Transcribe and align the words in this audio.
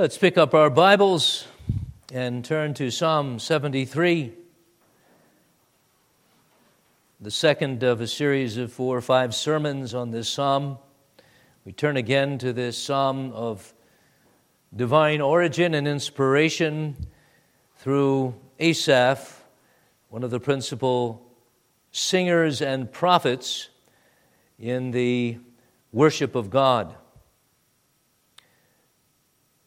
Let's 0.00 0.16
pick 0.16 0.38
up 0.38 0.54
our 0.54 0.70
Bibles 0.70 1.46
and 2.10 2.42
turn 2.42 2.72
to 2.72 2.90
Psalm 2.90 3.38
73, 3.38 4.32
the 7.20 7.30
second 7.30 7.82
of 7.82 8.00
a 8.00 8.06
series 8.06 8.56
of 8.56 8.72
four 8.72 8.96
or 8.96 9.02
five 9.02 9.34
sermons 9.34 9.92
on 9.92 10.10
this 10.10 10.26
psalm. 10.26 10.78
We 11.66 11.72
turn 11.72 11.98
again 11.98 12.38
to 12.38 12.54
this 12.54 12.78
psalm 12.78 13.32
of 13.32 13.74
divine 14.74 15.20
origin 15.20 15.74
and 15.74 15.86
inspiration 15.86 16.96
through 17.76 18.34
Asaph, 18.58 19.44
one 20.08 20.22
of 20.22 20.30
the 20.30 20.40
principal 20.40 21.30
singers 21.92 22.62
and 22.62 22.90
prophets 22.90 23.68
in 24.58 24.92
the 24.92 25.36
worship 25.92 26.34
of 26.34 26.48
God. 26.48 26.96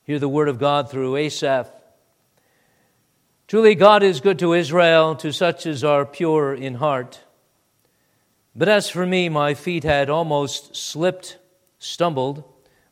Hear 0.05 0.19
the 0.19 0.27
word 0.27 0.49
of 0.49 0.59
God 0.59 0.91
through 0.91 1.15
Asaph. 1.15 1.69
Truly, 3.47 3.73
God 3.73 4.03
is 4.03 4.19
good 4.19 4.37
to 4.39 4.53
Israel, 4.53 5.15
to 5.15 5.31
such 5.31 5.65
as 5.65 5.81
are 5.81 6.05
pure 6.05 6.53
in 6.53 6.75
heart. 6.75 7.21
But 8.53 8.67
as 8.67 8.89
for 8.89 9.05
me, 9.05 9.29
my 9.29 9.53
feet 9.53 9.85
had 9.85 10.09
almost 10.09 10.75
slipped, 10.75 11.37
stumbled, 11.79 12.43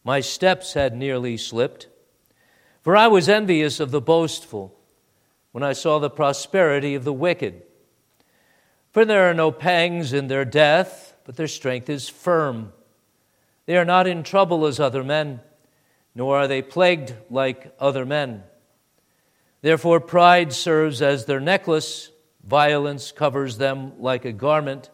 my 0.06 0.22
steps 0.22 0.74
had 0.74 0.96
nearly 0.96 1.36
slipped. 1.36 1.88
For 2.82 2.96
I 2.96 3.08
was 3.08 3.28
envious 3.28 3.82
of 3.82 3.92
the 3.92 4.02
boastful 4.02 4.74
when 5.52 5.64
I 5.64 5.74
saw 5.74 6.00
the 6.00 6.10
prosperity 6.10 6.96
of 6.96 7.04
the 7.04 7.12
wicked. 7.12 7.62
For 8.92 9.04
there 9.04 9.30
are 9.30 9.34
no 9.34 9.52
pangs 9.52 10.14
in 10.14 10.28
their 10.28 10.46
death, 10.46 11.14
but 11.26 11.36
their 11.36 11.50
strength 11.50 11.90
is 11.90 12.08
firm. 12.08 12.72
They 13.66 13.76
are 13.76 13.86
not 13.86 14.08
in 14.08 14.24
trouble 14.24 14.66
as 14.66 14.80
other 14.80 15.04
men 15.04 15.42
nor 16.14 16.38
are 16.38 16.48
they 16.48 16.62
plagued 16.62 17.14
like 17.30 17.74
other 17.80 18.06
men. 18.06 18.44
Therefore, 19.62 20.00
pride 20.00 20.54
serves 20.54 21.02
as 21.02 21.26
their 21.26 21.40
necklace, 21.40 22.12
violence 22.44 23.12
covers 23.12 23.58
them 23.58 24.00
like 24.00 24.26
a 24.26 24.32
garment. 24.32 24.90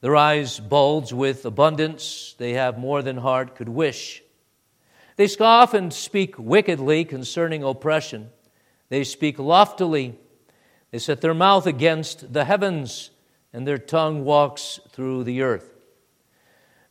Their 0.00 0.16
eyes 0.16 0.58
bulge 0.58 1.12
with 1.12 1.44
abundance, 1.44 2.34
they 2.38 2.54
have 2.54 2.78
more 2.78 3.02
than 3.02 3.18
heart 3.18 3.54
could 3.54 3.68
wish. 3.68 4.22
They 5.16 5.26
scoff 5.26 5.74
and 5.74 5.92
speak 5.92 6.38
wickedly 6.38 7.04
concerning 7.04 7.62
oppression. 7.62 8.30
They 8.88 9.04
speak 9.04 9.38
loftily. 9.38 10.18
They 10.90 10.98
set 10.98 11.20
their 11.20 11.34
mouth 11.34 11.66
against 11.66 12.32
the 12.32 12.44
heavens, 12.44 13.10
and 13.52 13.66
their 13.66 13.78
tongue 13.78 14.24
walks 14.24 14.78
through 14.90 15.24
the 15.24 15.42
earth. 15.42 15.74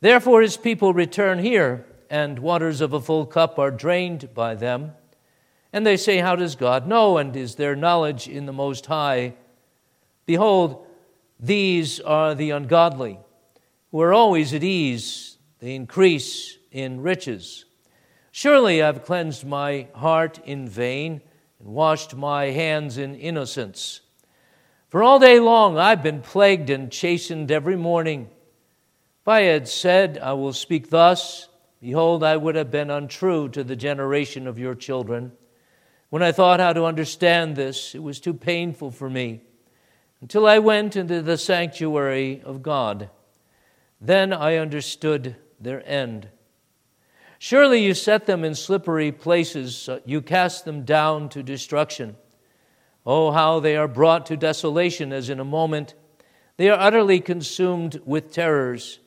Therefore, 0.02 0.42
his 0.42 0.58
people 0.58 0.94
return 0.94 1.40
here 1.40 1.86
and 2.10 2.40
waters 2.40 2.82
of 2.82 2.94
a 2.94 3.02
full 3.02 3.26
cup 3.26 3.58
are 3.60 3.72
drained 3.72 4.34
by 4.34 4.56
them. 4.56 4.94
And 5.74 5.86
they 5.86 5.98
say, 5.98 6.20
How 6.20 6.36
does 6.36 6.56
God 6.56 6.88
know? 6.88 7.18
And 7.18 7.36
is 7.36 7.56
there 7.56 7.76
knowledge 7.76 8.28
in 8.28 8.46
the 8.46 8.54
Most 8.54 8.86
High? 8.86 9.36
Behold, 10.26 10.86
these 11.40 12.00
are 12.00 12.34
the 12.34 12.52
ungodly, 12.52 13.20
who 13.92 14.02
are 14.02 14.14
always 14.14 14.54
at 14.54 14.64
ease, 14.64 15.38
they 15.60 15.76
increase 15.76 16.58
in 16.72 17.02
riches. 17.02 17.66
Surely 18.32 18.82
I've 18.82 19.06
cleansed 19.06 19.46
my 19.46 19.88
heart 19.96 20.40
in 20.46 20.68
vain 20.68 21.22
and 21.60 21.68
washed 21.70 22.16
my 22.16 22.46
hands 22.46 22.98
in 22.98 23.16
innocence. 23.16 24.02
For 24.90 25.04
all 25.04 25.20
day 25.20 25.40
long 25.40 25.78
I've 25.78 26.04
been 26.04 26.22
plagued 26.22 26.70
and 26.70 26.92
chastened 26.92 27.52
every 27.52 27.78
morning. 27.78 28.30
If 29.22 29.28
I 29.28 29.42
had 29.42 29.68
said, 29.68 30.20
I 30.22 30.34
will 30.34 30.54
speak 30.54 30.90
thus, 30.90 31.48
Behold, 31.86 32.24
I 32.24 32.36
would 32.36 32.56
have 32.56 32.72
been 32.72 32.90
untrue 32.90 33.48
to 33.50 33.64
the 33.64 33.76
generation 33.76 34.48
of 34.48 34.58
your 34.58 34.74
children. 34.74 35.34
When 36.10 36.24
I 36.24 36.32
thought 36.32 36.60
how 36.60 36.74
to 36.74 36.86
understand 36.86 37.56
this, 37.56 37.94
it 37.94 38.02
was 38.02 38.20
too 38.20 38.34
painful 38.34 38.90
for 38.90 39.08
me 39.08 39.42
until 40.20 40.48
I 40.48 40.58
went 40.58 40.96
into 40.96 41.22
the 41.22 41.38
sanctuary 41.38 42.42
of 42.44 42.64
God. 42.64 43.12
Then 44.02 44.34
I 44.34 44.56
understood 44.56 45.36
their 45.60 45.88
end. 45.88 46.30
Surely 47.38 47.84
you 47.84 47.94
set 47.94 48.26
them 48.26 48.44
in 48.44 48.56
slippery 48.56 49.12
places, 49.12 49.88
you 50.06 50.24
cast 50.24 50.66
them 50.66 50.86
down 50.86 51.30
to 51.30 51.44
destruction. 51.44 52.16
Oh, 53.06 53.30
how 53.30 53.60
they 53.60 53.78
are 53.78 53.88
brought 53.88 54.26
to 54.26 54.38
desolation 54.38 55.14
as 55.14 55.30
in 55.30 55.40
a 55.40 55.46
moment. 55.46 55.94
They 56.58 56.68
are 56.68 56.80
utterly 56.80 57.20
consumed 57.20 58.02
with 58.06 58.32
terrors. 58.32 58.98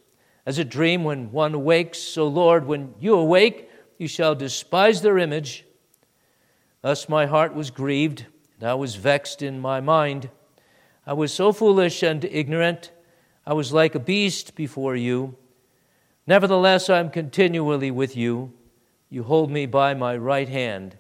As 0.48 0.56
a 0.56 0.64
dream 0.64 1.04
when 1.04 1.30
one 1.30 1.52
awakes, 1.52 1.98
so 1.98 2.26
Lord, 2.26 2.66
when 2.66 2.94
you 2.98 3.12
awake, 3.12 3.68
you 3.98 4.08
shall 4.08 4.34
despise 4.34 5.02
their 5.02 5.18
image. 5.18 5.66
Thus 6.80 7.06
my 7.06 7.26
heart 7.26 7.54
was 7.54 7.70
grieved, 7.70 8.24
and 8.58 8.66
I 8.66 8.72
was 8.72 8.94
vexed 8.94 9.42
in 9.42 9.60
my 9.60 9.82
mind. 9.82 10.30
I 11.06 11.12
was 11.12 11.34
so 11.34 11.52
foolish 11.52 12.02
and 12.02 12.24
ignorant, 12.24 12.92
I 13.46 13.52
was 13.52 13.74
like 13.74 13.94
a 13.94 14.00
beast 14.00 14.54
before 14.54 14.96
you. 14.96 15.36
Nevertheless, 16.26 16.88
I 16.88 16.98
am 17.00 17.10
continually 17.10 17.90
with 17.90 18.16
you. 18.16 18.54
You 19.10 19.24
hold 19.24 19.50
me 19.50 19.66
by 19.66 19.92
my 19.92 20.16
right 20.16 20.48
hand. 20.48 20.96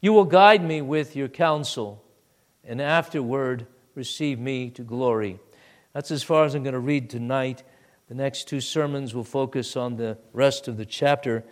You 0.00 0.12
will 0.12 0.24
guide 0.24 0.64
me 0.64 0.82
with 0.82 1.14
your 1.14 1.28
counsel, 1.28 2.02
and 2.64 2.82
afterward 2.82 3.68
receive 3.94 4.40
me 4.40 4.70
to 4.70 4.82
glory. 4.82 5.38
That's 5.92 6.10
as 6.10 6.24
far 6.24 6.44
as 6.44 6.56
I'm 6.56 6.64
going 6.64 6.72
to 6.72 6.80
read 6.80 7.08
tonight. 7.08 7.62
The 8.08 8.14
next 8.14 8.46
two 8.46 8.60
sermons 8.60 9.16
will 9.16 9.24
focus 9.24 9.76
on 9.76 9.96
the 9.96 10.16
rest 10.32 10.68
of 10.68 10.76
the 10.76 10.86
chapter, 10.86 11.42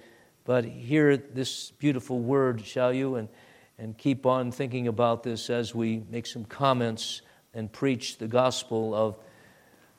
but 0.44 0.64
hear 0.64 1.16
this 1.16 1.72
beautiful 1.72 2.20
word, 2.20 2.64
shall 2.64 2.92
you? 2.92 3.16
And, 3.16 3.28
and 3.76 3.98
keep 3.98 4.24
on 4.24 4.52
thinking 4.52 4.86
about 4.86 5.24
this 5.24 5.50
as 5.50 5.74
we 5.74 6.04
make 6.10 6.26
some 6.26 6.44
comments 6.44 7.22
and 7.54 7.72
preach 7.72 8.18
the 8.18 8.28
gospel 8.28 8.94
of, 8.94 9.16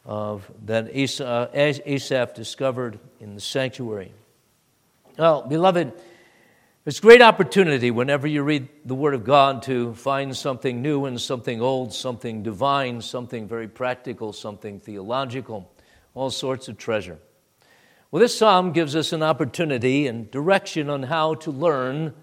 of 0.05 0.49
that 0.65 0.87
Asaph 0.95 2.33
discovered 2.35 2.99
in 3.19 3.35
the 3.35 3.41
sanctuary. 3.41 4.13
Well, 5.17 5.41
beloved, 5.41 5.91
it's 6.85 6.99
a 6.99 7.01
great 7.01 7.21
opportunity 7.21 7.91
whenever 7.91 8.27
you 8.27 8.43
read 8.43 8.69
the 8.85 8.95
Word 8.95 9.13
of 9.13 9.25
God 9.25 9.63
to 9.63 9.93
find 9.95 10.33
something 10.37 10.81
new 10.81 11.03
and 11.03 11.19
something 11.19 11.59
old, 11.59 11.93
something 11.93 12.43
divine, 12.43 13.01
something 13.01 13.45
very 13.45 13.67
practical, 13.67 14.31
something 14.31 14.79
theological 14.79 15.69
all 16.15 16.31
sorts 16.31 16.67
of 16.67 16.77
treasure. 16.77 17.19
Well, 18.09 18.21
this 18.21 18.37
psalm 18.37 18.71
gives 18.71 18.95
us 18.95 19.13
an 19.13 19.21
opportunity 19.21 20.07
and 20.07 20.31
direction 20.31 20.89
on 20.89 21.03
how 21.03 21.35
to 21.35 21.51
learn 21.51 22.13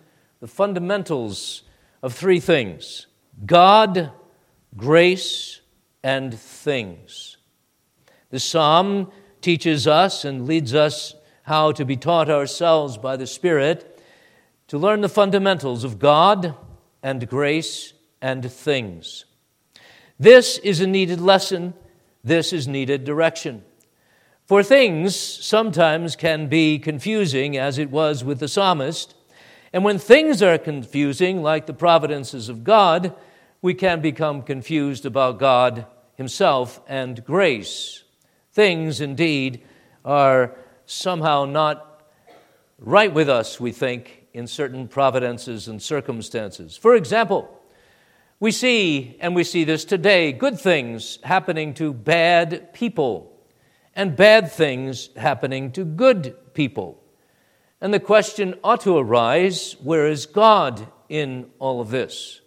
the 0.40 0.48
fundamentals 0.48 1.62
of 2.02 2.14
three 2.14 2.40
things 2.40 3.06
God, 3.46 4.10
grace, 4.76 5.60
and 6.02 6.36
things. 6.36 7.36
The 8.30 8.40
psalm 8.40 9.12
teaches 9.40 9.86
us 9.86 10.24
and 10.24 10.46
leads 10.46 10.74
us 10.74 11.14
how 11.42 11.72
to 11.72 11.84
be 11.84 11.96
taught 11.96 12.30
ourselves 12.30 12.96
by 12.96 13.16
the 13.16 13.26
Spirit 13.26 14.00
to 14.68 14.78
learn 14.78 15.02
the 15.02 15.08
fundamentals 15.08 15.84
of 15.84 15.98
God 15.98 16.54
and 17.02 17.28
grace 17.28 17.92
and 18.22 18.50
things. 18.50 19.26
This 20.18 20.56
is 20.58 20.80
a 20.80 20.86
needed 20.86 21.20
lesson, 21.20 21.74
this 22.24 22.52
is 22.52 22.66
needed 22.68 23.04
direction. 23.04 23.64
For 24.52 24.62
things 24.62 25.16
sometimes 25.16 26.14
can 26.14 26.46
be 26.46 26.78
confusing, 26.78 27.56
as 27.56 27.78
it 27.78 27.90
was 27.90 28.22
with 28.22 28.38
the 28.38 28.48
psalmist. 28.48 29.14
And 29.72 29.82
when 29.82 29.98
things 29.98 30.42
are 30.42 30.58
confusing, 30.58 31.40
like 31.40 31.64
the 31.64 31.72
providences 31.72 32.50
of 32.50 32.62
God, 32.62 33.14
we 33.62 33.72
can 33.72 34.02
become 34.02 34.42
confused 34.42 35.06
about 35.06 35.38
God 35.38 35.86
Himself 36.16 36.82
and 36.86 37.24
grace. 37.24 38.02
Things, 38.52 39.00
indeed, 39.00 39.62
are 40.04 40.54
somehow 40.84 41.46
not 41.46 42.02
right 42.78 43.14
with 43.14 43.30
us, 43.30 43.58
we 43.58 43.72
think, 43.72 44.26
in 44.34 44.46
certain 44.46 44.86
providences 44.86 45.66
and 45.66 45.80
circumstances. 45.80 46.76
For 46.76 46.94
example, 46.94 47.58
we 48.38 48.50
see, 48.50 49.16
and 49.18 49.34
we 49.34 49.44
see 49.44 49.64
this 49.64 49.86
today, 49.86 50.30
good 50.30 50.60
things 50.60 51.20
happening 51.22 51.72
to 51.72 51.94
bad 51.94 52.74
people 52.74 53.31
and 53.94 54.16
bad 54.16 54.50
things 54.50 55.10
happening 55.16 55.72
to 55.72 55.84
good 55.84 56.36
people. 56.54 57.02
And 57.80 57.92
the 57.92 58.00
question 58.00 58.54
ought 58.62 58.82
to 58.82 58.96
arise 58.96 59.76
where 59.82 60.06
is 60.06 60.26
God 60.26 60.86
in 61.08 61.50
all 61.58 61.80
of 61.80 61.90
this? 61.90 62.40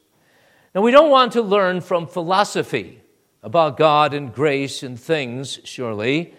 Now, 0.74 0.82
we 0.82 0.92
don't 0.92 1.12
want 1.12 1.34
to 1.34 1.42
learn 1.42 1.82
from 1.82 2.08
philosophy 2.08 3.02
about 3.44 3.78
God 3.78 4.14
and 4.14 4.34
grace 4.34 4.82
and 4.82 5.00
things, 5.00 5.60
surely, 5.64 6.34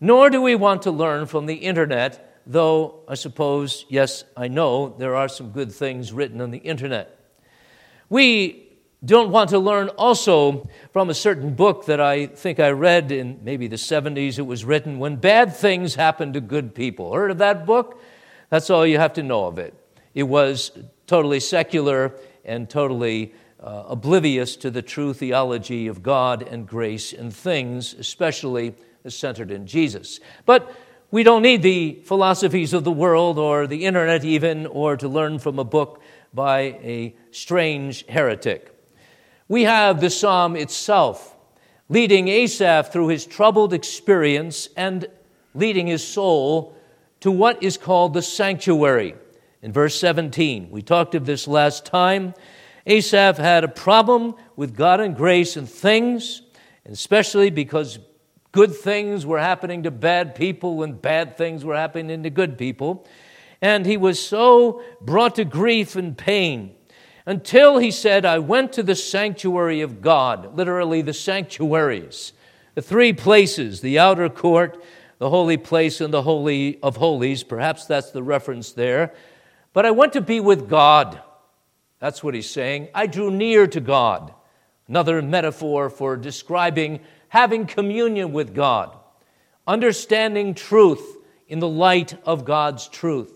nor 0.00 0.30
do 0.30 0.40
we 0.40 0.54
want 0.54 0.82
to 0.82 0.90
learn 0.90 1.26
from 1.26 1.46
the 1.46 1.54
internet, 1.54 2.40
though 2.46 3.00
I 3.06 3.14
suppose, 3.14 3.84
yes, 3.88 4.24
I 4.36 4.48
know 4.48 4.88
there 4.98 5.14
are 5.14 5.28
some 5.28 5.50
good 5.50 5.70
things 5.72 6.12
written 6.12 6.40
on 6.40 6.50
the 6.50 6.58
internet. 6.58 7.18
We 8.08 8.65
don't 9.04 9.30
want 9.30 9.50
to 9.50 9.58
learn 9.58 9.88
also 9.90 10.68
from 10.92 11.10
a 11.10 11.14
certain 11.14 11.54
book 11.54 11.86
that 11.86 12.00
I 12.00 12.26
think 12.26 12.58
I 12.58 12.70
read 12.70 13.12
in 13.12 13.40
maybe 13.42 13.68
the 13.68 13.76
70s. 13.76 14.38
It 14.38 14.46
was 14.46 14.64
written, 14.64 14.98
When 14.98 15.16
Bad 15.16 15.54
Things 15.54 15.94
Happen 15.94 16.32
to 16.32 16.40
Good 16.40 16.74
People. 16.74 17.12
Heard 17.12 17.30
of 17.30 17.38
that 17.38 17.66
book? 17.66 18.00
That's 18.48 18.70
all 18.70 18.86
you 18.86 18.98
have 18.98 19.12
to 19.14 19.22
know 19.22 19.46
of 19.46 19.58
it. 19.58 19.74
it 20.14 20.22
was 20.22 20.70
totally 21.06 21.40
secular 21.40 22.14
and 22.44 22.70
totally 22.70 23.34
uh, 23.60 23.84
oblivious 23.88 24.56
to 24.56 24.70
the 24.70 24.82
true 24.82 25.12
theology 25.12 25.88
of 25.88 26.02
God 26.02 26.42
and 26.42 26.66
grace 26.66 27.12
and 27.12 27.34
things, 27.34 27.94
especially 27.94 28.74
centered 29.06 29.50
in 29.50 29.66
Jesus. 29.66 30.20
But 30.46 30.74
we 31.10 31.22
don't 31.22 31.42
need 31.42 31.62
the 31.62 32.00
philosophies 32.04 32.72
of 32.72 32.84
the 32.84 32.92
world 32.92 33.38
or 33.38 33.66
the 33.66 33.84
internet, 33.84 34.24
even, 34.24 34.66
or 34.66 34.96
to 34.96 35.08
learn 35.08 35.38
from 35.38 35.58
a 35.58 35.64
book 35.64 36.00
by 36.34 36.60
a 36.60 37.14
strange 37.30 38.06
heretic. 38.06 38.75
We 39.48 39.62
have 39.62 40.00
the 40.00 40.10
psalm 40.10 40.56
itself 40.56 41.36
leading 41.88 42.28
Asaph 42.28 42.92
through 42.92 43.08
his 43.08 43.26
troubled 43.26 43.72
experience 43.72 44.68
and 44.76 45.06
leading 45.54 45.86
his 45.86 46.06
soul 46.06 46.76
to 47.20 47.30
what 47.30 47.62
is 47.62 47.76
called 47.76 48.14
the 48.14 48.22
sanctuary. 48.22 49.14
In 49.62 49.72
verse 49.72 49.98
17, 49.98 50.70
we 50.70 50.82
talked 50.82 51.14
of 51.14 51.26
this 51.26 51.48
last 51.48 51.84
time. 51.84 52.34
Asaph 52.86 53.38
had 53.38 53.64
a 53.64 53.68
problem 53.68 54.34
with 54.56 54.76
God 54.76 55.00
and 55.00 55.16
grace 55.16 55.56
and 55.56 55.68
things, 55.68 56.42
especially 56.84 57.50
because 57.50 57.98
good 58.52 58.74
things 58.74 59.24
were 59.24 59.38
happening 59.38 59.84
to 59.84 59.90
bad 59.90 60.34
people 60.34 60.82
and 60.82 61.00
bad 61.00 61.36
things 61.36 61.64
were 61.64 61.76
happening 61.76 62.22
to 62.22 62.30
good 62.30 62.58
people. 62.58 63.06
And 63.62 63.86
he 63.86 63.96
was 63.96 64.24
so 64.24 64.82
brought 65.00 65.36
to 65.36 65.44
grief 65.44 65.96
and 65.96 66.16
pain 66.16 66.75
until 67.26 67.78
he 67.78 67.90
said, 67.90 68.24
I 68.24 68.38
went 68.38 68.72
to 68.74 68.84
the 68.84 68.94
sanctuary 68.94 69.80
of 69.80 70.00
God, 70.00 70.56
literally 70.56 71.02
the 71.02 71.12
sanctuaries, 71.12 72.32
the 72.74 72.82
three 72.82 73.12
places, 73.12 73.80
the 73.80 73.98
outer 73.98 74.28
court, 74.28 74.82
the 75.18 75.30
holy 75.30 75.56
place, 75.56 76.00
and 76.00 76.14
the 76.14 76.22
holy 76.22 76.78
of 76.82 76.96
holies. 76.96 77.42
Perhaps 77.42 77.86
that's 77.86 78.12
the 78.12 78.22
reference 78.22 78.72
there. 78.72 79.12
But 79.72 79.84
I 79.84 79.90
went 79.90 80.12
to 80.12 80.20
be 80.20 80.40
with 80.40 80.68
God. 80.68 81.20
That's 81.98 82.22
what 82.22 82.34
he's 82.34 82.48
saying. 82.48 82.88
I 82.94 83.06
drew 83.06 83.30
near 83.30 83.66
to 83.66 83.80
God. 83.80 84.32
Another 84.86 85.20
metaphor 85.20 85.90
for 85.90 86.16
describing 86.16 87.00
having 87.28 87.66
communion 87.66 88.32
with 88.32 88.54
God, 88.54 88.96
understanding 89.66 90.54
truth 90.54 91.16
in 91.48 91.58
the 91.58 91.68
light 91.68 92.14
of 92.24 92.44
God's 92.44 92.88
truth, 92.88 93.32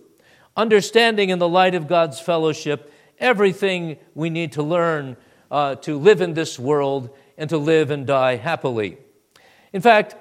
understanding 0.57 1.31
in 1.31 1.41
the 1.41 1.49
light 1.49 1.75
of 1.75 1.89
God's 1.89 2.21
fellowship 2.21 2.93
everything 3.21 3.99
we 4.15 4.31
need 4.31 4.53
to 4.53 4.63
learn 4.63 5.17
uh, 5.51 5.75
to 5.77 5.99
live 5.99 6.21
in 6.21 6.35
this 6.35 6.59
world 6.59 7.11
and 7.37 7.51
to 7.51 7.59
live 7.59 7.91
and 7.91 8.07
die 8.07 8.37
happily. 8.37 8.99
In 9.73 9.81
fact, 9.81 10.17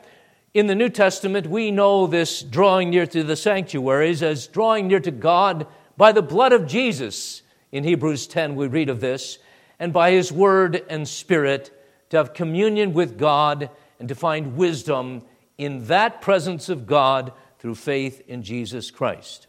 in 0.54 0.68
the 0.68 0.76
New 0.76 0.90
Testament, 0.90 1.48
we 1.48 1.72
know 1.72 2.08
this 2.08 2.42
drawing 2.42 2.90
near 2.90 3.06
to 3.08 3.24
the 3.24 3.36
sanctuaries 3.36 4.24
as 4.24 4.48
drawing 4.48 4.88
near 4.88 5.00
to 5.00 5.12
God 5.12 5.68
by 5.96 6.12
the 6.12 6.22
blood 6.22 6.54
of 6.54 6.66
Jesus. 6.66 7.44
In 7.72 7.84
Hebrews 7.84 8.26
10, 8.28 8.56
we 8.56 8.68
read 8.68 8.90
of 8.90 9.00
this, 9.00 9.38
and 9.78 9.94
by 9.94 10.12
his 10.12 10.32
word 10.32 10.84
and 10.90 11.08
spirit 11.08 11.72
to 12.10 12.18
have 12.18 12.34
communion 12.34 12.94
with 12.94 13.18
God 13.18 13.70
and 14.00 14.10
to 14.10 14.16
find 14.16 14.58
wisdom 14.58 15.22
in 15.58 15.86
that 15.86 16.22
presence 16.22 16.70
of 16.70 16.88
God 16.88 17.32
through 17.60 17.76
faith 17.76 18.22
in 18.28 18.42
Jesus 18.42 18.90
Christ. 18.90 19.48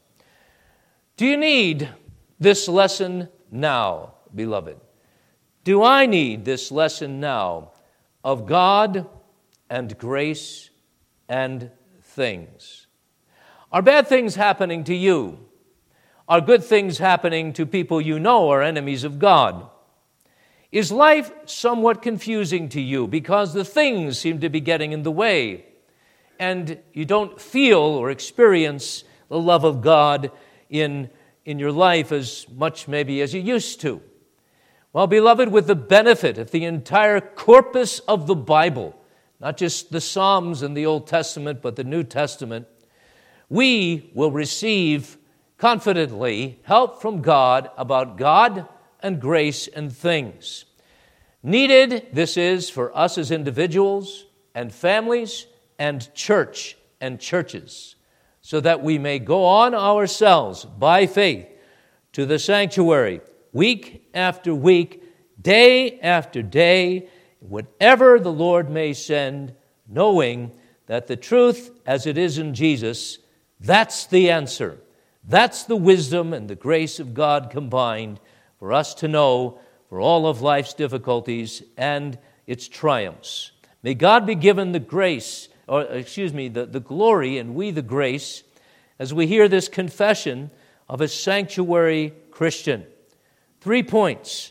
Do 1.17 1.25
you 1.25 1.37
need 1.37 1.89
this 2.39 2.69
lesson 2.69 3.29
now, 3.51 4.15
beloved? 4.35 4.79
Do 5.65 5.83
I 5.83 6.07
need 6.07 6.45
this 6.45 6.71
lesson 6.71 7.21
now 7.21 7.73
of 8.25 8.47
God 8.47 9.07
and 9.69 9.97
grace 9.99 10.71
and 11.29 11.71
things? 12.03 12.87
Are 13.73 13.83
bad 13.83 14.07
things 14.07 14.35
happening 14.35 14.85
to 14.85 14.95
you? 14.95 15.39
Are 16.29 16.41
good 16.41 16.65
things 16.65 16.99
happening 16.99 17.53
to 17.55 17.67
people 17.67 18.01
you 18.01 18.19
know 18.19 18.51
are 18.51 18.63
enemies 18.63 19.05
of 19.05 19.19
God? 19.19 19.69
Is 20.73 20.93
life 20.93 21.33
somewhat 21.47 22.03
confusing 22.03 22.69
to 22.71 22.81
you 22.81 23.09
because 23.09 23.53
the 23.53 23.65
things 23.65 24.19
seem 24.19 24.41
to 24.41 24.49
be 24.49 24.61
getting 24.61 24.93
in 24.93 25.03
the 25.03 25.11
way 25.11 25.67
and 26.39 26.79
you 26.93 27.05
don't 27.05 27.41
feel 27.41 27.81
or 27.81 28.11
experience 28.11 29.05
the 29.29 29.39
love 29.39 29.65
of 29.65 29.83
God 29.83 30.31
in 30.69 31.11
in 31.45 31.59
your 31.59 31.73
life 31.73 32.13
as 32.13 32.47
much 32.55 32.89
maybe 32.89 33.21
as 33.21 33.35
you 33.35 33.41
used 33.41 33.81
to. 33.81 34.03
Well, 34.93 35.07
beloved, 35.07 35.51
with 35.51 35.67
the 35.67 35.77
benefit 35.77 36.39
of 36.39 36.51
the 36.51 36.65
entire 36.65 37.21
corpus 37.21 38.01
of 38.01 38.27
the 38.27 38.35
Bible, 38.35 39.01
not 39.39 39.57
just 39.57 39.93
the 39.93 40.01
Psalms 40.01 40.63
and 40.63 40.77
the 40.77 40.87
Old 40.87 41.07
Testament, 41.07 41.63
but 41.63 41.77
the 41.77 41.85
New 41.85 42.03
Testament, 42.03 42.67
we 43.49 44.11
will 44.15 44.31
receive 44.31 45.17
confidently 45.59 46.59
help 46.65 47.01
from 47.01 47.23
God 47.23 47.71
about 47.77 48.17
God 48.17 48.67
and 49.01 49.21
grace 49.21 49.69
and 49.69 49.93
things. 49.93 50.65
Needed, 51.43 52.09
this 52.13 52.37
is 52.37 52.69
for 52.69 52.97
us 52.97 53.17
as 53.17 53.31
individuals 53.31 54.27
and 54.55 54.73
families 54.73 55.47
and 55.79 56.13
church 56.15 56.77
and 57.01 57.19
churches 57.19 57.95
so 58.51 58.59
that 58.59 58.83
we 58.83 58.99
may 58.99 59.21
go 59.21 59.45
on 59.45 59.77
ourselves 59.77 60.65
by 60.65 61.07
faith 61.07 61.47
to 62.13 62.27
the 62.27 62.37
sanctuary 62.37 63.21
week 63.53 64.09
after 64.13 64.53
week, 64.53 65.05
day 65.41 66.01
after 66.01 66.43
day, 66.43 67.09
whatever 67.39 68.19
the 68.19 68.33
Lord 68.33 68.69
may 68.69 68.93
send, 68.93 69.55
knowing 69.87 70.51
that 70.87 71.07
the 71.07 71.15
truth 71.15 71.71
as 71.87 72.09
it 72.09 72.19
is 72.19 72.39
in 72.39 72.53
Jesus, 72.53 73.19
that's 73.61 74.07
the 74.07 74.33
answer. 74.33 74.81
That's 75.23 75.63
the 75.63 75.77
wisdom 75.77 76.33
and 76.33 76.51
the 76.51 76.57
grace 76.57 76.99
of 76.99 77.15
God 77.15 77.51
combined 77.53 78.19
for 78.59 78.73
us 78.73 78.95
to 78.95 79.07
know 79.07 79.61
for 79.89 80.01
all 80.01 80.27
of 80.27 80.43
life's 80.43 80.75
difficulties 80.75 81.63
and 81.77 82.19
its 82.49 82.67
triumphs. 82.67 83.53
May 83.85 83.95
God 83.95 84.27
be 84.27 84.35
given 84.35 84.73
the 84.73 84.81
grace 84.81 85.50
or 85.71 85.83
excuse 85.83 86.35
me, 86.35 86.49
the, 86.49 86.67
the 86.67 86.81
glory 86.81 87.39
and 87.39 87.55
we 87.55 87.71
the 87.71 87.81
grace 87.81 88.43
as 88.99 89.15
we 89.15 89.29
hear 89.29 89.47
this 89.47 89.69
confession 89.69 90.51
of 90.89 91.01
a 91.01 91.07
sanctuary 91.07 92.13
Christian. 92.33 92.85
Three 93.61 93.85
points 93.85 94.51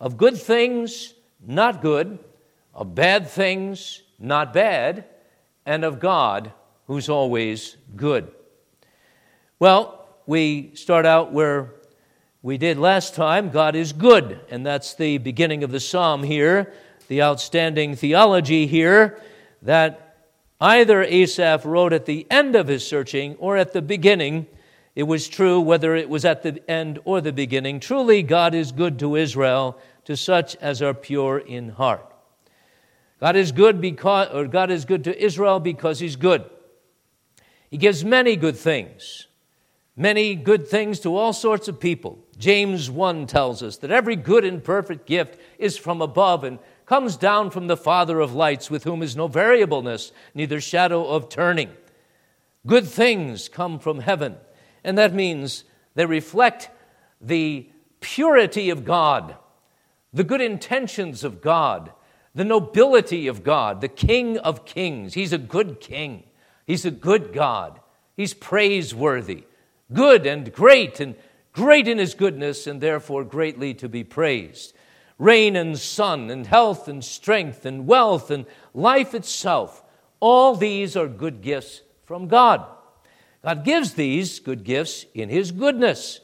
of 0.00 0.16
good 0.16 0.38
things, 0.38 1.12
not 1.46 1.82
good, 1.82 2.18
of 2.72 2.94
bad 2.94 3.28
things, 3.28 4.02
not 4.18 4.54
bad, 4.54 5.04
and 5.66 5.84
of 5.84 6.00
God, 6.00 6.50
who's 6.86 7.10
always 7.10 7.76
good. 7.94 8.32
Well, 9.58 10.08
we 10.24 10.74
start 10.74 11.04
out 11.04 11.30
where 11.30 11.74
we 12.40 12.56
did 12.56 12.78
last 12.78 13.14
time 13.14 13.50
God 13.50 13.76
is 13.76 13.92
good, 13.92 14.40
and 14.48 14.64
that's 14.64 14.94
the 14.94 15.18
beginning 15.18 15.62
of 15.62 15.72
the 15.72 15.80
psalm 15.80 16.22
here, 16.22 16.72
the 17.08 17.20
outstanding 17.20 17.96
theology 17.96 18.66
here 18.66 19.20
that 19.60 20.03
Either 20.60 21.02
Asaph 21.02 21.64
wrote 21.64 21.92
at 21.92 22.06
the 22.06 22.26
end 22.30 22.54
of 22.54 22.68
his 22.68 22.86
searching 22.86 23.34
or 23.36 23.56
at 23.56 23.72
the 23.72 23.82
beginning. 23.82 24.46
It 24.94 25.04
was 25.04 25.28
true 25.28 25.60
whether 25.60 25.96
it 25.96 26.08
was 26.08 26.24
at 26.24 26.42
the 26.42 26.62
end 26.70 27.00
or 27.04 27.20
the 27.20 27.32
beginning. 27.32 27.80
Truly, 27.80 28.22
God 28.22 28.54
is 28.54 28.70
good 28.70 28.98
to 29.00 29.16
Israel, 29.16 29.78
to 30.04 30.16
such 30.16 30.54
as 30.56 30.80
are 30.80 30.94
pure 30.94 31.38
in 31.38 31.70
heart. 31.70 32.14
God 33.20 33.36
is 33.36 33.52
good 33.52 33.80
because, 33.80 34.28
or 34.32 34.46
God 34.46 34.70
is 34.70 34.84
good 34.84 35.04
to 35.04 35.22
Israel 35.22 35.58
because 35.58 35.98
He's 35.98 36.16
good. 36.16 36.44
He 37.70 37.78
gives 37.78 38.04
many 38.04 38.36
good 38.36 38.56
things, 38.56 39.26
many 39.96 40.36
good 40.36 40.68
things 40.68 41.00
to 41.00 41.16
all 41.16 41.32
sorts 41.32 41.66
of 41.66 41.80
people. 41.80 42.24
James 42.38 42.90
1 42.90 43.26
tells 43.26 43.62
us 43.62 43.78
that 43.78 43.90
every 43.90 44.14
good 44.14 44.44
and 44.44 44.62
perfect 44.62 45.06
gift 45.06 45.40
is 45.58 45.76
from 45.76 46.00
above 46.00 46.44
and 46.44 46.58
comes 46.86 47.16
down 47.16 47.50
from 47.50 47.66
the 47.66 47.76
Father 47.76 48.20
of 48.20 48.34
lights, 48.34 48.70
with 48.70 48.84
whom 48.84 49.02
is 49.02 49.16
no 49.16 49.26
variableness, 49.26 50.12
neither 50.34 50.60
shadow 50.60 51.06
of 51.06 51.28
turning. 51.28 51.70
Good 52.66 52.86
things 52.86 53.48
come 53.48 53.78
from 53.78 54.00
heaven, 54.00 54.36
and 54.82 54.96
that 54.98 55.14
means 55.14 55.64
they 55.94 56.06
reflect 56.06 56.70
the 57.20 57.68
purity 58.00 58.70
of 58.70 58.84
God, 58.84 59.36
the 60.12 60.24
good 60.24 60.40
intentions 60.40 61.24
of 61.24 61.40
God, 61.40 61.92
the 62.34 62.44
nobility 62.44 63.26
of 63.26 63.42
God, 63.42 63.80
the 63.80 63.88
King 63.88 64.38
of 64.38 64.66
kings. 64.66 65.14
He's 65.14 65.32
a 65.32 65.38
good 65.38 65.80
king, 65.80 66.24
He's 66.66 66.84
a 66.84 66.90
good 66.90 67.32
God, 67.32 67.80
He's 68.16 68.34
praiseworthy, 68.34 69.44
good 69.92 70.26
and 70.26 70.52
great, 70.52 71.00
and 71.00 71.14
great 71.52 71.88
in 71.88 71.98
His 71.98 72.14
goodness, 72.14 72.66
and 72.66 72.80
therefore 72.80 73.24
greatly 73.24 73.72
to 73.74 73.88
be 73.88 74.04
praised 74.04 74.73
rain 75.18 75.56
and 75.56 75.78
sun, 75.78 76.30
and 76.30 76.46
health 76.46 76.88
and 76.88 77.04
strength, 77.04 77.64
and 77.64 77.86
wealth 77.86 78.30
and 78.30 78.46
life 78.72 79.14
itself. 79.14 79.82
All 80.20 80.54
these 80.54 80.96
are 80.96 81.08
good 81.08 81.40
gifts 81.40 81.82
from 82.04 82.28
God. 82.28 82.64
God 83.42 83.64
gives 83.64 83.94
these 83.94 84.40
good 84.40 84.64
gifts 84.64 85.04
in 85.14 85.28
His 85.28 85.52
goodness. 85.52 86.20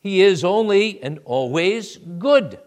He 0.00 0.20
is 0.22 0.44
only 0.44 1.02
and 1.02 1.18
always 1.24 1.96
good. 1.96 2.58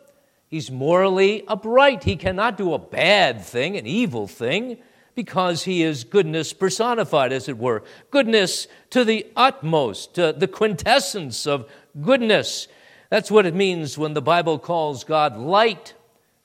He's 0.48 0.70
morally 0.70 1.44
upright. 1.48 2.04
He 2.04 2.18
cannot 2.18 2.58
do 2.58 2.74
a 2.74 2.80
bad 2.80 3.42
thing, 3.42 3.78
an 3.78 3.88
evil 3.88 4.28
thing. 4.28 4.78
because 5.14 5.64
he 5.64 5.84
is 5.84 6.04
goodness 6.04 6.54
personified, 6.54 7.34
as 7.34 7.50
it 7.50 7.58
were. 7.58 7.84
Goodness 8.12 8.68
to 8.92 9.04
the 9.04 9.28
utmost, 9.36 10.18
uh, 10.18 10.32
the 10.32 10.48
quintessence 10.48 11.46
of 11.46 11.70
goodness. 12.02 12.68
That's 13.12 13.30
what 13.30 13.46
it 13.46 13.54
means 13.54 13.98
when 13.98 14.14
the 14.14 14.22
Bible 14.22 14.58
calls 14.58 15.04
God 15.04 15.36
light. 15.36 15.96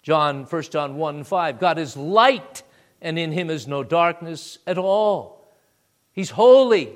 John, 0.02 0.46
1 0.46 0.62
John 0.64 0.96
1 0.96 1.22
5. 1.22 1.60
God 1.60 1.78
is 1.78 1.96
light, 1.96 2.64
and 3.00 3.16
in 3.16 3.30
him 3.30 3.50
is 3.50 3.68
no 3.68 3.84
darkness 3.84 4.58
at 4.66 4.76
all. 4.76 5.48
He's 6.10 6.30
holy, 6.30 6.92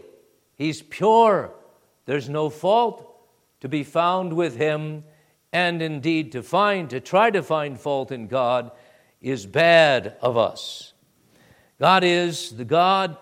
he's 0.56 0.82
pure, 0.82 1.52
there's 2.04 2.28
no 2.28 2.50
fault 2.50 3.16
to 3.60 3.68
be 3.68 3.84
found 3.84 4.32
with 4.32 4.56
him, 4.56 5.04
and 5.52 5.80
indeed 5.80 6.32
to 6.32 6.42
find, 6.42 6.90
to 6.90 6.98
try 6.98 7.30
to 7.30 7.40
find 7.40 7.78
fault 7.78 8.10
in 8.10 8.26
God 8.26 8.72
is 9.20 9.46
bad 9.46 10.16
of 10.20 10.36
us. 10.36 10.94
God 11.78 12.02
is 12.02 12.50
the 12.50 12.64
God 12.64 13.16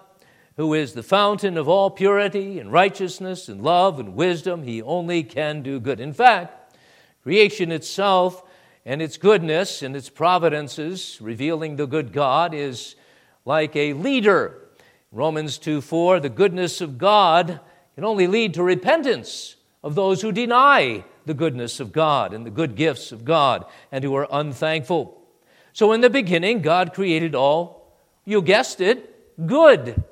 who 0.58 0.74
is 0.74 0.92
the 0.92 1.04
fountain 1.04 1.56
of 1.56 1.68
all 1.68 1.88
purity 1.88 2.58
and 2.58 2.72
righteousness 2.72 3.48
and 3.48 3.62
love 3.62 4.00
and 4.00 4.16
wisdom. 4.16 4.64
He 4.64 4.82
only 4.82 5.22
can 5.22 5.62
do 5.62 5.78
good. 5.78 6.00
In 6.00 6.12
fact, 6.12 6.76
creation 7.22 7.70
itself 7.70 8.42
and 8.84 9.00
its 9.00 9.16
goodness 9.16 9.82
and 9.82 9.94
its 9.94 10.10
providences, 10.10 11.18
revealing 11.20 11.76
the 11.76 11.86
good 11.86 12.12
God, 12.12 12.54
is 12.54 12.96
like 13.44 13.76
a 13.76 13.92
leader. 13.92 14.68
Romans 15.12 15.58
2 15.58 15.80
4, 15.80 16.18
the 16.18 16.28
goodness 16.28 16.80
of 16.80 16.98
God 16.98 17.60
can 17.94 18.02
only 18.04 18.26
lead 18.26 18.54
to 18.54 18.64
repentance 18.64 19.54
of 19.84 19.94
those 19.94 20.22
who 20.22 20.32
deny 20.32 21.04
the 21.24 21.34
goodness 21.34 21.78
of 21.78 21.92
God 21.92 22.34
and 22.34 22.44
the 22.44 22.50
good 22.50 22.74
gifts 22.74 23.12
of 23.12 23.24
God 23.24 23.64
and 23.92 24.02
who 24.02 24.16
are 24.16 24.26
unthankful. 24.28 25.22
So, 25.72 25.92
in 25.92 26.00
the 26.00 26.10
beginning, 26.10 26.62
God 26.62 26.92
created 26.92 27.36
all, 27.36 27.96
you 28.24 28.42
guessed 28.42 28.80
it, 28.80 29.46
good. 29.46 30.02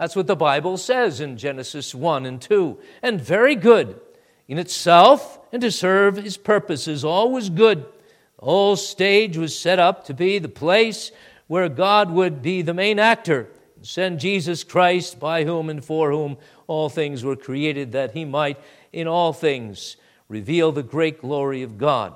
That's 0.00 0.16
what 0.16 0.26
the 0.26 0.34
Bible 0.34 0.78
says 0.78 1.20
in 1.20 1.36
Genesis 1.36 1.94
1 1.94 2.24
and 2.24 2.40
2. 2.40 2.78
And 3.02 3.20
very 3.20 3.54
good 3.54 4.00
in 4.48 4.56
itself 4.56 5.38
and 5.52 5.60
to 5.60 5.70
serve 5.70 6.16
his 6.16 6.38
purposes. 6.38 7.04
All 7.04 7.30
was 7.30 7.50
good. 7.50 7.84
The 8.38 8.46
whole 8.46 8.76
stage 8.76 9.36
was 9.36 9.58
set 9.58 9.78
up 9.78 10.06
to 10.06 10.14
be 10.14 10.38
the 10.38 10.48
place 10.48 11.12
where 11.48 11.68
God 11.68 12.10
would 12.12 12.40
be 12.40 12.62
the 12.62 12.72
main 12.72 12.98
actor 12.98 13.50
and 13.76 13.86
send 13.86 14.20
Jesus 14.20 14.64
Christ, 14.64 15.20
by 15.20 15.44
whom 15.44 15.68
and 15.68 15.84
for 15.84 16.10
whom 16.10 16.38
all 16.66 16.88
things 16.88 17.22
were 17.22 17.36
created, 17.36 17.92
that 17.92 18.12
he 18.12 18.24
might 18.24 18.58
in 18.94 19.06
all 19.06 19.34
things 19.34 19.98
reveal 20.28 20.72
the 20.72 20.82
great 20.82 21.20
glory 21.20 21.62
of 21.62 21.76
God. 21.76 22.14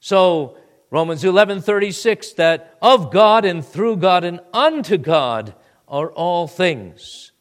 So, 0.00 0.56
Romans 0.90 1.22
11:36 1.22 2.32
that 2.32 2.76
of 2.82 3.12
God 3.12 3.44
and 3.44 3.64
through 3.64 3.98
God 3.98 4.24
and 4.24 4.40
unto 4.52 4.98
God 4.98 5.54
are 5.88 6.10
all 6.10 6.46
things. 6.46 7.32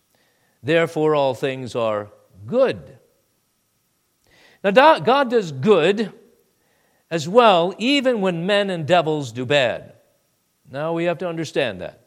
Therefore, 0.62 1.16
all 1.16 1.34
things 1.34 1.76
are 1.76 2.10
good. 2.46 2.98
Now, 4.64 5.00
God 5.00 5.30
does 5.30 5.52
good 5.52 6.14
as 7.12 7.28
well, 7.28 7.76
even 7.78 8.22
when 8.22 8.46
men 8.46 8.70
and 8.70 8.88
devils 8.88 9.32
do 9.32 9.46
bad. 9.46 9.94
Now, 10.72 10.94
we 10.94 11.04
have 11.04 11.18
to 11.20 11.28
understand 11.28 11.82
that. 11.82 12.00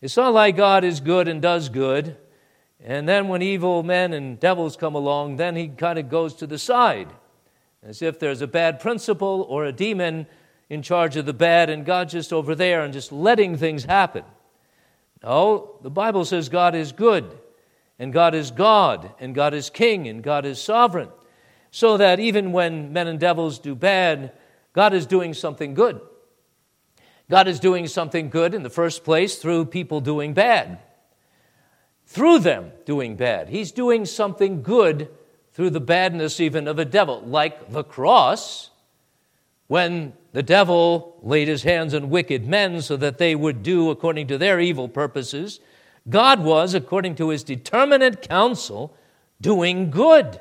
It's 0.00 0.16
not 0.16 0.34
like 0.34 0.56
God 0.56 0.84
is 0.84 1.00
good 1.00 1.28
and 1.28 1.40
does 1.40 1.68
good, 1.68 2.16
and 2.84 3.08
then 3.08 3.28
when 3.28 3.42
evil 3.42 3.82
men 3.82 4.12
and 4.12 4.38
devils 4.38 4.76
come 4.76 4.94
along, 4.94 5.36
then 5.36 5.56
he 5.56 5.68
kind 5.68 5.98
of 5.98 6.10
goes 6.10 6.34
to 6.34 6.46
the 6.46 6.58
side, 6.58 7.08
as 7.82 8.02
if 8.02 8.18
there's 8.18 8.42
a 8.42 8.46
bad 8.46 8.80
principle 8.80 9.46
or 9.48 9.64
a 9.64 9.72
demon 9.72 10.26
in 10.68 10.82
charge 10.82 11.16
of 11.16 11.24
the 11.26 11.32
bad, 11.32 11.70
and 11.70 11.86
God's 11.86 12.12
just 12.12 12.32
over 12.32 12.54
there 12.54 12.82
and 12.82 12.92
just 12.92 13.12
letting 13.12 13.56
things 13.56 13.84
happen. 13.84 14.24
No, 15.26 15.78
the 15.82 15.90
Bible 15.90 16.24
says 16.24 16.48
God 16.48 16.76
is 16.76 16.92
good, 16.92 17.36
and 17.98 18.12
God 18.12 18.32
is 18.32 18.52
God, 18.52 19.12
and 19.18 19.34
God 19.34 19.54
is 19.54 19.70
king, 19.70 20.06
and 20.06 20.22
God 20.22 20.46
is 20.46 20.62
sovereign. 20.62 21.08
So 21.72 21.96
that 21.96 22.20
even 22.20 22.52
when 22.52 22.92
men 22.92 23.08
and 23.08 23.18
devils 23.18 23.58
do 23.58 23.74
bad, 23.74 24.32
God 24.72 24.94
is 24.94 25.04
doing 25.04 25.34
something 25.34 25.74
good. 25.74 26.00
God 27.28 27.48
is 27.48 27.58
doing 27.58 27.88
something 27.88 28.30
good 28.30 28.54
in 28.54 28.62
the 28.62 28.70
first 28.70 29.02
place 29.02 29.36
through 29.36 29.66
people 29.66 30.00
doing 30.00 30.32
bad, 30.32 30.78
through 32.06 32.38
them 32.38 32.70
doing 32.84 33.16
bad. 33.16 33.48
He's 33.48 33.72
doing 33.72 34.04
something 34.04 34.62
good 34.62 35.08
through 35.52 35.70
the 35.70 35.80
badness 35.80 36.38
even 36.38 36.68
of 36.68 36.78
a 36.78 36.84
devil, 36.84 37.20
like 37.22 37.72
the 37.72 37.82
cross 37.82 38.70
when 39.66 40.12
the 40.36 40.42
devil 40.42 41.18
laid 41.22 41.48
his 41.48 41.62
hands 41.62 41.94
on 41.94 42.10
wicked 42.10 42.46
men 42.46 42.82
so 42.82 42.94
that 42.98 43.16
they 43.16 43.34
would 43.34 43.62
do 43.62 43.88
according 43.88 44.26
to 44.26 44.36
their 44.36 44.60
evil 44.60 44.86
purposes, 44.86 45.60
God 46.10 46.44
was, 46.44 46.74
according 46.74 47.14
to 47.14 47.30
his 47.30 47.42
determinate 47.42 48.20
counsel, 48.20 48.94
doing 49.40 49.90
good. 49.90 50.38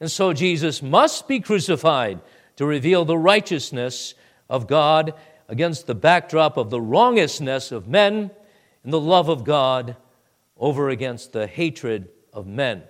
And 0.00 0.10
so 0.10 0.34
Jesus 0.34 0.82
must 0.82 1.26
be 1.26 1.40
crucified 1.40 2.20
to 2.56 2.66
reveal 2.66 3.06
the 3.06 3.16
righteousness 3.16 4.12
of 4.50 4.66
God 4.66 5.14
against 5.48 5.86
the 5.86 5.94
backdrop 5.94 6.58
of 6.58 6.68
the 6.68 6.78
wrongousness 6.78 7.72
of 7.72 7.88
men 7.88 8.30
and 8.84 8.92
the 8.92 9.00
love 9.00 9.30
of 9.30 9.44
God 9.44 9.96
over 10.58 10.90
against 10.90 11.32
the 11.32 11.46
hatred 11.46 12.10
of 12.34 12.46
men. 12.46 12.82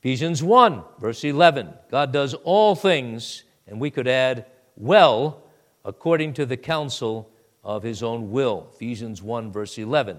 Ephesians 0.00 0.42
1, 0.42 0.82
verse 0.98 1.22
11 1.22 1.72
God 1.88 2.12
does 2.12 2.34
all 2.34 2.74
things, 2.74 3.44
and 3.68 3.80
we 3.80 3.92
could 3.92 4.08
add, 4.08 4.44
well 4.76 5.42
according 5.84 6.34
to 6.34 6.46
the 6.46 6.56
counsel 6.56 7.30
of 7.64 7.82
his 7.82 8.02
own 8.02 8.30
will. 8.30 8.68
Ephesians 8.74 9.22
1, 9.22 9.52
verse 9.52 9.78
11. 9.78 10.18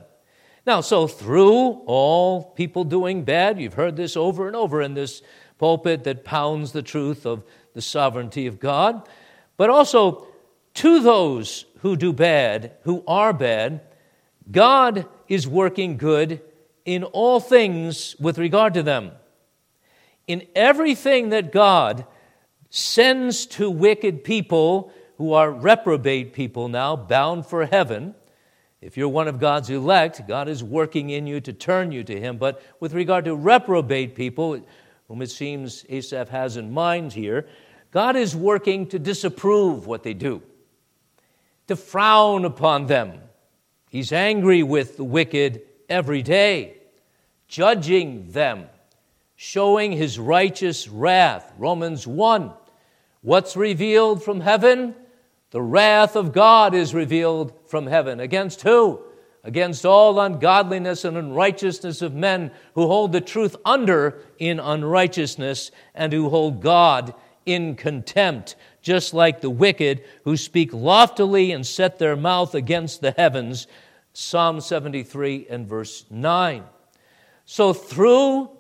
Now, 0.66 0.82
so 0.82 1.08
through 1.08 1.82
all 1.86 2.44
people 2.44 2.84
doing 2.84 3.24
bad, 3.24 3.60
you've 3.60 3.76
heard 3.76 3.96
this 3.96 4.18
over 4.18 4.48
and 4.48 4.56
over 4.56 4.82
in 4.82 4.94
this 4.94 5.22
pulpit 5.58 6.04
that 6.04 6.26
pounds 6.26 6.72
the 6.72 6.82
truth 6.82 7.26
of 7.26 7.44
the 7.74 7.82
sovereignty 7.82 8.48
of 8.48 8.60
God, 8.60 9.08
but 9.56 9.70
also 9.70 10.28
to 10.76 11.00
those 11.00 11.66
who 11.80 11.96
do 11.96 12.12
bad, 12.12 12.74
who 12.84 13.04
are 13.08 13.34
bad, 13.34 13.82
God 14.52 15.06
is 15.28 15.48
working 15.48 15.98
good 15.98 16.42
in 16.86 17.04
all 17.04 17.40
things 17.40 18.16
with 18.20 18.38
regard 18.38 18.74
to 18.76 18.84
them. 18.84 19.12
In 20.28 20.46
everything 20.56 21.30
that 21.30 21.52
God 21.52 22.06
sends 22.70 23.46
to 23.46 23.70
wicked 23.70 24.24
people 24.24 24.92
who 25.18 25.34
are 25.34 25.52
reprobate 25.52 26.34
people 26.34 26.68
now, 26.68 26.96
bound 26.96 27.46
for 27.46 27.66
heaven. 27.66 28.14
If 28.82 28.98
you're 28.98 29.10
one 29.10 29.28
of 29.28 29.40
God's 29.40 29.70
elect, 29.70 30.28
God 30.28 30.48
is 30.48 30.64
working 30.64 31.10
in 31.10 31.26
you 31.26 31.42
to 31.42 31.54
turn 31.54 31.92
you 31.92 32.04
to 32.04 32.20
Him. 32.20 32.38
But 32.38 32.62
with 32.80 32.94
regard 32.94 33.26
to 33.26 33.36
reprobate 33.36 34.16
people, 34.16 34.62
whom 35.08 35.22
it 35.22 35.32
seems 35.32 35.86
Asaph 35.90 36.30
has 36.30 36.58
in 36.58 36.72
mind 36.72 37.14
here, 37.14 37.48
God 37.92 38.16
is 38.16 38.36
working 38.36 38.88
to 38.88 39.00
disapprove 39.00 39.88
what 39.88 40.04
they 40.04 40.14
do, 40.14 40.44
to 41.68 41.76
frown 41.76 42.46
upon 42.46 42.86
them. 42.86 43.20
He's 43.90 44.12
angry 44.12 44.62
with 44.62 44.98
the 44.98 45.04
wicked 45.04 45.62
every 45.90 46.22
day, 46.22 46.78
judging 47.48 48.30
them 48.32 48.68
showing 49.38 49.92
his 49.92 50.20
righteous 50.20 50.90
wrath. 50.90 51.54
Romans 51.58 52.06
1. 52.08 52.52
What's 53.22 53.56
revealed 53.56 54.24
from 54.24 54.42
heaven? 54.42 54.96
The 55.52 55.62
wrath 55.62 56.16
of 56.16 56.34
God 56.34 56.74
is 56.74 56.94
revealed 56.94 57.54
from 57.68 57.86
heaven. 57.86 58.20
Against 58.20 58.64
who? 58.64 59.00
Against 59.44 59.86
all 59.86 60.20
ungodliness 60.20 61.06
and 61.06 61.16
unrighteousness 61.16 62.02
of 62.02 62.16
men 62.16 62.52
who 62.74 62.88
hold 62.88 63.12
the 63.12 63.22
truth 63.22 63.56
under 63.64 64.20
in 64.40 64.60
unrighteousness 64.60 65.72
and 65.94 66.12
who 66.12 66.30
hold 66.30 66.62
God 66.62 67.14
in 67.46 67.76
contempt, 67.76 68.56
just 68.82 69.14
like 69.14 69.40
the 69.40 69.52
wicked 69.52 70.04
who 70.24 70.36
speak 70.36 70.74
loftily 70.74 71.52
and 71.52 71.66
set 71.66 72.00
their 72.00 72.16
mouth 72.16 72.56
against 72.56 73.02
the 73.02 73.12
heavens. 73.12 73.68
Psalm 74.14 74.60
73 74.60 75.46
and 75.48 75.68
verse 75.68 76.06
9. 76.10 76.64
So, 77.46 77.72
through 77.72 78.57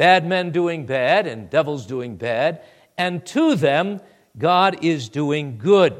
bad 0.00 0.24
men 0.24 0.50
doing 0.50 0.86
bad 0.86 1.26
and 1.26 1.50
devils 1.50 1.84
doing 1.84 2.16
bad, 2.16 2.62
and 2.96 3.26
to 3.26 3.54
them 3.54 4.00
God 4.38 4.82
is 4.82 5.10
doing 5.10 5.58
good. 5.58 5.94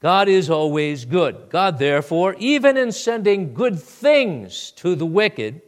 God 0.00 0.26
is 0.26 0.48
always 0.48 1.04
good. 1.04 1.50
God, 1.50 1.78
therefore, 1.78 2.34
even 2.38 2.78
in 2.78 2.92
sending 2.92 3.52
good 3.52 3.78
things 3.78 4.70
to 4.76 4.94
the 4.94 5.04
wicked, 5.04 5.60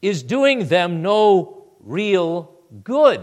is 0.00 0.22
doing 0.22 0.68
them 0.68 1.02
no 1.02 1.66
real 1.80 2.54
good. 2.82 3.20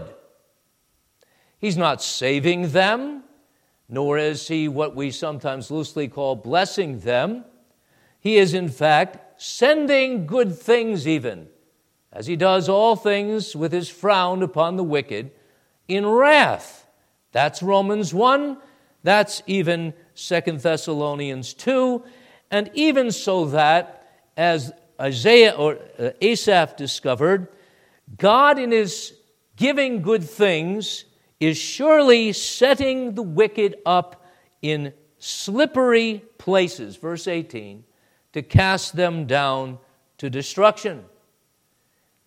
He's 1.58 1.76
not 1.76 2.00
saving 2.00 2.70
them, 2.70 3.24
nor 3.88 4.16
is 4.16 4.46
he 4.46 4.68
what 4.68 4.94
we 4.94 5.10
sometimes 5.10 5.72
loosely 5.72 6.06
call 6.06 6.36
blessing 6.36 7.00
them. 7.00 7.44
He 8.20 8.36
is, 8.36 8.54
in 8.54 8.68
fact, 8.68 9.42
sending 9.42 10.24
good 10.24 10.56
things 10.56 11.08
even 11.08 11.48
as 12.14 12.28
he 12.28 12.36
does 12.36 12.68
all 12.68 12.94
things 12.94 13.56
with 13.56 13.72
his 13.72 13.88
frown 13.88 14.42
upon 14.42 14.76
the 14.76 14.84
wicked, 14.84 15.32
in 15.88 16.06
wrath. 16.06 16.86
That's 17.32 17.62
Romans 17.62 18.14
1. 18.14 18.56
That's 19.02 19.42
even 19.46 19.92
Second 20.14 20.60
Thessalonians 20.60 21.52
2. 21.54 22.02
And 22.50 22.70
even 22.72 23.10
so 23.10 23.46
that, 23.46 24.08
as 24.36 24.72
Isaiah 25.00 25.50
or 25.52 25.78
uh, 25.98 26.10
Asaph 26.20 26.76
discovered, 26.76 27.48
God 28.16 28.58
in 28.58 28.70
his 28.70 29.12
giving 29.56 30.00
good 30.00 30.22
things 30.22 31.04
is 31.40 31.58
surely 31.58 32.32
setting 32.32 33.14
the 33.14 33.22
wicked 33.22 33.76
up 33.84 34.24
in 34.62 34.92
slippery 35.18 36.22
places, 36.38 36.96
verse 36.96 37.26
18, 37.26 37.84
to 38.32 38.42
cast 38.42 38.94
them 38.94 39.26
down 39.26 39.78
to 40.18 40.30
destruction. 40.30 41.04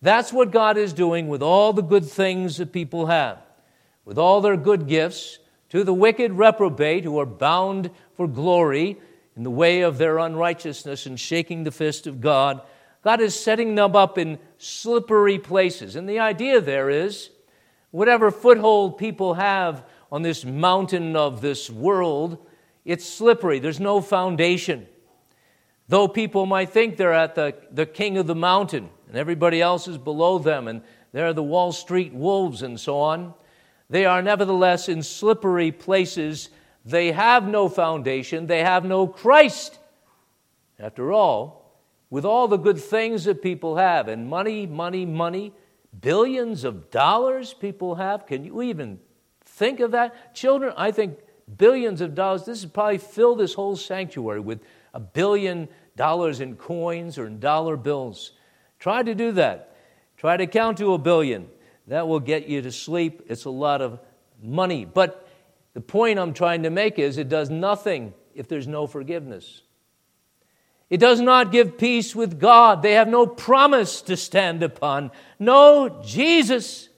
That's 0.00 0.32
what 0.32 0.52
God 0.52 0.76
is 0.76 0.92
doing 0.92 1.28
with 1.28 1.42
all 1.42 1.72
the 1.72 1.82
good 1.82 2.04
things 2.04 2.58
that 2.58 2.72
people 2.72 3.06
have, 3.06 3.38
with 4.04 4.18
all 4.18 4.40
their 4.40 4.56
good 4.56 4.86
gifts, 4.86 5.38
to 5.70 5.84
the 5.84 5.94
wicked 5.94 6.32
reprobate 6.32 7.04
who 7.04 7.18
are 7.18 7.26
bound 7.26 7.90
for 8.16 8.26
glory 8.26 8.98
in 9.36 9.42
the 9.42 9.50
way 9.50 9.82
of 9.82 9.98
their 9.98 10.18
unrighteousness 10.18 11.06
and 11.06 11.18
shaking 11.18 11.64
the 11.64 11.70
fist 11.70 12.06
of 12.06 12.20
God. 12.20 12.62
God 13.04 13.20
is 13.20 13.38
setting 13.38 13.74
them 13.74 13.94
up 13.94 14.18
in 14.18 14.38
slippery 14.56 15.38
places. 15.38 15.94
And 15.94 16.08
the 16.08 16.20
idea 16.20 16.60
there 16.60 16.90
is 16.90 17.30
whatever 17.90 18.30
foothold 18.30 18.98
people 18.98 19.34
have 19.34 19.84
on 20.10 20.22
this 20.22 20.44
mountain 20.44 21.16
of 21.16 21.40
this 21.40 21.68
world, 21.68 22.38
it's 22.84 23.04
slippery. 23.04 23.58
There's 23.58 23.80
no 23.80 24.00
foundation. 24.00 24.86
Though 25.88 26.08
people 26.08 26.46
might 26.46 26.70
think 26.70 26.96
they're 26.96 27.12
at 27.12 27.34
the, 27.34 27.54
the 27.70 27.86
king 27.86 28.16
of 28.16 28.26
the 28.26 28.34
mountain 28.34 28.90
and 29.08 29.16
everybody 29.16 29.60
else 29.60 29.88
is 29.88 29.98
below 29.98 30.38
them 30.38 30.68
and 30.68 30.82
they're 31.12 31.32
the 31.32 31.42
Wall 31.42 31.72
Street 31.72 32.12
wolves 32.12 32.62
and 32.62 32.78
so 32.78 33.00
on, 33.00 33.34
they 33.90 34.04
are 34.04 34.22
nevertheless 34.22 34.88
in 34.88 35.02
slippery 35.02 35.72
places. 35.72 36.50
They 36.84 37.12
have 37.12 37.48
no 37.48 37.68
foundation, 37.68 38.46
they 38.46 38.60
have 38.60 38.84
no 38.84 39.06
Christ. 39.06 39.78
After 40.78 41.12
all, 41.12 41.58
with 42.10 42.24
all 42.24 42.48
the 42.48 42.56
good 42.56 42.78
things 42.78 43.24
that 43.24 43.42
people 43.42 43.76
have, 43.76 44.08
and 44.08 44.28
money, 44.28 44.66
money, 44.66 45.04
money, 45.04 45.52
billions 46.00 46.64
of 46.64 46.90
dollars 46.90 47.52
people 47.52 47.96
have, 47.96 48.26
can 48.26 48.44
you 48.44 48.62
even 48.62 49.00
think 49.44 49.80
of 49.80 49.90
that? 49.90 50.34
Children, 50.34 50.72
I 50.76 50.90
think 50.90 51.18
billions 51.56 52.00
of 52.00 52.14
dollars, 52.14 52.44
this 52.44 52.62
would 52.62 52.72
probably 52.72 52.98
fill 52.98 53.34
this 53.34 53.54
whole 53.54 53.76
sanctuary 53.76 54.40
with 54.40 54.60
a 54.94 55.00
billion 55.00 55.68
dollars 55.96 56.40
in 56.40 56.56
coins 56.56 57.18
or 57.18 57.26
in 57.26 57.40
dollar 57.40 57.76
bills. 57.76 58.32
Try 58.78 59.02
to 59.02 59.14
do 59.14 59.32
that. 59.32 59.76
Try 60.16 60.36
to 60.36 60.46
count 60.46 60.78
to 60.78 60.94
a 60.94 60.98
billion. 60.98 61.48
That 61.86 62.06
will 62.06 62.20
get 62.20 62.48
you 62.48 62.62
to 62.62 62.72
sleep. 62.72 63.22
It's 63.28 63.44
a 63.44 63.50
lot 63.50 63.80
of 63.80 63.98
money. 64.42 64.84
But 64.84 65.28
the 65.74 65.80
point 65.80 66.18
I'm 66.18 66.34
trying 66.34 66.64
to 66.64 66.70
make 66.70 66.98
is 66.98 67.18
it 67.18 67.28
does 67.28 67.50
nothing 67.50 68.12
if 68.34 68.48
there's 68.48 68.66
no 68.66 68.86
forgiveness. 68.86 69.62
It 70.90 70.98
does 70.98 71.20
not 71.20 71.52
give 71.52 71.76
peace 71.76 72.16
with 72.16 72.40
God. 72.40 72.82
They 72.82 72.94
have 72.94 73.08
no 73.08 73.26
promise 73.26 74.00
to 74.02 74.16
stand 74.16 74.62
upon, 74.62 75.10
no 75.38 76.00
Jesus. 76.02 76.88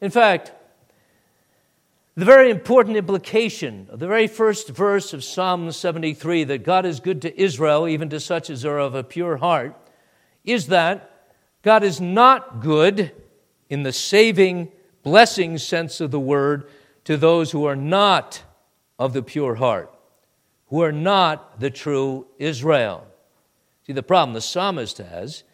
In 0.00 0.10
fact, 0.10 0.52
the 2.14 2.26
very 2.26 2.50
important 2.50 2.96
implication 2.96 3.88
of 3.90 4.00
the 4.00 4.06
very 4.06 4.26
first 4.26 4.68
verse 4.68 5.14
of 5.14 5.24
Psalm 5.24 5.72
73 5.72 6.44
that 6.44 6.64
God 6.64 6.84
is 6.84 7.00
good 7.00 7.22
to 7.22 7.40
Israel, 7.40 7.88
even 7.88 8.10
to 8.10 8.20
such 8.20 8.50
as 8.50 8.64
are 8.66 8.78
of 8.78 8.94
a 8.94 9.02
pure 9.02 9.38
heart, 9.38 9.74
is 10.52 10.68
that 10.68 11.10
God 11.62 11.82
is 11.82 12.00
not 12.00 12.60
good 12.60 13.12
in 13.68 13.82
the 13.82 13.92
saving, 13.92 14.70
blessing 15.02 15.58
sense 15.58 16.00
of 16.00 16.10
the 16.10 16.20
word 16.20 16.68
to 17.04 17.16
those 17.16 17.52
who 17.52 17.64
are 17.64 17.76
not 17.76 18.42
of 18.98 19.12
the 19.12 19.22
pure 19.22 19.56
heart, 19.56 19.92
who 20.68 20.82
are 20.82 20.92
not 20.92 21.60
the 21.60 21.70
true 21.70 22.26
Israel. 22.38 23.06
See, 23.86 23.92
the 23.92 24.02
problem 24.02 24.34
the 24.34 24.40
psalmist 24.40 24.98
has 24.98 25.44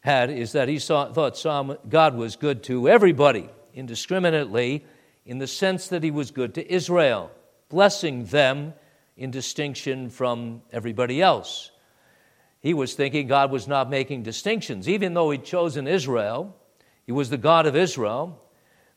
had 0.00 0.30
is 0.30 0.52
that 0.52 0.68
he 0.68 0.78
saw, 0.78 1.12
thought 1.12 1.36
Psalm, 1.36 1.76
God 1.88 2.14
was 2.14 2.36
good 2.36 2.62
to 2.64 2.88
everybody 2.88 3.48
indiscriminately 3.74 4.84
in 5.24 5.38
the 5.38 5.46
sense 5.46 5.88
that 5.88 6.02
he 6.02 6.10
was 6.10 6.30
good 6.30 6.54
to 6.54 6.72
Israel, 6.72 7.30
blessing 7.68 8.24
them 8.26 8.72
in 9.16 9.30
distinction 9.30 10.08
from 10.08 10.62
everybody 10.72 11.20
else. 11.20 11.70
He 12.60 12.74
was 12.74 12.94
thinking 12.94 13.26
God 13.26 13.50
was 13.50 13.68
not 13.68 13.90
making 13.90 14.22
distinctions. 14.22 14.88
Even 14.88 15.14
though 15.14 15.30
he'd 15.30 15.44
chosen 15.44 15.86
Israel, 15.86 16.56
he 17.04 17.12
was 17.12 17.30
the 17.30 17.36
God 17.36 17.66
of 17.66 17.76
Israel, 17.76 18.42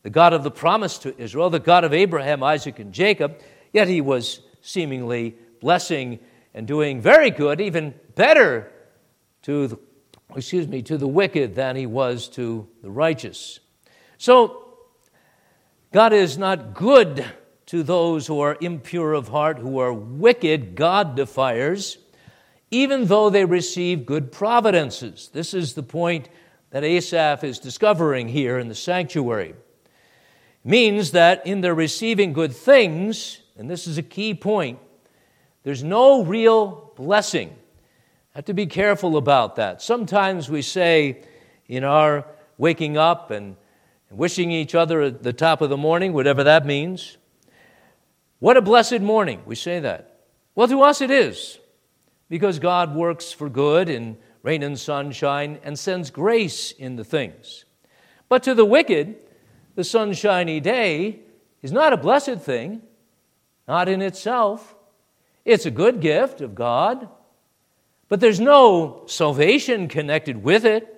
the 0.02 0.10
God 0.10 0.34
of 0.34 0.44
the 0.44 0.52
promise 0.52 0.98
to 1.00 1.20
Israel, 1.22 1.50
the 1.50 1.60
God 1.60 1.84
of 1.84 1.94
Abraham, 1.94 2.42
Isaac, 2.42 2.80
and 2.80 2.94
Jacob, 2.94 3.40
yet 3.72 3.88
he 3.88 4.02
was 4.02 4.42
seemingly 4.62 5.36
blessing 5.62 6.20
and 6.54 6.68
doing 6.68 7.02
very 7.02 7.30
good, 7.30 7.62
even 7.62 7.94
better 8.16 8.72
to 9.44 9.68
the, 9.68 9.80
excuse 10.36 10.68
me, 10.68 10.82
to 10.84 10.98
the 10.98 11.08
wicked 11.08 11.56
than 11.56 11.76
he 11.76 11.86
was 11.86 12.28
to 12.30 12.68
the 12.82 12.90
righteous. 12.90 13.60
So 14.18 14.66
God 15.92 16.14
is 16.14 16.38
not 16.38 16.74
good 16.74 17.26
to 17.68 17.84
those 17.84 18.26
who 18.26 18.40
are 18.40 18.58
impure 18.62 19.14
of 19.14 19.28
heart, 19.28 19.60
who 19.60 19.80
are 19.80 19.94
wicked 19.94 20.76
God 20.76 21.16
defiers 21.16 21.98
even 22.72 23.06
though 23.06 23.30
they 23.30 23.46
receive 23.46 24.06
good 24.06 24.32
providences. 24.32 25.30
This 25.34 25.54
is 25.54 25.74
the 25.74 25.84
point 25.84 26.30
that 26.72 26.84
Asaph 26.84 27.44
is 27.44 27.60
discovering 27.60 28.28
here 28.28 28.60
in 28.60 28.68
the 28.68 28.76
sanctuary. 28.76 29.56
Means 30.64 31.12
that 31.12 31.46
in 31.48 31.62
their 31.62 31.74
receiving 31.74 32.34
good 32.34 32.54
things, 32.54 33.40
and 33.58 33.70
this 33.70 33.88
is 33.88 33.98
a 33.98 34.04
key 34.04 34.34
point, 34.34 34.80
there's 35.64 35.84
no 35.84 36.24
real 36.24 36.94
blessing. 36.96 37.50
I 38.36 38.40
have 38.40 38.46
to 38.46 38.54
be 38.54 38.68
careful 38.68 39.18
about 39.18 39.56
that. 39.56 39.82
Sometimes 39.82 40.50
we 40.50 40.62
say 40.62 41.24
in 41.68 41.84
our 41.84 42.26
waking 42.58 42.98
up 42.98 43.32
and 43.32 43.56
wishing 44.12 44.52
each 44.52 44.76
other 44.76 45.02
at 45.02 45.24
the 45.24 45.34
top 45.34 45.62
of 45.62 45.70
the 45.70 45.78
morning, 45.78 46.14
whatever 46.14 46.44
that 46.44 46.66
means, 46.66 47.18
what 48.40 48.58
a 48.58 48.62
blessed 48.62 49.02
morning. 49.02 49.42
We 49.46 49.56
say 49.56 49.80
that. 49.80 50.20
Well, 50.56 50.68
to 50.68 50.82
us 50.82 51.02
it 51.02 51.12
is 51.12 51.60
because 52.30 52.60
God 52.60 52.96
works 52.96 53.32
for 53.32 53.50
good 53.50 53.90
in 53.90 54.18
rain 54.44 54.64
and 54.64 54.80
sunshine 54.80 55.60
and 55.64 55.78
sends 55.78 56.12
grace 56.12 56.72
in 56.72 56.96
the 56.96 57.04
things. 57.04 57.66
But 58.30 58.44
to 58.44 58.54
the 58.54 58.66
wicked, 58.66 59.16
the 59.76 59.84
sunshiny 59.84 60.60
day 60.60 61.22
is 61.62 61.72
not 61.72 61.94
a 61.94 61.98
blessed 61.98 62.40
thing, 62.40 62.82
not 63.68 63.90
in 63.90 64.02
itself. 64.02 64.76
It's 65.46 65.66
a 65.66 65.72
good 65.72 66.00
gift 66.00 66.42
of 66.42 66.56
God, 66.56 67.10
but 68.08 68.20
there's 68.20 68.40
no 68.40 69.04
salvation 69.08 69.88
connected 69.88 70.44
with 70.44 70.66
it, 70.66 70.96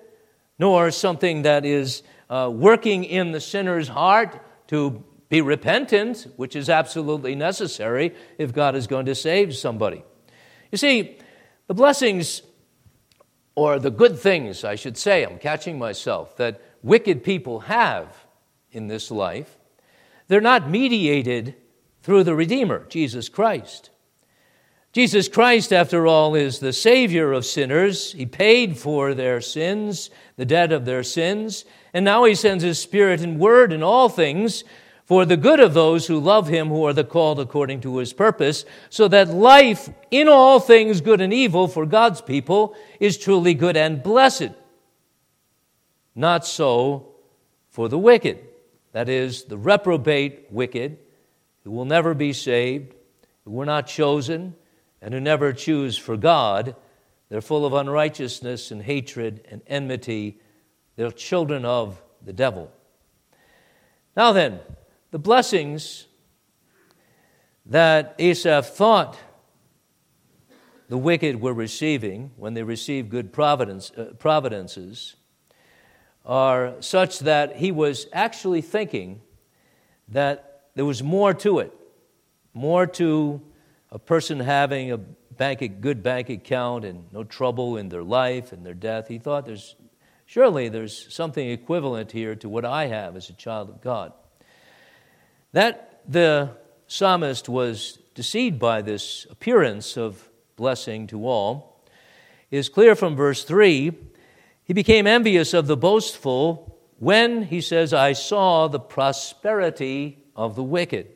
nor 0.58 0.90
something 0.90 1.42
that 1.42 1.64
is 1.64 2.02
uh, 2.30 2.50
working 2.52 3.04
in 3.04 3.32
the 3.32 3.40
sinner's 3.40 3.88
heart 3.88 4.40
to 4.68 5.02
be 5.28 5.40
repentant, 5.40 6.26
which 6.36 6.54
is 6.54 6.68
absolutely 6.68 7.34
necessary 7.34 8.14
if 8.38 8.52
God 8.52 8.76
is 8.76 8.86
going 8.86 9.06
to 9.06 9.14
save 9.14 9.56
somebody. 9.56 10.04
You 10.70 10.78
see, 10.78 11.18
the 11.72 11.76
blessings, 11.76 12.42
or 13.54 13.78
the 13.78 13.90
good 13.90 14.18
things, 14.18 14.62
I 14.62 14.74
should 14.74 14.98
say, 14.98 15.24
I'm 15.24 15.38
catching 15.38 15.78
myself, 15.78 16.36
that 16.36 16.60
wicked 16.82 17.24
people 17.24 17.60
have 17.60 18.26
in 18.72 18.88
this 18.88 19.10
life, 19.10 19.56
they're 20.28 20.42
not 20.42 20.68
mediated 20.68 21.54
through 22.02 22.24
the 22.24 22.34
Redeemer, 22.34 22.84
Jesus 22.90 23.30
Christ. 23.30 23.88
Jesus 24.92 25.28
Christ, 25.28 25.72
after 25.72 26.06
all, 26.06 26.34
is 26.34 26.58
the 26.58 26.74
Savior 26.74 27.32
of 27.32 27.46
sinners. 27.46 28.12
He 28.12 28.26
paid 28.26 28.76
for 28.76 29.14
their 29.14 29.40
sins, 29.40 30.10
the 30.36 30.44
debt 30.44 30.72
of 30.72 30.84
their 30.84 31.02
sins, 31.02 31.64
and 31.94 32.04
now 32.04 32.24
He 32.24 32.34
sends 32.34 32.62
His 32.62 32.80
Spirit 32.80 33.22
and 33.22 33.40
Word 33.40 33.72
in 33.72 33.82
all 33.82 34.10
things 34.10 34.62
for 35.12 35.26
the 35.26 35.36
good 35.36 35.60
of 35.60 35.74
those 35.74 36.06
who 36.06 36.18
love 36.18 36.48
him, 36.48 36.68
who 36.68 36.86
are 36.86 36.94
the 36.94 37.04
called 37.04 37.38
according 37.38 37.82
to 37.82 37.98
his 37.98 38.14
purpose, 38.14 38.64
so 38.88 39.06
that 39.08 39.28
life 39.28 39.90
in 40.10 40.26
all 40.26 40.58
things, 40.58 41.02
good 41.02 41.20
and 41.20 41.34
evil, 41.34 41.68
for 41.68 41.84
God's 41.84 42.22
people 42.22 42.74
is 42.98 43.18
truly 43.18 43.52
good 43.52 43.76
and 43.76 44.02
blessed. 44.02 44.52
Not 46.14 46.46
so 46.46 47.12
for 47.68 47.90
the 47.90 47.98
wicked, 47.98 48.38
that 48.92 49.10
is, 49.10 49.44
the 49.44 49.58
reprobate 49.58 50.50
wicked, 50.50 50.96
who 51.62 51.72
will 51.72 51.84
never 51.84 52.14
be 52.14 52.32
saved, 52.32 52.94
who 53.44 53.50
were 53.50 53.66
not 53.66 53.86
chosen, 53.86 54.54
and 55.02 55.12
who 55.12 55.20
never 55.20 55.52
choose 55.52 55.98
for 55.98 56.16
God. 56.16 56.74
They're 57.28 57.42
full 57.42 57.66
of 57.66 57.74
unrighteousness 57.74 58.70
and 58.70 58.80
hatred 58.80 59.46
and 59.50 59.60
enmity. 59.66 60.40
They're 60.96 61.10
children 61.10 61.66
of 61.66 62.00
the 62.24 62.32
devil. 62.32 62.72
Now 64.16 64.32
then, 64.32 64.60
the 65.12 65.18
blessings 65.18 66.06
that 67.66 68.14
Asaph 68.18 68.66
thought 68.66 69.18
the 70.88 70.96
wicked 70.96 71.40
were 71.40 71.52
receiving 71.52 72.30
when 72.36 72.54
they 72.54 72.62
received 72.62 73.10
good 73.10 73.30
providence, 73.30 73.92
uh, 73.92 74.14
providences 74.18 75.16
are 76.24 76.74
such 76.80 77.20
that 77.20 77.56
he 77.56 77.70
was 77.70 78.06
actually 78.12 78.62
thinking 78.62 79.20
that 80.08 80.62
there 80.74 80.86
was 80.86 81.02
more 81.02 81.34
to 81.34 81.58
it, 81.58 81.72
more 82.54 82.86
to 82.86 83.40
a 83.90 83.98
person 83.98 84.40
having 84.40 84.92
a 84.92 84.96
bank, 84.96 85.80
good 85.82 86.02
bank 86.02 86.30
account 86.30 86.86
and 86.86 87.04
no 87.12 87.22
trouble 87.22 87.76
in 87.76 87.90
their 87.90 88.02
life 88.02 88.52
and 88.52 88.64
their 88.64 88.74
death. 88.74 89.08
He 89.08 89.18
thought 89.18 89.44
there's 89.44 89.76
surely 90.24 90.70
there's 90.70 91.12
something 91.14 91.50
equivalent 91.50 92.12
here 92.12 92.34
to 92.36 92.48
what 92.48 92.64
I 92.64 92.86
have 92.86 93.14
as 93.14 93.28
a 93.28 93.34
child 93.34 93.68
of 93.68 93.82
God. 93.82 94.14
That 95.52 96.00
the 96.08 96.50
psalmist 96.86 97.48
was 97.48 97.98
deceived 98.14 98.58
by 98.58 98.82
this 98.82 99.26
appearance 99.30 99.96
of 99.96 100.30
blessing 100.56 101.06
to 101.08 101.26
all 101.26 101.84
is 102.50 102.68
clear 102.68 102.94
from 102.94 103.16
verse 103.16 103.44
3. 103.44 103.92
He 104.64 104.72
became 104.72 105.06
envious 105.06 105.54
of 105.54 105.66
the 105.66 105.76
boastful 105.76 106.78
when, 106.98 107.44
he 107.44 107.60
says, 107.60 107.92
I 107.92 108.12
saw 108.12 108.68
the 108.68 108.78
prosperity 108.78 110.18
of 110.36 110.54
the 110.54 110.62
wicked. 110.62 111.08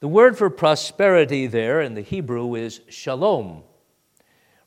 The 0.00 0.08
word 0.08 0.36
for 0.36 0.50
prosperity 0.50 1.46
there 1.46 1.80
in 1.80 1.94
the 1.94 2.00
Hebrew 2.00 2.54
is 2.56 2.80
shalom, 2.88 3.62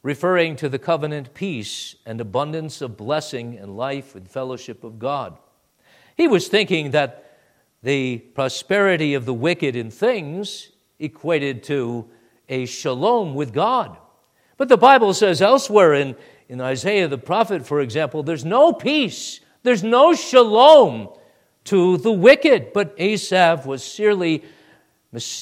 referring 0.02 0.56
to 0.58 0.70
the 0.70 0.80
covenant 0.80 1.34
peace 1.34 1.96
and 2.06 2.22
abundance 2.22 2.82
of 2.82 2.96
blessing 2.96 3.58
and 3.58 3.76
life 3.76 4.16
and 4.16 4.30
fellowship 4.30 4.84
of 4.84 4.98
God. 4.98 5.38
He 6.16 6.28
was 6.28 6.48
thinking 6.48 6.92
that 6.92 7.25
the 7.86 8.18
prosperity 8.18 9.14
of 9.14 9.26
the 9.26 9.34
wicked 9.34 9.76
in 9.76 9.92
things 9.92 10.72
equated 10.98 11.62
to 11.62 12.10
a 12.50 12.66
shalom 12.66 13.36
with 13.36 13.54
God. 13.54 13.96
But 14.58 14.70
the 14.70 14.78
Bible 14.78 15.14
says 15.14 15.40
elsewhere 15.40 15.94
in, 15.94 16.16
in 16.50 16.62
Isaiah 16.62 17.08
the 17.08 17.20
prophet, 17.20 17.64
for 17.64 17.82
example, 17.82 18.24
there's 18.24 18.44
no 18.44 18.74
peace, 18.74 19.40
there's 19.62 19.84
no 19.84 20.16
shalom 20.16 21.10
to 21.66 21.98
the 21.98 22.12
wicked. 22.12 22.74
But 22.74 22.96
Asaph 22.98 23.68
was 23.68 23.84
seriously 23.84 24.44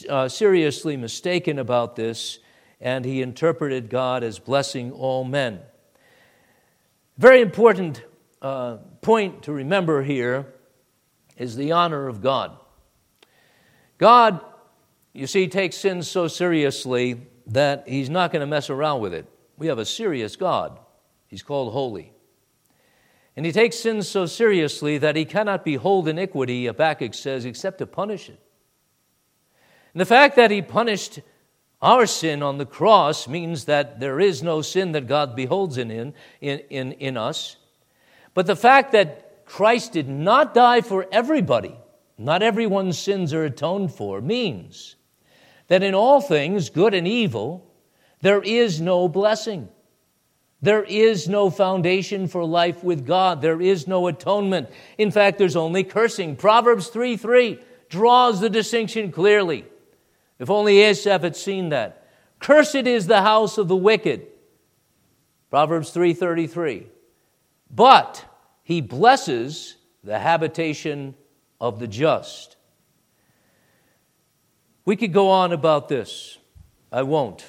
uh, 0.09 0.27
seriously 0.27 0.97
mistaken 0.97 1.59
about 1.59 1.95
this, 1.95 2.39
and 2.81 3.05
he 3.05 3.21
interpreted 3.21 3.89
God 3.89 4.21
as 4.21 4.37
blessing 4.37 4.91
all 4.91 5.23
men. 5.23 5.61
Very 7.17 7.39
important 7.39 8.03
uh, 8.41 8.79
point 9.01 9.43
to 9.43 9.53
remember 9.53 10.03
here 10.03 10.52
is 11.43 11.55
the 11.55 11.73
honor 11.73 12.07
of 12.07 12.21
God. 12.21 12.57
God, 13.97 14.41
you 15.13 15.27
see, 15.27 15.47
takes 15.47 15.77
sin 15.77 16.01
so 16.01 16.27
seriously 16.27 17.27
that 17.47 17.87
he's 17.87 18.09
not 18.09 18.31
going 18.31 18.39
to 18.39 18.47
mess 18.47 18.69
around 18.69 19.01
with 19.01 19.13
it. 19.13 19.27
We 19.57 19.67
have 19.67 19.77
a 19.77 19.85
serious 19.85 20.35
God. 20.35 20.79
He's 21.27 21.43
called 21.43 21.73
holy. 21.73 22.13
And 23.35 23.45
he 23.45 23.51
takes 23.51 23.77
sin 23.77 24.01
so 24.03 24.25
seriously 24.25 24.97
that 24.99 25.15
he 25.15 25.25
cannot 25.25 25.65
behold 25.65 26.07
iniquity, 26.07 26.65
Habakkuk 26.65 27.13
says, 27.13 27.45
except 27.45 27.79
to 27.79 27.85
punish 27.85 28.29
it. 28.29 28.39
And 29.93 30.01
the 30.01 30.05
fact 30.05 30.35
that 30.37 30.51
he 30.51 30.61
punished 30.61 31.19
our 31.81 32.05
sin 32.05 32.41
on 32.41 32.57
the 32.57 32.65
cross 32.65 33.27
means 33.27 33.65
that 33.65 33.99
there 33.99 34.19
is 34.19 34.41
no 34.41 34.61
sin 34.61 34.93
that 34.93 35.07
God 35.07 35.35
beholds 35.35 35.77
in, 35.77 35.91
in, 35.91 36.13
in, 36.41 36.93
in 36.93 37.17
us. 37.17 37.57
But 38.33 38.47
the 38.47 38.55
fact 38.55 38.93
that 38.93 39.22
Christ 39.45 39.93
did 39.93 40.09
not 40.09 40.53
die 40.53 40.81
for 40.81 41.07
everybody, 41.11 41.75
not 42.17 42.43
everyone's 42.43 42.97
sins 42.97 43.33
are 43.33 43.45
atoned 43.45 43.93
for, 43.93 44.21
means 44.21 44.95
that 45.67 45.83
in 45.83 45.95
all 45.95 46.21
things, 46.21 46.69
good 46.69 46.93
and 46.93 47.07
evil, 47.07 47.65
there 48.21 48.41
is 48.41 48.79
no 48.79 49.07
blessing. 49.07 49.69
There 50.61 50.83
is 50.83 51.27
no 51.27 51.49
foundation 51.49 52.27
for 52.27 52.45
life 52.45 52.83
with 52.83 53.05
God. 53.05 53.41
There 53.41 53.61
is 53.61 53.85
no 53.85 54.07
atonement. 54.07 54.69
In 54.97 55.11
fact, 55.11 55.37
there's 55.37 55.57
only 55.57 55.83
cursing. 55.83 56.37
Proverbs 56.37 56.87
3 56.87 57.17
3 57.17 57.59
draws 57.89 58.39
the 58.39 58.49
distinction 58.49 59.11
clearly. 59.11 59.65
If 60.39 60.49
only 60.49 60.81
Asaph 60.81 61.21
had 61.21 61.35
seen 61.35 61.69
that. 61.69 62.07
Cursed 62.39 62.75
is 62.75 63.07
the 63.07 63.21
house 63.21 63.57
of 63.57 63.67
the 63.67 63.75
wicked. 63.75 64.27
Proverbs 65.49 65.91
3:33. 65.91 66.87
But 67.69 68.25
he 68.63 68.81
blesses 68.81 69.75
the 70.03 70.17
habitation 70.17 71.15
of 71.59 71.79
the 71.79 71.87
just. 71.87 72.57
We 74.85 74.95
could 74.95 75.13
go 75.13 75.29
on 75.29 75.53
about 75.53 75.87
this. 75.87 76.37
I 76.91 77.03
won't. 77.03 77.45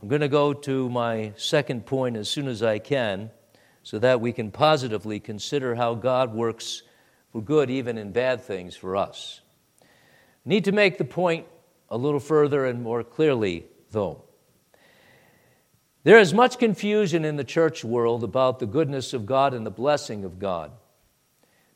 I'm 0.00 0.08
going 0.08 0.20
to 0.20 0.28
go 0.28 0.52
to 0.52 0.88
my 0.90 1.32
second 1.36 1.86
point 1.86 2.16
as 2.16 2.28
soon 2.28 2.46
as 2.46 2.62
I 2.62 2.78
can 2.78 3.30
so 3.82 3.98
that 3.98 4.20
we 4.20 4.32
can 4.32 4.50
positively 4.50 5.18
consider 5.18 5.74
how 5.74 5.94
God 5.94 6.34
works 6.34 6.82
for 7.32 7.42
good 7.42 7.68
even 7.70 7.98
in 7.98 8.12
bad 8.12 8.40
things 8.40 8.76
for 8.76 8.96
us. 8.96 9.40
Need 10.44 10.64
to 10.64 10.72
make 10.72 10.98
the 10.98 11.04
point 11.04 11.46
a 11.88 11.96
little 11.96 12.20
further 12.20 12.64
and 12.64 12.82
more 12.82 13.02
clearly, 13.02 13.66
though. 13.90 14.24
There 16.04 16.18
is 16.18 16.32
much 16.32 16.58
confusion 16.58 17.24
in 17.24 17.36
the 17.36 17.44
church 17.44 17.84
world 17.84 18.22
about 18.22 18.60
the 18.60 18.66
goodness 18.66 19.12
of 19.12 19.26
God 19.26 19.52
and 19.52 19.66
the 19.66 19.70
blessing 19.70 20.24
of 20.24 20.38
God. 20.38 20.70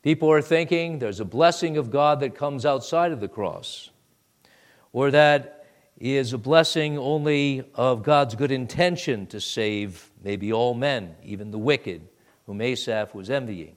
People 0.02 0.30
are 0.30 0.42
thinking 0.42 0.98
there's 0.98 1.20
a 1.20 1.24
blessing 1.24 1.76
of 1.76 1.90
God 1.90 2.20
that 2.20 2.34
comes 2.34 2.64
outside 2.64 3.12
of 3.12 3.20
the 3.20 3.28
cross, 3.28 3.90
or 4.92 5.10
that 5.10 5.66
is 5.98 6.32
a 6.32 6.38
blessing 6.38 6.98
only 6.98 7.64
of 7.74 8.02
God's 8.02 8.34
good 8.34 8.50
intention 8.50 9.26
to 9.28 9.40
save 9.40 10.10
maybe 10.22 10.52
all 10.52 10.74
men, 10.74 11.14
even 11.22 11.50
the 11.50 11.58
wicked, 11.58 12.08
whom 12.46 12.60
Asaph 12.60 13.14
was 13.14 13.30
envying. 13.30 13.76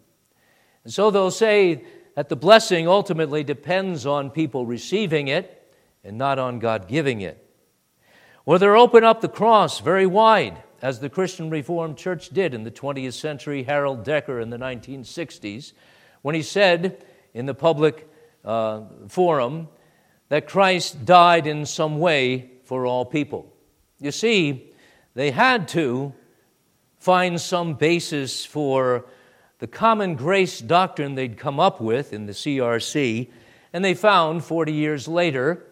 And 0.84 0.93
so 0.93 1.12
they'll 1.12 1.31
say 1.31 1.84
that 2.15 2.29
the 2.29 2.36
blessing 2.36 2.88
ultimately 2.88 3.43
depends 3.43 4.05
on 4.05 4.31
people 4.31 4.65
receiving 4.65 5.27
it 5.27 5.73
and 6.03 6.17
not 6.17 6.39
on 6.39 6.60
God 6.60 6.88
giving 6.88 7.21
it. 7.21 7.44
They're 8.47 8.77
open 8.77 9.03
up 9.03 9.21
the 9.21 9.27
cross 9.27 9.79
very 9.79 10.05
wide, 10.05 10.62
as 10.81 10.99
the 10.99 11.10
Christian 11.10 11.49
Reformed 11.49 11.97
Church 11.97 12.29
did 12.29 12.53
in 12.53 12.63
the 12.63 12.71
20th 12.71 13.13
century, 13.13 13.63
Harold 13.63 14.05
Dekker 14.05 14.41
in 14.41 14.49
the 14.49 14.58
1960s, 14.58 15.73
when 16.21 16.36
he 16.36 16.41
said 16.41 17.03
in 17.34 17.47
the 17.47 17.53
public 17.55 18.08
uh, 18.45 18.81
forum 19.10 19.67
that 20.29 20.47
Christ 20.47 21.05
died 21.05 21.47
in 21.47 21.65
some 21.65 21.99
way 21.99 22.51
for 22.63 22.86
all 22.86 23.03
people. 23.03 23.51
You 23.99 24.12
see, 24.12 24.71
they 25.15 25.31
had 25.31 25.67
to 25.69 26.13
find 26.99 27.41
some 27.41 27.73
basis 27.73 28.45
for 28.45 29.05
the 29.60 29.67
common 29.67 30.15
grace 30.15 30.60
doctrine 30.60 31.15
they'd 31.15 31.38
come 31.38 31.60
up 31.60 31.81
with 31.81 32.13
in 32.13 32.25
the 32.25 32.34
CRC, 32.34 33.29
and 33.73 33.84
they 33.84 33.95
found 33.95 34.43
40 34.45 34.71
years 34.71 35.08
later 35.08 35.65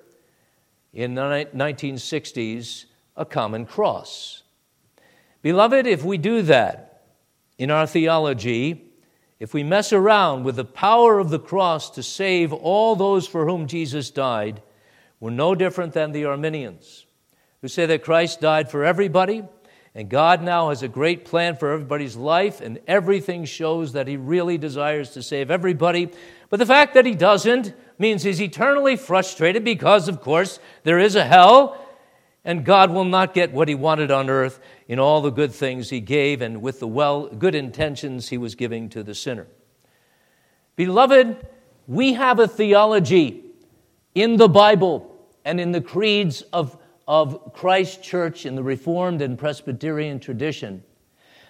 in 0.94 1.16
the 1.16 1.48
1960s 1.56 2.86
a 3.16 3.26
common 3.26 3.66
cross. 3.66 4.44
Beloved, 5.42 5.88
if 5.88 6.04
we 6.04 6.18
do 6.18 6.42
that 6.44 7.04
in 7.58 7.72
our 7.72 7.86
theology, 7.86 8.92
if 9.40 9.54
we 9.54 9.64
mess 9.64 9.92
around 9.92 10.44
with 10.44 10.56
the 10.56 10.66
power 10.66 11.20
of 11.20 11.30
the 11.30 11.40
cross 11.40 11.90
to 11.92 12.04
save 12.04 12.54
all 12.54 12.96
those 12.96 13.28
for 13.28 13.46
whom 13.46 13.68
Jesus 13.68 14.10
died, 14.10 14.62
we're 15.20 15.32
no 15.32 15.56
different 15.56 15.94
than 15.94 16.12
the 16.12 16.26
Arminians, 16.26 17.06
who 17.62 17.68
say 17.68 17.86
that 17.86 18.04
Christ 18.04 18.42
died 18.42 18.70
for 18.70 18.86
everybody, 18.86 19.44
and 19.96 20.10
God 20.10 20.42
now 20.42 20.70
has 20.70 20.82
a 20.82 20.88
great 20.88 21.26
plan 21.26 21.56
for 21.56 21.72
everybody's 21.72 22.16
life, 22.16 22.62
and 22.62 22.80
everything 22.88 23.46
shows 23.46 23.94
that 23.94 24.08
He 24.08 24.18
really 24.18 24.58
desires 24.58 25.12
to 25.12 25.22
save 25.22 25.52
everybody. 25.52 26.10
But 26.50 26.58
the 26.58 26.66
fact 26.66 26.94
that 26.94 27.06
He 27.06 27.14
doesn't 27.14 27.74
means 28.00 28.24
he's 28.24 28.42
eternally 28.42 28.96
frustrated 28.96 29.64
because, 29.64 30.08
of 30.08 30.22
course, 30.22 30.60
there 30.84 31.00
is 31.00 31.16
a 31.16 31.26
hell, 31.26 31.80
and 32.46 32.66
God 32.66 32.92
will 32.92 33.06
not 33.06 33.34
get 33.34 33.54
what 33.54 33.68
he 33.68 33.76
wanted 33.76 34.12
on 34.12 34.30
earth 34.30 34.60
in 34.88 35.00
all 35.00 35.22
the 35.22 35.30
good 35.30 35.52
things 35.52 35.90
he 35.90 36.02
gave 36.02 36.42
and 36.42 36.62
with 36.62 36.80
the 36.80 36.88
well, 36.88 37.28
good 37.28 37.56
intentions 37.56 38.30
he 38.30 38.38
was 38.38 38.56
giving 38.56 38.90
to 38.90 39.04
the 39.04 39.16
sinner. 39.16 39.48
Beloved, 40.76 41.46
we 41.88 42.14
have 42.14 42.40
a 42.40 42.48
theology 42.48 43.44
in 44.16 44.38
the 44.38 44.50
Bible 44.50 45.16
and 45.46 45.60
in 45.60 45.72
the 45.72 45.82
creeds 45.82 46.42
of, 46.54 46.78
of 47.08 47.54
Christ 47.54 48.04
Church 48.04 48.46
in 48.46 48.56
the 48.56 48.64
Reformed 48.64 49.22
and 49.22 49.38
Presbyterian 49.38 50.20
tradition 50.20 50.84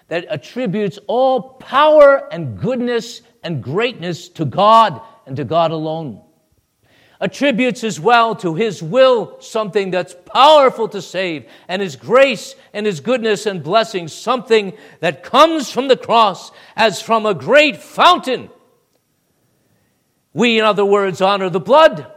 that 0.08 0.26
attributes 0.28 0.98
all 1.06 1.54
power 1.54 2.32
and 2.32 2.58
goodness 2.60 3.22
and 3.42 3.62
greatness 3.62 4.28
to 4.30 4.44
God 4.44 5.00
and 5.26 5.36
to 5.36 5.44
God 5.44 5.70
alone 5.70 6.20
attributes 7.24 7.82
as 7.82 7.98
well 7.98 8.36
to 8.36 8.54
His 8.54 8.82
will 8.82 9.40
something 9.40 9.90
that's 9.90 10.14
powerful 10.26 10.88
to 10.88 11.00
save, 11.00 11.46
and 11.68 11.80
His 11.80 11.96
grace 11.96 12.54
and 12.74 12.84
His 12.84 13.00
goodness 13.00 13.46
and 13.46 13.62
blessing 13.62 14.08
something 14.08 14.74
that 15.00 15.22
comes 15.22 15.72
from 15.72 15.88
the 15.88 15.96
cross 15.96 16.52
as 16.76 17.00
from 17.00 17.24
a 17.24 17.32
great 17.32 17.78
fountain. 17.78 18.50
We, 20.34 20.58
in 20.58 20.66
other 20.66 20.84
words, 20.84 21.22
honor 21.22 21.48
the 21.48 21.60
blood, 21.60 22.12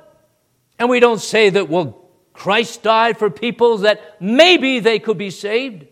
and 0.78 0.90
we 0.90 1.00
don't 1.00 1.22
say 1.22 1.52
that, 1.52 1.70
well, 1.70 2.04
Christ 2.34 2.84
died 2.84 3.18
for 3.18 3.30
people 3.30 3.78
that 3.80 4.22
maybe 4.22 4.80
they 4.80 5.00
could 5.00 5.18
be 5.18 5.30
saved, 5.30 5.88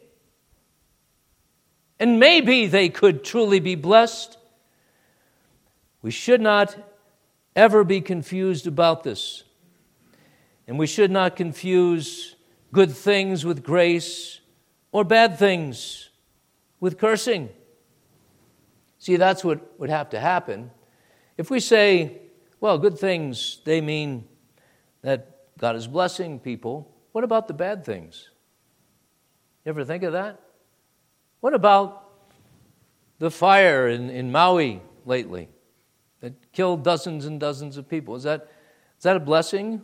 and 2.01 2.19
maybe 2.19 2.67
they 2.67 2.89
could 2.89 3.23
truly 3.23 3.61
be 3.61 3.75
blessed. 3.75 4.37
We 6.01 6.11
should 6.11 6.41
not 6.41 6.75
ever 7.55 7.83
be 7.83 8.01
confused 8.01 8.67
about 8.67 9.03
this. 9.03 9.43
And 10.67 10.77
we 10.77 10.87
should 10.87 11.11
not 11.11 11.35
confuse 11.35 12.35
good 12.71 12.91
things 12.91 13.45
with 13.45 13.63
grace 13.63 14.39
or 14.91 15.03
bad 15.03 15.37
things 15.39 16.09
with 16.79 16.97
cursing. 16.97 17.49
See, 18.99 19.15
that's 19.15 19.43
what 19.43 19.79
would 19.79 19.89
have 19.89 20.09
to 20.09 20.19
happen. 20.19 20.71
If 21.37 21.49
we 21.49 21.59
say, 21.59 22.21
well, 22.59 22.77
good 22.77 22.97
things, 22.97 23.59
they 23.63 23.81
mean 23.81 24.27
that 25.01 25.57
God 25.57 25.75
is 25.75 25.87
blessing 25.87 26.39
people, 26.39 26.91
what 27.11 27.23
about 27.23 27.47
the 27.47 27.53
bad 27.53 27.85
things? 27.85 28.29
You 29.63 29.69
ever 29.69 29.85
think 29.85 30.03
of 30.03 30.13
that? 30.13 30.39
What 31.39 31.53
about 31.53 32.03
the 33.19 33.31
fire 33.31 33.87
in, 33.87 34.09
in 34.09 34.31
Maui 34.31 34.81
lately 35.05 35.49
that 36.21 36.51
killed 36.51 36.83
dozens 36.83 37.25
and 37.25 37.39
dozens 37.39 37.77
of 37.77 37.87
people? 37.89 38.15
Is 38.15 38.23
that, 38.23 38.49
is 38.97 39.03
that 39.03 39.15
a 39.15 39.19
blessing? 39.19 39.81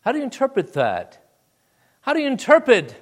How 0.00 0.12
do 0.12 0.18
you 0.18 0.24
interpret 0.24 0.72
that? 0.74 1.18
How 2.00 2.12
do 2.12 2.20
you 2.20 2.26
interpret 2.26 2.96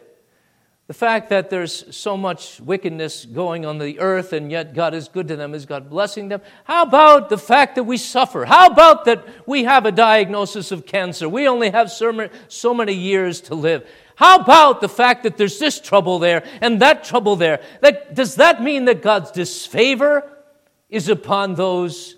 the 0.87 0.95
fact 0.95 1.31
that 1.31 1.51
there's 1.51 1.97
so 1.97 2.17
much 2.17 2.61
wickedness 2.61 3.25
going 3.25 3.65
on 3.65 3.79
the 3.79 4.01
earth 4.01 4.33
and 4.33 4.51
yet 4.51 4.75
God 4.75 4.93
is 4.93 5.09
good 5.09 5.29
to 5.29 5.37
them? 5.37 5.55
Is 5.55 5.65
God 5.65 5.89
blessing 5.89 6.29
them? 6.29 6.43
How 6.65 6.83
about 6.83 7.29
the 7.29 7.39
fact 7.39 7.77
that 7.77 7.85
we 7.85 7.97
suffer? 7.97 8.45
How 8.45 8.67
about 8.67 9.05
that 9.05 9.25
we 9.47 9.65
have 9.65 9.87
a 9.87 9.93
diagnosis 9.93 10.73
of 10.73 10.87
cancer? 10.87 11.29
We 11.29 11.47
only 11.47 11.71
have 11.71 11.91
so 11.91 12.75
many 12.75 12.93
years 12.93 13.41
to 13.43 13.55
live. 13.55 13.89
How 14.17 14.41
about 14.41 14.83
the 14.83 14.89
fact 14.89 15.23
that 15.23 15.39
there's 15.39 15.59
this 15.59 15.81
trouble 15.81 16.19
there 16.19 16.45
and 16.61 16.83
that 16.83 17.05
trouble 17.05 17.37
there? 17.37 17.63
That, 17.81 18.15
does 18.15 18.35
that 18.35 18.63
mean 18.63 18.85
that 18.85 19.01
God's 19.01 19.31
disfavor 19.31 20.31
is 20.91 21.09
upon 21.09 21.55
those 21.55 22.17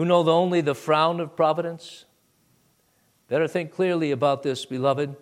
who 0.00 0.06
know 0.06 0.26
only 0.30 0.62
the 0.62 0.74
frown 0.74 1.20
of 1.20 1.36
providence? 1.36 2.06
Better 3.28 3.46
think 3.46 3.70
clearly 3.70 4.12
about 4.12 4.42
this, 4.42 4.64
beloved, 4.64 5.14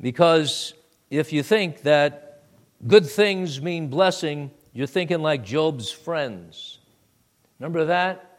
because 0.00 0.72
if 1.10 1.32
you 1.32 1.42
think 1.42 1.82
that 1.82 2.44
good 2.86 3.04
things 3.04 3.60
mean 3.60 3.88
blessing, 3.88 4.52
you're 4.72 4.86
thinking 4.86 5.20
like 5.20 5.44
Job's 5.44 5.90
friends. 5.90 6.78
Remember 7.58 7.86
that? 7.86 8.38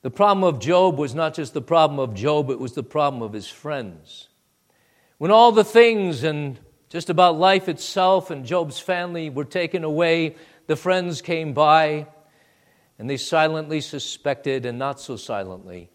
The 0.00 0.10
problem 0.10 0.42
of 0.42 0.58
Job 0.58 0.96
was 0.96 1.14
not 1.14 1.34
just 1.34 1.52
the 1.52 1.60
problem 1.60 1.98
of 1.98 2.14
Job, 2.14 2.48
it 2.48 2.58
was 2.58 2.72
the 2.72 2.82
problem 2.82 3.20
of 3.20 3.34
his 3.34 3.50
friends. 3.50 4.28
When 5.18 5.30
all 5.30 5.52
the 5.52 5.64
things 5.64 6.24
and 6.24 6.58
just 6.88 7.10
about 7.10 7.38
life 7.38 7.68
itself 7.68 8.30
and 8.30 8.46
Job's 8.46 8.80
family 8.80 9.28
were 9.28 9.44
taken 9.44 9.84
away, 9.84 10.36
the 10.66 10.76
friends 10.76 11.20
came 11.20 11.52
by 11.52 12.06
and 13.00 13.10
they 13.10 13.16
silently 13.16 13.80
suspected, 13.80 14.64
and 14.64 14.78
not 14.78 15.00
so 15.00 15.16
silently, 15.16 15.90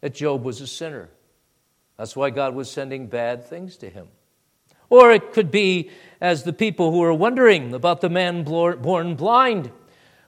that 0.00 0.14
Job 0.14 0.42
was 0.42 0.60
a 0.60 0.66
sinner. 0.66 1.10
That's 1.96 2.16
why 2.16 2.30
God 2.30 2.56
was 2.56 2.68
sending 2.68 3.06
bad 3.06 3.44
things 3.44 3.76
to 3.76 3.88
him. 3.88 4.08
Or 4.90 5.12
it 5.12 5.32
could 5.32 5.52
be 5.52 5.90
as 6.20 6.42
the 6.42 6.52
people 6.52 6.90
who 6.90 7.04
are 7.04 7.14
wondering 7.14 7.72
about 7.72 8.00
the 8.00 8.08
man 8.08 8.42
born 8.42 9.14
blind. 9.14 9.70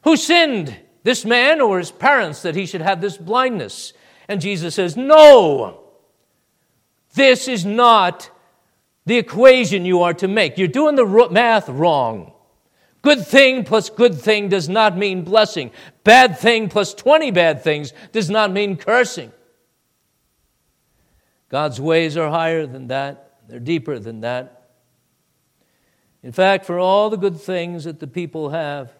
Who 0.04 0.16
sinned? 0.16 0.76
this 1.02 1.24
man 1.24 1.60
or 1.60 1.78
his 1.78 1.90
parents 1.90 2.42
that 2.42 2.54
he 2.54 2.66
should 2.66 2.82
have 2.82 3.00
this 3.00 3.16
blindness? 3.16 3.92
And 4.28 4.40
Jesus 4.40 4.74
says, 4.74 4.96
No, 4.96 5.80
this 7.14 7.48
is 7.48 7.64
not 7.64 8.30
the 9.06 9.16
equation 9.16 9.84
you 9.84 10.02
are 10.02 10.14
to 10.14 10.28
make. 10.28 10.58
You're 10.58 10.68
doing 10.68 10.94
the 10.94 11.28
math 11.30 11.68
wrong. 11.68 12.32
Good 13.02 13.26
thing 13.26 13.64
plus 13.64 13.88
good 13.88 14.20
thing 14.20 14.48
does 14.48 14.68
not 14.68 14.96
mean 14.96 15.22
blessing. 15.22 15.70
Bad 16.04 16.38
thing 16.38 16.68
plus 16.68 16.92
20 16.94 17.30
bad 17.30 17.62
things 17.62 17.92
does 18.12 18.28
not 18.28 18.52
mean 18.52 18.76
cursing. 18.76 19.32
God's 21.48 21.80
ways 21.80 22.16
are 22.16 22.30
higher 22.30 22.66
than 22.66 22.88
that, 22.88 23.38
they're 23.48 23.58
deeper 23.58 23.98
than 23.98 24.20
that. 24.20 24.56
In 26.22 26.32
fact, 26.32 26.66
for 26.66 26.78
all 26.78 27.10
the 27.10 27.16
good 27.16 27.40
things 27.40 27.84
that 27.84 27.98
the 27.98 28.06
people 28.06 28.50
have, 28.50 28.92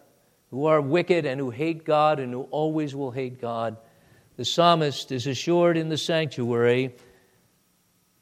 who 0.49 0.65
are 0.65 0.81
wicked 0.81 1.25
and 1.25 1.39
who 1.39 1.49
hate 1.49 1.85
God 1.85 2.19
and 2.19 2.33
who 2.33 2.41
always 2.43 2.93
will 2.93 3.11
hate 3.11 3.39
God, 3.39 3.77
the 4.35 4.45
psalmist 4.45 5.11
is 5.11 5.27
assured 5.27 5.77
in 5.77 5.89
the 5.89 5.97
sanctuary 5.97 6.93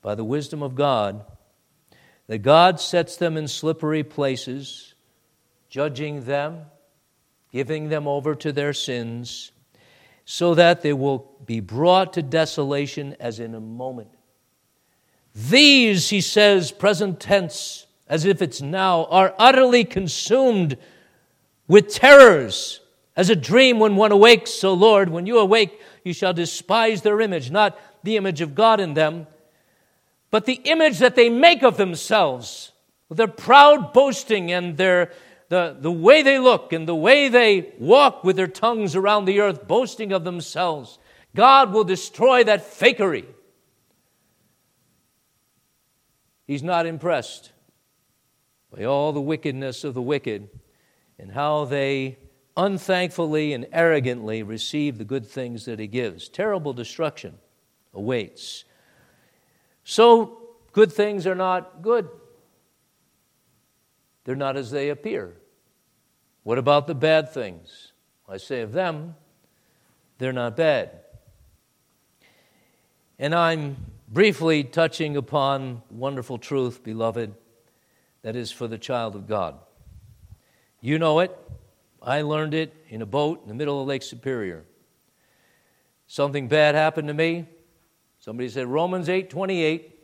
by 0.02 0.16
the 0.16 0.24
wisdom 0.24 0.62
of 0.62 0.76
God 0.76 1.26
that 2.28 2.40
God 2.40 2.80
sets 2.80 3.18
them 3.18 3.36
in 3.36 3.48
slippery 3.48 4.04
places, 4.04 4.94
judging 5.70 6.26
them, 6.26 6.66
giving 7.52 7.90
them 7.90 8.08
over 8.08 8.36
to 8.36 8.52
their 8.52 8.74
sins, 8.74 9.52
so 10.26 10.54
that 10.56 10.82
they 10.82 10.94
will 10.94 11.32
be 11.46 11.60
brought 11.60 12.14
to 12.14 12.22
desolation 12.22 13.16
as 13.20 13.40
in 13.40 13.56
a 13.56 13.60
moment. 13.60 14.10
These, 15.34 16.10
he 16.10 16.22
says, 16.22 16.72
present 16.72 17.20
tense, 17.20 17.88
as 18.08 18.26
if 18.26 18.42
it's 18.42 18.62
now, 18.62 19.06
are 19.06 19.34
utterly 19.38 19.86
consumed 19.86 20.78
with 21.68 21.94
terrors, 21.94 22.82
as 23.16 23.30
a 23.30 23.36
dream 23.36 23.80
when 23.80 23.96
one 23.96 24.12
awakes. 24.12 24.52
So, 24.52 24.74
Lord, 24.74 25.10
when 25.10 25.26
you 25.26 25.38
awake, 25.40 25.80
you 26.04 26.14
shall 26.14 26.34
despise 26.34 27.02
their 27.02 27.22
image, 27.22 27.52
not 27.52 27.80
the 28.04 28.18
image 28.18 28.42
of 28.42 28.56
God 28.56 28.80
in 28.80 28.94
them, 28.94 29.28
but 30.32 30.46
the 30.46 30.62
image 30.64 31.00
that 31.00 31.16
they 31.16 31.30
make 31.30 31.64
of 31.64 31.78
themselves, 31.78 32.72
their 33.10 33.28
proud 33.28 33.94
boasting 33.94 34.52
and 34.52 34.78
their 34.78 35.12
the, 35.50 35.76
the 35.80 35.92
way 35.92 36.22
they 36.22 36.40
look 36.40 36.72
and 36.74 36.88
the 36.88 36.96
way 36.96 37.28
they 37.28 37.74
walk 37.80 38.24
with 38.24 38.36
their 38.36 38.48
tongues 38.48 38.96
around 38.96 39.26
the 39.26 39.40
earth, 39.42 39.68
boasting 39.68 40.12
of 40.12 40.24
themselves. 40.24 41.00
God 41.36 41.74
will 41.74 41.84
destroy 41.84 42.44
that 42.44 42.72
fakery. 42.72 43.26
He's 46.46 46.64
not 46.64 46.86
impressed 46.86 47.52
by 48.76 48.84
all 48.84 49.12
the 49.12 49.22
wickedness 49.22 49.84
of 49.84 49.94
the 49.96 50.02
wicked 50.02 50.50
and 51.18 51.32
how 51.32 51.66
they 51.66 52.18
unthankfully 52.56 53.54
and 53.54 53.68
arrogantly 53.72 54.44
receive 54.44 54.98
the 54.98 55.06
good 55.06 55.26
things 55.26 55.66
that 55.66 55.80
He 55.80 55.88
gives. 55.88 56.30
Terrible 56.30 56.74
destruction 56.74 57.38
awaits. 57.94 58.66
So, 59.84 60.50
good 60.72 60.92
things 60.92 61.26
are 61.26 61.36
not 61.36 61.82
good, 61.82 62.10
they're 64.24 64.36
not 64.36 64.58
as 64.58 64.72
they 64.72 64.90
appear. 64.90 65.36
What 66.44 66.58
about 66.58 66.88
the 66.88 66.96
bad 66.96 67.32
things? 67.32 67.94
I 68.28 68.38
say 68.38 68.62
of 68.62 68.72
them, 68.72 69.16
they're 70.18 70.34
not 70.34 70.56
bad. 70.56 70.92
And 73.18 73.36
I'm 73.36 73.78
briefly 74.08 74.64
touching 74.64 75.18
upon 75.18 75.82
wonderful 75.90 76.38
truth, 76.38 76.84
beloved, 76.84 77.34
that 78.22 78.36
is 78.36 78.52
for 78.52 78.68
the 78.68 78.78
child 78.78 79.16
of 79.16 79.28
God. 79.28 79.58
You 80.82 81.00
know 81.00 81.20
it. 81.20 81.38
I 82.02 82.22
learned 82.22 82.54
it 82.54 82.74
in 82.88 83.02
a 83.02 83.06
boat 83.06 83.42
in 83.44 83.50
the 83.50 83.56
middle 83.56 83.82
of 83.82 83.88
Lake 83.88 84.04
Superior. 84.04 84.64
Something 86.08 86.48
bad 86.48 86.76
happened 86.76 87.10
to 87.10 87.14
me. 87.14 87.46
Somebody 88.20 88.50
said, 88.50 88.68
Romans 88.68 89.10
8 89.10 89.30
28. 89.30 89.96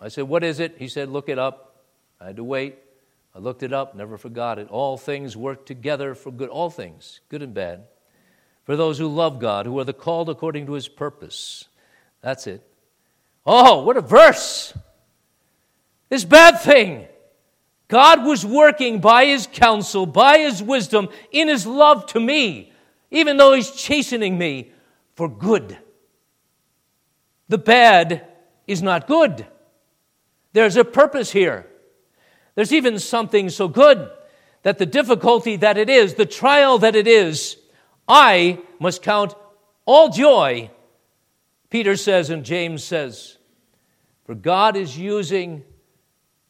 I 0.00 0.08
said, 0.08 0.24
What 0.24 0.44
is 0.44 0.60
it? 0.60 0.76
He 0.78 0.88
said, 0.88 1.08
Look 1.08 1.28
it 1.28 1.38
up. 1.38 1.84
I 2.20 2.26
had 2.26 2.36
to 2.36 2.44
wait. 2.44 2.78
I 3.40 3.42
looked 3.42 3.62
it 3.62 3.72
up, 3.72 3.94
never 3.94 4.18
forgot 4.18 4.58
it. 4.58 4.68
All 4.68 4.98
things 4.98 5.34
work 5.34 5.64
together 5.64 6.14
for 6.14 6.30
good, 6.30 6.50
all 6.50 6.68
things, 6.68 7.20
good 7.30 7.40
and 7.40 7.54
bad, 7.54 7.84
for 8.64 8.76
those 8.76 8.98
who 8.98 9.08
love 9.08 9.38
God, 9.38 9.64
who 9.64 9.78
are 9.78 9.84
the 9.84 9.94
called 9.94 10.28
according 10.28 10.66
to 10.66 10.74
his 10.74 10.88
purpose. 10.88 11.64
That's 12.20 12.46
it. 12.46 12.62
Oh, 13.46 13.80
what 13.82 13.96
a 13.96 14.02
verse! 14.02 14.74
This 16.10 16.26
bad 16.26 16.60
thing 16.60 17.06
God 17.88 18.26
was 18.26 18.44
working 18.44 19.00
by 19.00 19.24
his 19.24 19.48
counsel, 19.50 20.04
by 20.04 20.40
his 20.40 20.62
wisdom, 20.62 21.08
in 21.32 21.48
his 21.48 21.66
love 21.66 22.04
to 22.08 22.20
me, 22.20 22.74
even 23.10 23.38
though 23.38 23.54
he's 23.54 23.70
chastening 23.70 24.36
me 24.36 24.70
for 25.14 25.30
good. 25.30 25.78
The 27.48 27.56
bad 27.56 28.26
is 28.66 28.82
not 28.82 29.06
good. 29.06 29.46
There's 30.52 30.76
a 30.76 30.84
purpose 30.84 31.30
here. 31.30 31.69
There's 32.60 32.74
even 32.74 32.98
something 32.98 33.48
so 33.48 33.68
good 33.68 34.10
that 34.64 34.76
the 34.76 34.84
difficulty 34.84 35.56
that 35.56 35.78
it 35.78 35.88
is, 35.88 36.12
the 36.12 36.26
trial 36.26 36.76
that 36.80 36.94
it 36.94 37.06
is, 37.06 37.56
I 38.06 38.58
must 38.78 39.00
count 39.00 39.34
all 39.86 40.10
joy, 40.10 40.70
Peter 41.70 41.96
says 41.96 42.28
and 42.28 42.44
James 42.44 42.84
says. 42.84 43.38
For 44.26 44.34
God 44.34 44.76
is 44.76 44.98
using 44.98 45.64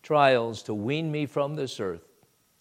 trials 0.02 0.64
to 0.64 0.74
wean 0.74 1.12
me 1.12 1.26
from 1.26 1.54
this 1.54 1.78
earth. 1.78 2.02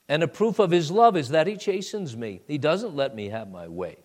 And 0.08 0.22
a 0.22 0.28
proof 0.28 0.60
of 0.60 0.70
his 0.70 0.92
love 0.92 1.18
is 1.18 1.30
that 1.30 1.48
he 1.48 1.58
chastens 1.58 2.16
me. 2.16 2.42
He 2.48 2.60
doesn't 2.60 2.96
let 2.96 3.16
me 3.16 3.30
have 3.30 3.50
my 3.50 3.68
way. 3.68 3.98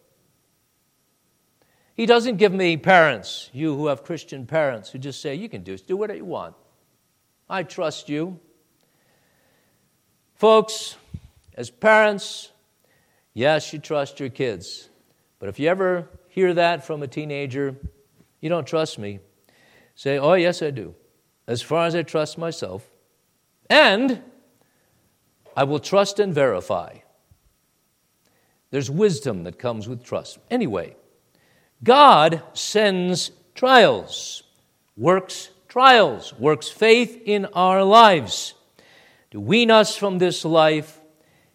He 1.94 2.06
doesn't 2.06 2.38
give 2.38 2.54
me 2.54 2.78
parents, 2.78 3.50
you 3.52 3.76
who 3.76 3.88
have 3.88 4.04
Christian 4.04 4.46
parents, 4.46 4.88
who 4.88 4.98
just 4.98 5.20
say, 5.20 5.34
You 5.34 5.50
can 5.50 5.62
do, 5.62 5.76
do 5.76 5.98
whatever 5.98 6.16
you 6.16 6.24
want. 6.24 6.54
I 7.46 7.62
trust 7.62 8.08
you. 8.08 8.40
Folks, 10.34 10.96
as 11.54 11.70
parents, 11.70 12.50
yes, 13.34 13.72
you 13.72 13.78
trust 13.78 14.18
your 14.18 14.30
kids. 14.30 14.88
But 15.38 15.48
if 15.48 15.60
you 15.60 15.68
ever 15.68 16.08
hear 16.28 16.54
that 16.54 16.84
from 16.84 17.02
a 17.02 17.06
teenager, 17.06 17.76
you 18.40 18.48
don't 18.48 18.66
trust 18.66 18.98
me. 18.98 19.20
Say, 19.94 20.18
oh, 20.18 20.34
yes, 20.34 20.60
I 20.60 20.70
do, 20.70 20.94
as 21.46 21.62
far 21.62 21.86
as 21.86 21.94
I 21.94 22.02
trust 22.02 22.36
myself. 22.36 22.88
And 23.70 24.22
I 25.56 25.64
will 25.64 25.78
trust 25.78 26.18
and 26.18 26.34
verify. 26.34 26.98
There's 28.70 28.90
wisdom 28.90 29.44
that 29.44 29.56
comes 29.56 29.88
with 29.88 30.02
trust. 30.02 30.38
Anyway, 30.50 30.96
God 31.84 32.42
sends 32.54 33.30
trials, 33.54 34.42
works 34.96 35.50
trials, 35.68 36.34
works 36.40 36.68
faith 36.68 37.22
in 37.24 37.46
our 37.46 37.84
lives 37.84 38.54
to 39.34 39.40
wean 39.40 39.68
us 39.68 39.96
from 39.96 40.18
this 40.18 40.44
life, 40.44 41.00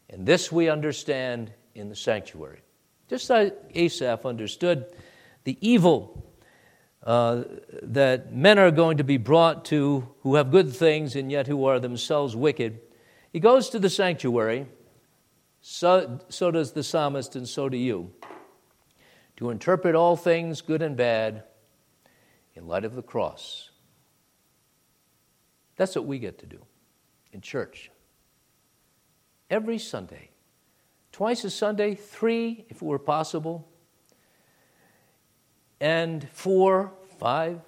and 0.10 0.26
this 0.26 0.52
we 0.52 0.68
understand 0.68 1.50
in 1.74 1.88
the 1.88 1.96
sanctuary. 1.96 2.60
Just 3.08 3.32
as 3.32 3.54
Asaph 3.74 4.26
understood 4.26 4.86
the 5.46 5.58
evil 5.62 6.30
uh, 7.04 7.44
that 7.82 8.34
men 8.34 8.60
are 8.60 8.70
going 8.70 8.98
to 8.98 9.06
be 9.06 9.16
brought 9.16 9.64
to 9.64 10.06
who 10.24 10.36
have 10.36 10.52
good 10.52 10.76
things 10.76 11.16
and 11.16 11.32
yet 11.32 11.48
who 11.48 11.64
are 11.64 11.80
themselves 11.80 12.36
wicked, 12.36 12.82
he 13.32 13.40
goes 13.40 13.70
to 13.70 13.80
the 13.80 13.90
sanctuary. 13.90 14.66
So, 15.62 16.20
so 16.28 16.52
does 16.52 16.74
the 16.74 16.84
psalmist, 16.84 17.38
and 17.38 17.48
so 17.48 17.70
do 17.70 17.78
you. 17.78 18.12
To 19.38 19.52
interpret 19.52 19.96
all 19.96 20.18
things, 20.18 20.60
good 20.60 20.82
and 20.82 20.98
bad, 20.98 21.46
in 22.56 22.68
light 22.68 22.84
of 22.84 22.96
the 22.96 23.04
cross. 23.04 23.70
That's 25.78 25.96
what 25.96 26.06
we 26.06 26.20
get 26.20 26.40
to 26.40 26.46
do 26.46 26.66
in 27.32 27.42
church. 27.42 27.92
Every 29.50 29.78
Sunday. 29.78 30.30
Twice 31.12 31.44
a 31.44 31.50
Sunday, 31.50 31.96
three 31.96 32.66
if 32.70 32.78
it 32.78 32.82
were 32.82 33.00
possible, 33.00 33.68
and 35.82 36.28
four, 36.32 36.94
five, 37.18 37.62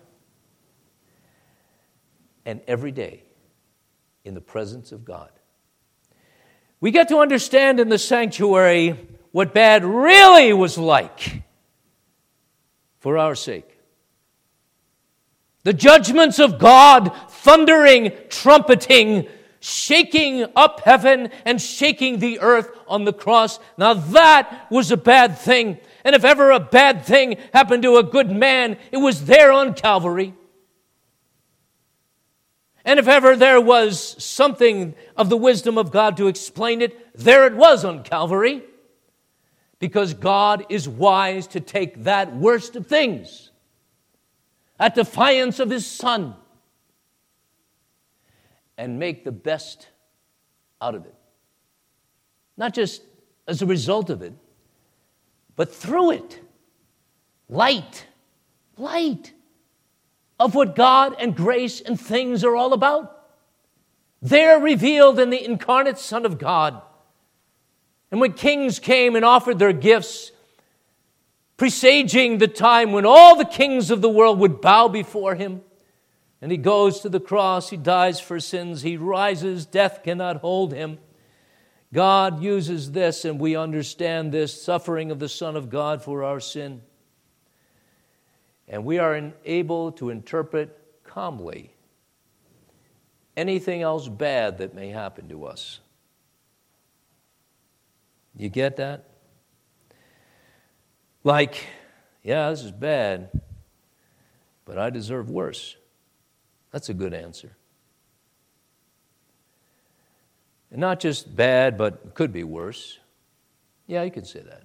and 2.46 2.62
every 2.68 2.92
day 2.92 3.24
in 4.24 4.34
the 4.34 4.42
presence 4.42 4.92
of 4.92 5.06
God. 5.06 5.32
We 6.80 6.92
get 6.92 7.10
to 7.10 7.18
understand 7.18 7.80
in 7.80 7.90
the 7.90 7.98
sanctuary 7.98 8.98
what 9.32 9.54
bad 9.54 9.84
really 9.86 10.52
was 10.54 10.78
like 10.78 11.44
for 13.00 13.18
our 13.18 13.36
sake. 13.36 13.78
The 15.64 15.74
judgments 15.74 16.40
of 16.40 16.58
God, 16.58 17.16
thundering, 17.30 18.14
trumpeting, 18.30 19.28
shaking 19.62 20.46
up 20.56 20.82
heaven 20.82 21.30
and 21.46 21.62
shaking 21.62 22.20
the 22.20 22.40
earth 22.40 22.70
on 22.88 23.06
the 23.06 23.14
cross. 23.14 23.60
Now 23.78 23.94
that 23.94 24.68
was 24.70 24.92
a 24.92 24.98
bad 24.98 25.38
thing. 25.38 25.78
And 26.04 26.16
if 26.16 26.26
ever 26.26 26.52
a 26.52 26.60
bad 26.60 27.06
thing 27.06 27.38
happened 27.54 27.84
to 27.84 27.98
a 27.98 28.04
good 28.04 28.32
man, 28.32 28.78
it 28.92 28.98
was 28.98 29.26
there 29.26 29.52
on 29.52 29.76
Calvary. 29.76 30.34
And 32.84 33.00
if 33.00 33.08
ever 33.08 33.36
there 33.36 33.62
was 33.62 34.22
something 34.24 34.96
of 35.16 35.30
the 35.30 35.38
wisdom 35.38 35.78
of 35.78 35.92
God 35.92 36.18
to 36.18 36.28
explain 36.28 36.82
it, 36.82 37.16
there 37.16 37.46
it 37.46 37.54
was 37.54 37.86
on 37.86 38.04
Calvary. 38.04 38.64
Because 39.78 40.16
God 40.16 40.66
is 40.70 40.90
wise 40.90 41.46
to 41.48 41.60
take 41.60 42.04
that 42.04 42.36
worst 42.36 42.76
of 42.76 42.88
things, 42.88 43.52
at 44.80 44.96
defiance 44.96 45.60
of 45.60 45.70
His 45.70 45.86
Son, 45.86 46.36
and 48.82 48.98
make 48.98 49.24
the 49.24 49.32
best 49.32 49.90
out 50.82 50.96
of 50.96 51.06
it. 51.06 51.14
Not 52.58 52.74
just 52.74 53.04
as 53.48 53.62
a 53.62 53.68
result 53.68 54.10
of 54.10 54.24
it, 54.24 54.34
but 55.56 55.72
through 55.72 56.14
it. 56.14 56.40
Light, 57.48 58.08
light 58.78 59.34
of 60.40 60.56
what 60.56 60.76
God 60.76 61.16
and 61.20 61.36
grace 61.36 61.80
and 61.80 62.02
things 62.02 62.44
are 62.44 62.56
all 62.56 62.74
about. 62.74 63.28
They're 64.20 64.60
revealed 64.60 65.20
in 65.20 65.30
the 65.30 65.46
incarnate 65.46 66.00
Son 66.00 66.26
of 66.26 66.40
God. 66.40 66.82
And 68.10 68.20
when 68.20 68.34
kings 68.34 68.80
came 68.80 69.16
and 69.16 69.24
offered 69.24 69.60
their 69.60 69.74
gifts, 69.74 70.32
presaging 71.56 72.40
the 72.40 72.48
time 72.48 72.94
when 72.94 73.06
all 73.06 73.36
the 73.36 73.46
kings 73.46 73.92
of 73.92 74.02
the 74.02 74.10
world 74.10 74.40
would 74.40 74.60
bow 74.60 74.88
before 74.88 75.36
him, 75.36 75.62
and 76.42 76.52
he 76.52 76.58
goes 76.58 77.02
to 77.02 77.10
the 77.10 77.20
cross, 77.20 77.70
he 77.70 77.78
dies 77.78 78.20
for 78.20 78.40
sins, 78.40 78.82
he 78.82 78.98
rises, 78.98 79.66
death 79.66 80.02
cannot 80.04 80.38
hold 80.38 80.74
him. 80.74 80.98
God 81.94 82.42
uses 82.42 82.94
this, 82.94 83.26
and 83.26 83.40
we 83.40 83.56
understand 83.56 84.32
this 84.32 84.60
suffering 84.62 85.12
of 85.12 85.20
the 85.20 85.30
Son 85.30 85.56
of 85.56 85.70
God 85.70 86.02
for 86.02 86.24
our 86.24 86.40
sin. 86.40 86.82
And 88.68 88.86
we 88.86 88.98
are 88.98 89.34
able 89.46 89.92
to 89.94 90.10
interpret 90.10 90.78
calmly 91.04 91.76
anything 93.36 93.82
else 93.82 94.08
bad 94.08 94.60
that 94.60 94.74
may 94.74 94.90
happen 94.90 95.28
to 95.30 95.46
us. 95.46 95.80
You 98.36 98.50
get 98.50 98.78
that? 98.78 99.10
Like, 101.24 101.68
yeah, 102.24 102.50
this 102.50 102.64
is 102.64 102.72
bad, 102.72 103.30
but 104.66 104.78
I 104.78 104.90
deserve 104.90 105.30
worse. 105.30 105.76
That's 106.72 106.90
a 106.90 106.94
good 106.94 107.14
answer. 107.14 107.56
And 110.72 110.80
not 110.80 111.00
just 111.00 111.36
bad, 111.36 111.78
but 111.78 112.14
could 112.14 112.32
be 112.32 112.44
worse. 112.44 112.98
Yeah, 113.88 114.04
you 114.04 114.12
can 114.12 114.24
say 114.24 114.40
that. 114.40 114.64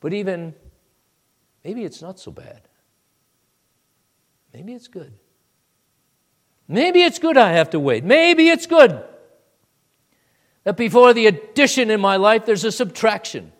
But 0.00 0.12
even, 0.12 0.54
maybe 1.64 1.84
it's 1.84 2.02
not 2.02 2.18
so 2.18 2.32
bad. 2.32 2.62
Maybe 4.52 4.74
it's 4.74 4.88
good. 4.88 5.12
Maybe 6.68 7.02
it's 7.02 7.20
good 7.20 7.36
I 7.36 7.52
have 7.52 7.70
to 7.70 7.80
wait. 7.80 8.04
Maybe 8.04 8.48
it's 8.48 8.66
good 8.66 9.02
that 10.66 10.76
before 10.76 11.14
the 11.14 11.28
addition 11.28 11.92
in 11.92 12.00
my 12.00 12.16
life, 12.16 12.44
there's 12.44 12.64
a 12.64 12.72
subtraction. 12.72 13.52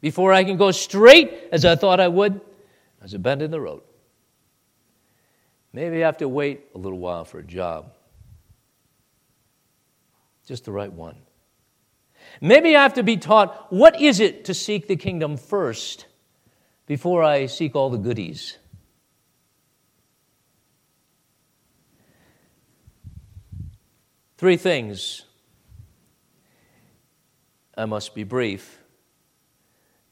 Before 0.00 0.32
I 0.32 0.44
can 0.44 0.56
go 0.56 0.70
straight 0.70 1.48
as 1.50 1.64
I 1.64 1.74
thought 1.74 1.98
I 1.98 2.06
would, 2.06 2.40
a 3.12 3.18
bend 3.18 3.42
in 3.42 3.50
the 3.50 3.60
road. 3.60 3.82
Maybe 5.72 6.02
I 6.02 6.06
have 6.06 6.18
to 6.18 6.28
wait 6.28 6.66
a 6.74 6.78
little 6.78 6.98
while 6.98 7.24
for 7.24 7.38
a 7.38 7.42
job. 7.42 7.92
Just 10.46 10.64
the 10.64 10.72
right 10.72 10.92
one. 10.92 11.16
Maybe 12.40 12.76
I 12.76 12.82
have 12.82 12.94
to 12.94 13.02
be 13.02 13.16
taught 13.16 13.72
what 13.72 14.00
is 14.00 14.20
it 14.20 14.44
to 14.46 14.54
seek 14.54 14.86
the 14.86 14.96
kingdom 14.96 15.36
first 15.36 16.06
before 16.86 17.22
I 17.22 17.46
seek 17.46 17.74
all 17.74 17.90
the 17.90 17.98
goodies. 17.98 18.58
Three 24.36 24.56
things. 24.56 25.24
I 27.76 27.86
must 27.86 28.14
be 28.14 28.24
brief. 28.24 28.82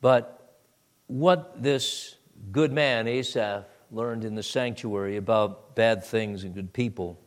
But 0.00 0.56
what 1.08 1.62
this 1.62 2.14
good 2.52 2.72
man, 2.72 3.06
Asaph, 3.08 3.64
learned 3.90 4.24
in 4.24 4.34
the 4.34 4.42
sanctuary 4.42 5.16
about 5.16 5.74
bad 5.74 6.04
things 6.04 6.44
and 6.44 6.54
good 6.54 6.72
people 6.72 7.18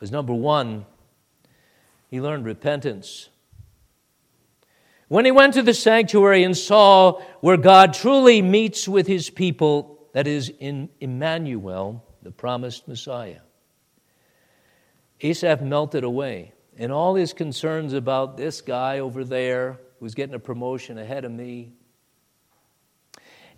was 0.00 0.10
number 0.12 0.34
one, 0.34 0.86
he 2.08 2.20
learned 2.20 2.44
repentance. 2.44 3.28
When 5.08 5.24
he 5.24 5.30
went 5.30 5.54
to 5.54 5.62
the 5.62 5.74
sanctuary 5.74 6.44
and 6.44 6.56
saw 6.56 7.20
where 7.40 7.56
God 7.56 7.94
truly 7.94 8.42
meets 8.42 8.86
with 8.86 9.06
his 9.06 9.30
people, 9.30 10.08
that 10.12 10.26
is, 10.26 10.52
in 10.60 10.90
Emmanuel, 11.00 12.04
the 12.22 12.30
promised 12.30 12.88
Messiah, 12.88 13.40
Asaph 15.20 15.62
melted 15.62 16.04
away. 16.04 16.52
And 16.76 16.92
all 16.92 17.16
his 17.16 17.32
concerns 17.32 17.92
about 17.92 18.36
this 18.36 18.60
guy 18.60 19.00
over 19.00 19.24
there 19.24 19.80
who's 19.98 20.14
getting 20.14 20.36
a 20.36 20.38
promotion 20.38 20.96
ahead 20.96 21.24
of 21.24 21.32
me, 21.32 21.72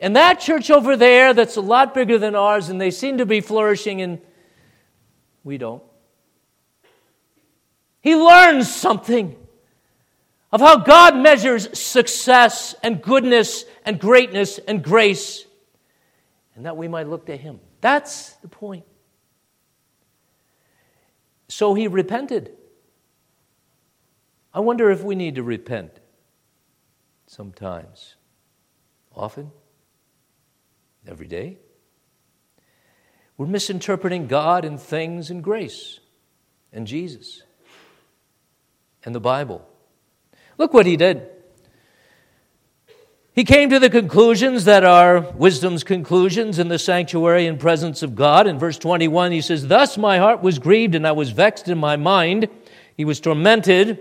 and 0.01 0.17
that 0.17 0.41
church 0.41 0.71
over 0.71 0.97
there 0.97 1.35
that's 1.35 1.57
a 1.57 1.61
lot 1.61 1.95
bigger 1.95 2.19
than 2.19 2.35
ours 2.35 2.69
and 2.69 2.81
they 2.81 2.91
seem 2.91 3.19
to 3.19 3.27
be 3.27 3.41
flourishing 3.41 4.01
and 4.01 4.21
we 5.45 5.59
don't. 5.59 5.83
He 8.01 8.17
learns 8.17 8.75
something 8.75 9.37
of 10.53 10.61
how 10.61 10.79
God 10.79 11.17
measures 11.17 11.79
success 11.79 12.75
and 12.83 13.03
goodness 13.03 13.65
and 13.85 14.01
greatness 14.01 14.59
and 14.59 14.83
grace, 14.83 15.45
and 16.57 16.67
that 16.67 16.77
we 16.77 16.89
might 16.89 17.09
look 17.09 17.27
to 17.27 17.37
Him. 17.37 17.61
That's 17.81 18.33
the 18.35 18.49
point. 18.49 18.85
So 21.49 21.75
he 21.75 21.89
repented. 21.89 22.53
I 24.53 24.61
wonder 24.61 24.91
if 24.91 25.03
we 25.03 25.15
need 25.15 25.35
to 25.37 25.43
repent 25.43 25.93
sometimes. 27.27 28.15
Often? 29.15 29.51
Every 31.11 31.27
day. 31.27 31.59
We're 33.37 33.47
misinterpreting 33.47 34.29
God 34.29 34.65
and 34.65 34.79
things 34.79 35.31
and 35.31 35.43
grace 35.43 35.99
and 36.73 36.87
Jesus 36.87 37.43
and 39.05 39.15
the 39.15 39.21
Bible. 39.21 39.67
Look 40.57 40.73
what 40.73 40.87
he 40.87 40.97
did. 40.97 41.27
He 43.33 43.45
came 43.45 43.71
to 43.71 43.79
the 43.79 43.91
conclusions 43.91 44.67
that 44.67 44.85
are 44.85 45.21
wisdom's 45.21 45.85
conclusions 45.85 46.59
in 46.59 46.69
the 46.69 46.79
sanctuary 46.79 47.47
and 47.47 47.59
presence 47.59 48.03
of 48.03 48.15
God. 48.15 48.47
In 48.47 48.59
verse 48.59 48.79
21, 48.79 49.33
he 49.33 49.41
says, 49.41 49.67
Thus 49.67 49.97
my 49.97 50.19
heart 50.19 50.43
was 50.43 50.59
grieved 50.59 50.95
and 50.95 51.07
I 51.07 51.13
was 51.13 51.31
vexed 51.31 51.69
in 51.69 51.79
my 51.79 51.97
mind. 51.97 52.49
He 52.97 53.05
was 53.05 53.21
tormented. 53.21 53.99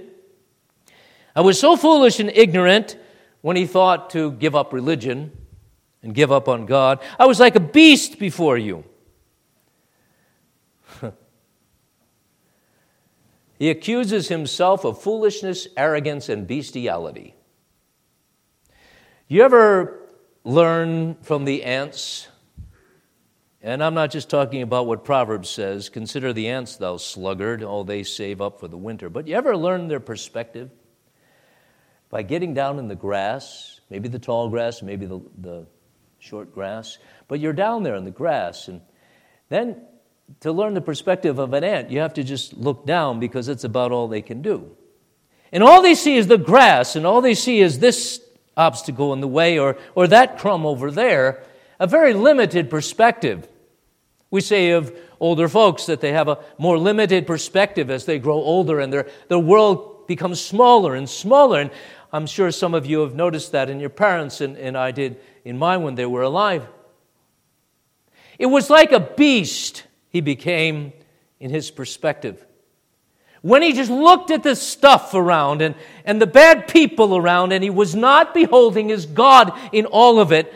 I 1.35 1.41
was 1.41 1.59
so 1.59 1.77
foolish 1.77 2.19
and 2.19 2.29
ignorant 2.35 2.97
when 3.41 3.55
he 3.55 3.65
thought 3.65 4.09
to 4.11 4.33
give 4.33 4.55
up 4.55 4.73
religion 4.73 5.31
and 6.01 6.13
give 6.13 6.31
up 6.31 6.47
on 6.47 6.65
God. 6.65 6.99
I 7.17 7.25
was 7.25 7.39
like 7.39 7.55
a 7.55 7.59
beast 7.59 8.19
before 8.19 8.57
you. 8.57 8.83
he 13.59 13.69
accuses 13.69 14.27
himself 14.29 14.85
of 14.85 15.01
foolishness, 15.01 15.67
arrogance, 15.75 16.29
and 16.29 16.47
bestiality. 16.47 17.35
You 19.27 19.43
ever 19.43 19.99
learn 20.43 21.15
from 21.21 21.45
the 21.45 21.63
ants? 21.63 22.27
And 23.61 23.83
I'm 23.83 23.93
not 23.93 24.09
just 24.09 24.29
talking 24.29 24.61
about 24.61 24.87
what 24.87 25.03
Proverbs 25.03 25.49
says 25.49 25.89
consider 25.89 26.31
the 26.31 26.47
ants, 26.47 26.77
thou 26.77 26.95
sluggard, 26.97 27.61
all 27.61 27.83
they 27.83 28.03
save 28.03 28.41
up 28.41 28.59
for 28.59 28.69
the 28.69 28.77
winter. 28.77 29.09
But 29.09 29.27
you 29.27 29.35
ever 29.35 29.55
learn 29.57 29.89
their 29.89 29.99
perspective? 29.99 30.71
By 32.09 32.23
getting 32.23 32.55
down 32.55 32.79
in 32.79 32.87
the 32.87 32.95
grass, 32.95 33.81
maybe 33.89 34.07
the 34.07 34.17
tall 34.17 34.49
grass, 34.49 34.81
maybe 34.81 35.05
the, 35.05 35.21
the 35.37 35.67
short 36.19 36.53
grass, 36.53 36.97
but 37.27 37.39
you're 37.39 37.53
down 37.53 37.83
there 37.83 37.95
in 37.95 38.03
the 38.03 38.11
grass. 38.11 38.67
And 38.67 38.81
then 39.49 39.81
to 40.41 40.51
learn 40.51 40.73
the 40.73 40.81
perspective 40.81 41.39
of 41.39 41.53
an 41.53 41.63
ant, 41.63 41.89
you 41.89 41.99
have 41.99 42.13
to 42.15 42.23
just 42.23 42.53
look 42.55 42.85
down 42.85 43.19
because 43.19 43.47
it's 43.47 43.63
about 43.63 43.91
all 43.91 44.07
they 44.07 44.21
can 44.21 44.41
do. 44.41 44.75
And 45.51 45.63
all 45.63 45.81
they 45.81 45.95
see 45.95 46.17
is 46.17 46.27
the 46.27 46.37
grass, 46.37 46.95
and 46.95 47.05
all 47.05 47.21
they 47.21 47.33
see 47.33 47.59
is 47.59 47.79
this 47.79 48.21
obstacle 48.55 49.13
in 49.13 49.21
the 49.21 49.27
way 49.27 49.57
or, 49.57 49.77
or 49.95 50.07
that 50.07 50.37
crumb 50.37 50.65
over 50.65 50.91
there. 50.91 51.43
A 51.79 51.87
very 51.87 52.13
limited 52.13 52.69
perspective. 52.69 53.47
We 54.29 54.41
say 54.41 54.71
of 54.71 54.95
older 55.19 55.47
folks 55.47 55.85
that 55.87 56.01
they 56.01 56.11
have 56.11 56.27
a 56.27 56.39
more 56.57 56.77
limited 56.77 57.25
perspective 57.25 57.89
as 57.89 58.05
they 58.05 58.19
grow 58.19 58.35
older 58.35 58.79
and 58.79 58.91
their, 58.91 59.07
their 59.27 59.39
world 59.39 60.07
becomes 60.07 60.41
smaller 60.41 60.95
and 60.95 61.09
smaller. 61.09 61.61
And 61.61 61.71
I'm 62.11 62.25
sure 62.25 62.51
some 62.51 62.73
of 62.73 62.85
you 62.85 63.01
have 63.01 63.13
noticed 63.13 63.51
that 63.51 63.69
in 63.69 63.79
your 63.79 63.89
parents, 63.89 64.41
and, 64.41 64.57
and 64.57 64.77
I 64.77 64.91
did 64.91 65.19
in 65.45 65.57
mine 65.57 65.83
when 65.83 65.95
they 65.95 66.05
were 66.05 66.23
alive. 66.23 66.67
It 68.39 68.47
was 68.47 68.69
like 68.69 68.91
a 68.91 68.99
beast 68.99 69.83
he 70.09 70.21
became 70.21 70.93
in 71.39 71.51
his 71.51 71.69
perspective. 71.69 72.45
When 73.41 73.61
he 73.61 73.73
just 73.73 73.91
looked 73.91 74.31
at 74.31 74.43
the 74.43 74.55
stuff 74.55 75.13
around 75.13 75.61
and, 75.61 75.75
and 76.03 76.21
the 76.21 76.27
bad 76.27 76.67
people 76.67 77.15
around, 77.15 77.53
and 77.53 77.63
he 77.63 77.69
was 77.69 77.95
not 77.95 78.33
beholding 78.33 78.89
his 78.89 79.05
God 79.05 79.53
in 79.71 79.85
all 79.85 80.19
of 80.19 80.31
it, 80.31 80.53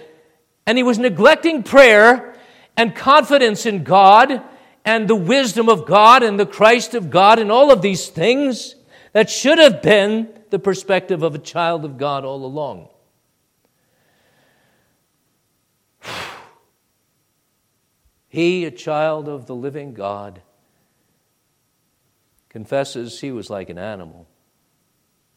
and 0.65 0.77
he 0.77 0.83
was 0.83 0.97
neglecting 0.97 1.63
prayer 1.63 2.35
and 2.75 2.95
confidence 2.95 3.65
in 3.65 3.83
God 3.83 4.41
and 4.85 5.07
the 5.07 5.15
wisdom 5.15 5.69
of 5.69 5.85
God 5.85 6.23
and 6.23 6.39
the 6.39 6.45
Christ 6.45 6.93
of 6.93 7.09
God 7.09 7.39
and 7.39 7.51
all 7.51 7.71
of 7.71 7.81
these 7.81 8.07
things 8.07 8.75
that 9.13 9.29
should 9.29 9.59
have 9.59 9.81
been 9.81 10.27
the 10.53 10.59
perspective 10.59 11.23
of 11.23 11.33
a 11.33 11.39
child 11.39 11.83
of 11.83 11.97
God 11.97 12.23
all 12.23 12.45
along. 12.45 12.87
He, 18.27 18.65
a 18.65 18.71
child 18.71 19.27
of 19.27 19.47
the 19.47 19.55
living 19.55 19.95
God, 19.95 20.43
confesses 22.49 23.19
he 23.19 23.31
was 23.31 23.49
like 23.49 23.71
an 23.71 23.79
animal. 23.79 24.27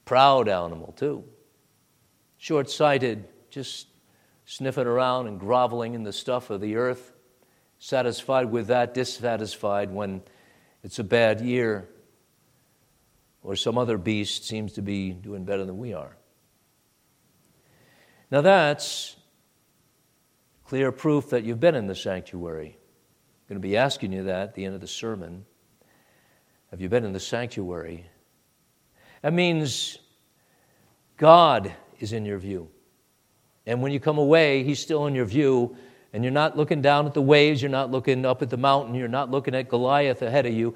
Proud 0.04 0.48
animal, 0.48 0.92
too. 0.92 1.24
Short 2.36 2.68
sighted, 2.68 3.26
just 3.48 3.86
sniffing 4.44 4.86
around 4.86 5.28
and 5.28 5.40
groveling 5.40 5.94
in 5.94 6.02
the 6.02 6.12
stuff 6.12 6.50
of 6.50 6.60
the 6.60 6.76
earth, 6.76 7.14
satisfied 7.78 8.50
with 8.50 8.66
that, 8.66 8.92
dissatisfied 8.92 9.90
when 9.90 10.20
it's 10.82 10.98
a 10.98 11.04
bad 11.04 11.40
year 11.40 11.88
or 13.46 13.54
some 13.54 13.78
other 13.78 13.96
beast 13.96 14.44
seems 14.44 14.72
to 14.72 14.82
be 14.82 15.12
doing 15.12 15.44
better 15.44 15.64
than 15.64 15.78
we 15.78 15.94
are. 15.94 16.16
Now, 18.28 18.40
that's 18.40 19.14
clear 20.64 20.90
proof 20.90 21.30
that 21.30 21.44
you've 21.44 21.60
been 21.60 21.76
in 21.76 21.86
the 21.86 21.94
sanctuary. 21.94 22.76
I'm 22.76 23.48
going 23.48 23.62
to 23.62 23.68
be 23.68 23.76
asking 23.76 24.12
you 24.12 24.24
that 24.24 24.42
at 24.48 24.54
the 24.56 24.64
end 24.64 24.74
of 24.74 24.80
the 24.80 24.88
sermon. 24.88 25.44
Have 26.72 26.80
you 26.80 26.88
been 26.88 27.04
in 27.04 27.12
the 27.12 27.20
sanctuary? 27.20 28.06
That 29.22 29.32
means 29.32 30.00
God 31.16 31.72
is 32.00 32.12
in 32.12 32.24
your 32.24 32.38
view. 32.38 32.68
And 33.64 33.80
when 33.80 33.92
you 33.92 34.00
come 34.00 34.18
away, 34.18 34.64
He's 34.64 34.80
still 34.80 35.06
in 35.06 35.14
your 35.14 35.24
view. 35.24 35.76
And 36.12 36.24
you're 36.24 36.32
not 36.32 36.56
looking 36.56 36.82
down 36.82 37.06
at 37.06 37.14
the 37.14 37.22
waves, 37.22 37.62
you're 37.62 37.70
not 37.70 37.92
looking 37.92 38.26
up 38.26 38.42
at 38.42 38.50
the 38.50 38.56
mountain, 38.56 38.96
you're 38.96 39.06
not 39.06 39.30
looking 39.30 39.54
at 39.54 39.68
Goliath 39.68 40.22
ahead 40.22 40.46
of 40.46 40.52
you. 40.52 40.74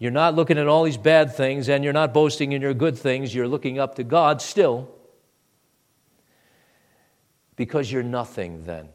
You're 0.00 0.10
not 0.10 0.34
looking 0.34 0.58
at 0.58 0.66
all 0.66 0.82
these 0.82 0.96
bad 0.96 1.36
things, 1.36 1.68
and 1.68 1.84
you're 1.84 1.92
not 1.92 2.12
boasting 2.12 2.50
in 2.50 2.60
your 2.60 2.74
good 2.74 2.98
things. 2.98 3.32
You're 3.32 3.46
looking 3.46 3.78
up 3.78 3.94
to 3.96 4.02
God 4.02 4.42
still. 4.42 4.92
Because 7.54 7.92
you're 7.92 8.02
nothing 8.02 8.64
then, 8.64 8.88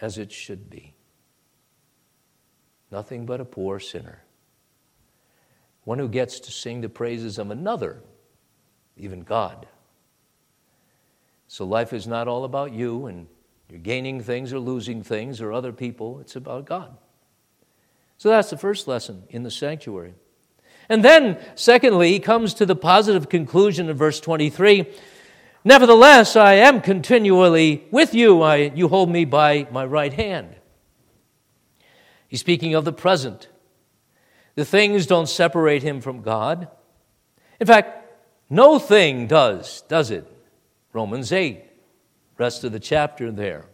as 0.00 0.18
it 0.18 0.30
should 0.30 0.68
be 0.68 0.94
nothing 2.90 3.26
but 3.26 3.40
a 3.40 3.44
poor 3.44 3.78
sinner. 3.78 4.22
One 5.84 5.98
who 5.98 6.08
gets 6.08 6.40
to 6.40 6.50
sing 6.50 6.80
the 6.80 6.88
praises 6.88 7.38
of 7.38 7.50
another, 7.50 8.02
even 8.96 9.20
God. 9.20 9.66
So 11.46 11.64
life 11.64 11.92
is 11.92 12.06
not 12.06 12.28
all 12.28 12.44
about 12.44 12.72
you 12.72 13.06
and 13.06 13.26
you're 13.70 13.78
gaining 13.78 14.20
things 14.20 14.52
or 14.52 14.58
losing 14.58 15.02
things 15.02 15.40
or 15.40 15.52
other 15.52 15.72
people, 15.72 16.20
it's 16.20 16.36
about 16.36 16.66
God. 16.66 16.96
So 18.18 18.28
that's 18.28 18.50
the 18.50 18.56
first 18.58 18.88
lesson 18.88 19.22
in 19.30 19.44
the 19.44 19.50
sanctuary. 19.50 20.14
And 20.88 21.04
then, 21.04 21.38
secondly, 21.54 22.12
he 22.12 22.20
comes 22.20 22.54
to 22.54 22.66
the 22.66 22.76
positive 22.76 23.28
conclusion 23.28 23.88
in 23.88 23.96
verse 23.96 24.20
23 24.20 24.86
Nevertheless, 25.64 26.36
I 26.36 26.54
am 26.54 26.80
continually 26.80 27.84
with 27.90 28.14
you. 28.14 28.42
I, 28.42 28.56
you 28.56 28.88
hold 28.88 29.10
me 29.10 29.24
by 29.24 29.66
my 29.70 29.84
right 29.84 30.12
hand. 30.12 30.54
He's 32.28 32.40
speaking 32.40 32.74
of 32.74 32.84
the 32.84 32.92
present. 32.92 33.48
The 34.54 34.64
things 34.64 35.06
don't 35.06 35.28
separate 35.28 35.82
him 35.82 36.00
from 36.00 36.22
God. 36.22 36.68
In 37.60 37.66
fact, 37.66 38.08
no 38.48 38.78
thing 38.78 39.26
does, 39.26 39.82
does 39.88 40.10
it? 40.10 40.26
Romans 40.92 41.32
8, 41.32 41.62
rest 42.38 42.64
of 42.64 42.72
the 42.72 42.80
chapter 42.80 43.30
there. 43.30 43.66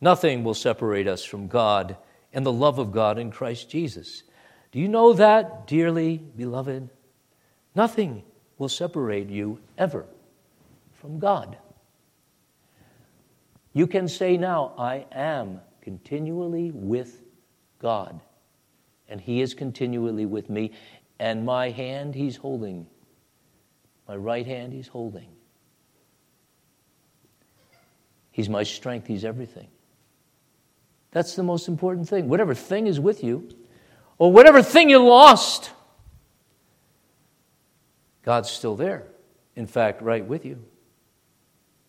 Nothing 0.00 0.44
will 0.44 0.54
separate 0.54 1.08
us 1.08 1.24
from 1.24 1.48
God 1.48 1.96
and 2.34 2.44
the 2.44 2.52
love 2.52 2.78
of 2.78 2.92
God 2.92 3.18
in 3.18 3.30
Christ 3.30 3.70
Jesus. 3.70 4.24
Do 4.72 4.80
you 4.80 4.88
know 4.88 5.12
that, 5.14 5.66
dearly 5.66 6.18
beloved? 6.18 6.90
Nothing 7.74 8.24
will 8.58 8.68
separate 8.68 9.30
you 9.30 9.60
ever 9.78 10.04
from 10.92 11.18
God. 11.18 11.56
You 13.72 13.86
can 13.86 14.08
say 14.08 14.36
now, 14.36 14.72
I 14.76 15.06
am 15.12 15.60
continually 15.80 16.72
with 16.72 17.22
God. 17.80 18.20
And 19.08 19.20
He 19.20 19.40
is 19.40 19.54
continually 19.54 20.26
with 20.26 20.50
me. 20.50 20.72
And 21.18 21.44
my 21.44 21.70
hand 21.70 22.14
He's 22.14 22.36
holding, 22.36 22.86
my 24.08 24.16
right 24.16 24.46
hand 24.46 24.72
He's 24.72 24.88
holding. 24.88 25.28
He's 28.30 28.48
my 28.48 28.64
strength, 28.64 29.06
He's 29.06 29.24
everything. 29.24 29.68
That's 31.14 31.36
the 31.36 31.44
most 31.44 31.68
important 31.68 32.08
thing. 32.08 32.28
Whatever 32.28 32.54
thing 32.54 32.88
is 32.88 32.98
with 32.98 33.22
you, 33.22 33.48
or 34.18 34.32
whatever 34.32 34.62
thing 34.62 34.90
you 34.90 34.98
lost, 34.98 35.70
God's 38.24 38.50
still 38.50 38.74
there. 38.74 39.06
In 39.54 39.68
fact, 39.68 40.02
right 40.02 40.26
with 40.26 40.44
you. 40.44 40.64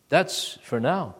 That's 0.09 0.59
for 0.61 0.80
now. 0.80 1.15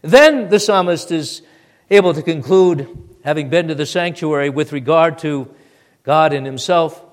Then 0.00 0.48
the 0.48 0.58
psalmist 0.58 1.12
is 1.12 1.42
able 1.90 2.14
to 2.14 2.22
conclude, 2.22 2.88
having 3.22 3.50
been 3.50 3.68
to 3.68 3.74
the 3.74 3.84
sanctuary 3.84 4.48
with 4.48 4.72
regard 4.72 5.18
to 5.18 5.54
God 6.02 6.32
and 6.32 6.46
himself, 6.46 7.04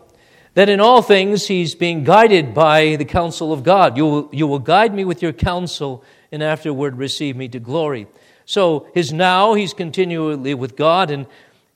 that 0.54 0.70
in 0.70 0.80
all 0.80 1.02
things 1.02 1.48
he's 1.48 1.76
being 1.76 2.06
guided 2.06 2.54
by 2.54 2.96
the 2.96 3.04
counsel 3.04 3.52
of 3.52 3.64
God. 3.64 3.98
You 3.98 4.06
will, 4.06 4.30
you 4.32 4.48
will 4.48 4.60
guide 4.60 4.94
me 4.94 5.04
with 5.04 5.22
your 5.22 5.34
counsel 5.34 6.02
and 6.32 6.42
afterward 6.42 6.98
receive 6.98 7.36
me 7.36 7.50
to 7.50 7.60
glory. 7.60 8.08
So 8.48 8.88
his 8.94 9.12
now, 9.12 9.56
he's 9.56 9.74
continually 9.74 10.54
with 10.54 10.78
God, 10.78 11.12
and 11.12 11.28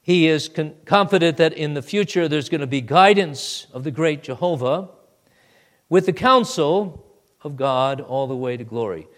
he 0.02 0.30
is 0.30 0.48
con- 0.48 0.74
confident 0.86 1.36
that 1.36 1.52
in 1.52 1.74
the 1.74 1.82
future 1.82 2.30
there's 2.30 2.48
going 2.48 2.62
to 2.62 2.68
be 2.68 2.80
guidance 2.80 3.68
of 3.74 3.84
the 3.84 3.92
great 3.92 4.24
Jehovah 4.24 4.88
with 5.90 6.06
the 6.06 6.14
counsel 6.14 7.06
of 7.44 7.58
God 7.58 8.00
all 8.00 8.26
the 8.26 8.38
way 8.38 8.56
to 8.56 8.64
glory. 8.64 9.10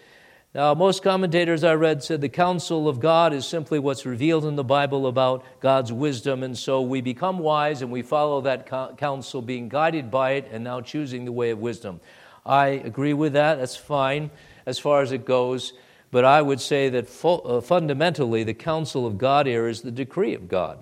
Now, 0.56 0.74
most 0.74 1.04
commentators 1.04 1.64
I 1.64 1.76
read 1.76 2.04
said 2.04 2.22
the 2.22 2.30
counsel 2.30 2.90
of 2.90 3.00
God 3.00 3.34
is 3.34 3.46
simply 3.46 3.78
what's 3.78 4.04
revealed 4.04 4.46
in 4.46 4.56
the 4.56 4.64
Bible 4.64 5.06
about 5.06 5.46
God's 5.60 5.94
wisdom, 5.94 6.42
and 6.42 6.58
so 6.58 6.82
we 6.82 7.02
become 7.02 7.38
wise 7.38 7.84
and 7.84 7.92
we 7.92 8.02
follow 8.02 8.42
that 8.42 8.66
counsel, 8.98 9.44
being 9.44 9.70
guided 9.70 10.10
by 10.10 10.32
it, 10.32 10.50
and 10.52 10.64
now 10.64 10.82
choosing 10.82 11.26
the 11.26 11.32
way 11.32 11.52
of 11.52 11.60
wisdom. 11.60 12.02
I 12.48 12.68
agree 12.70 13.14
with 13.14 13.34
that. 13.34 13.60
That's 13.60 13.76
fine 13.76 14.32
as 14.66 14.80
far 14.80 15.04
as 15.04 15.12
it 15.12 15.24
goes. 15.24 15.74
But 16.14 16.26
I 16.26 16.44
would 16.44 16.62
say 16.62 16.90
that 16.90 17.10
fu- 17.10 17.28
uh, 17.28 17.60
fundamentally, 17.60 18.44
the 18.44 18.54
counsel 18.54 19.08
of 19.08 19.18
God 19.18 19.48
here 19.48 19.68
is 19.68 19.82
the 19.82 19.90
decree 19.90 20.36
of 20.36 20.48
God. 20.48 20.78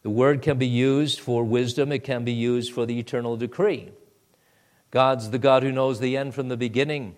The 0.00 0.08
word 0.08 0.40
can 0.40 0.56
be 0.56 0.66
used 0.66 1.20
for 1.20 1.44
wisdom, 1.44 1.92
it 1.92 2.04
can 2.04 2.24
be 2.24 2.32
used 2.32 2.72
for 2.72 2.86
the 2.86 2.98
eternal 2.98 3.36
decree. 3.36 3.90
God's 4.90 5.28
the 5.28 5.38
God 5.38 5.62
who 5.62 5.70
knows 5.70 6.00
the 6.00 6.16
end 6.16 6.34
from 6.34 6.48
the 6.48 6.56
beginning, 6.56 7.16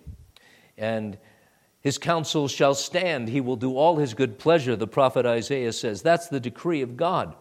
and 0.77 1.17
his 1.81 1.97
counsel 1.97 2.49
shall 2.49 2.75
stand. 2.75 3.29
He 3.29 3.41
will 3.41 3.55
do 3.55 3.77
all 3.77 3.99
his 3.99 4.13
good 4.13 4.37
pleasure, 4.37 4.75
the 4.75 4.89
prophet 4.89 5.25
Isaiah 5.25 5.73
says. 5.73 6.03
That's 6.03 6.27
the 6.27 6.41
decree 6.41 6.83
of 6.83 6.97
God. 6.97 7.37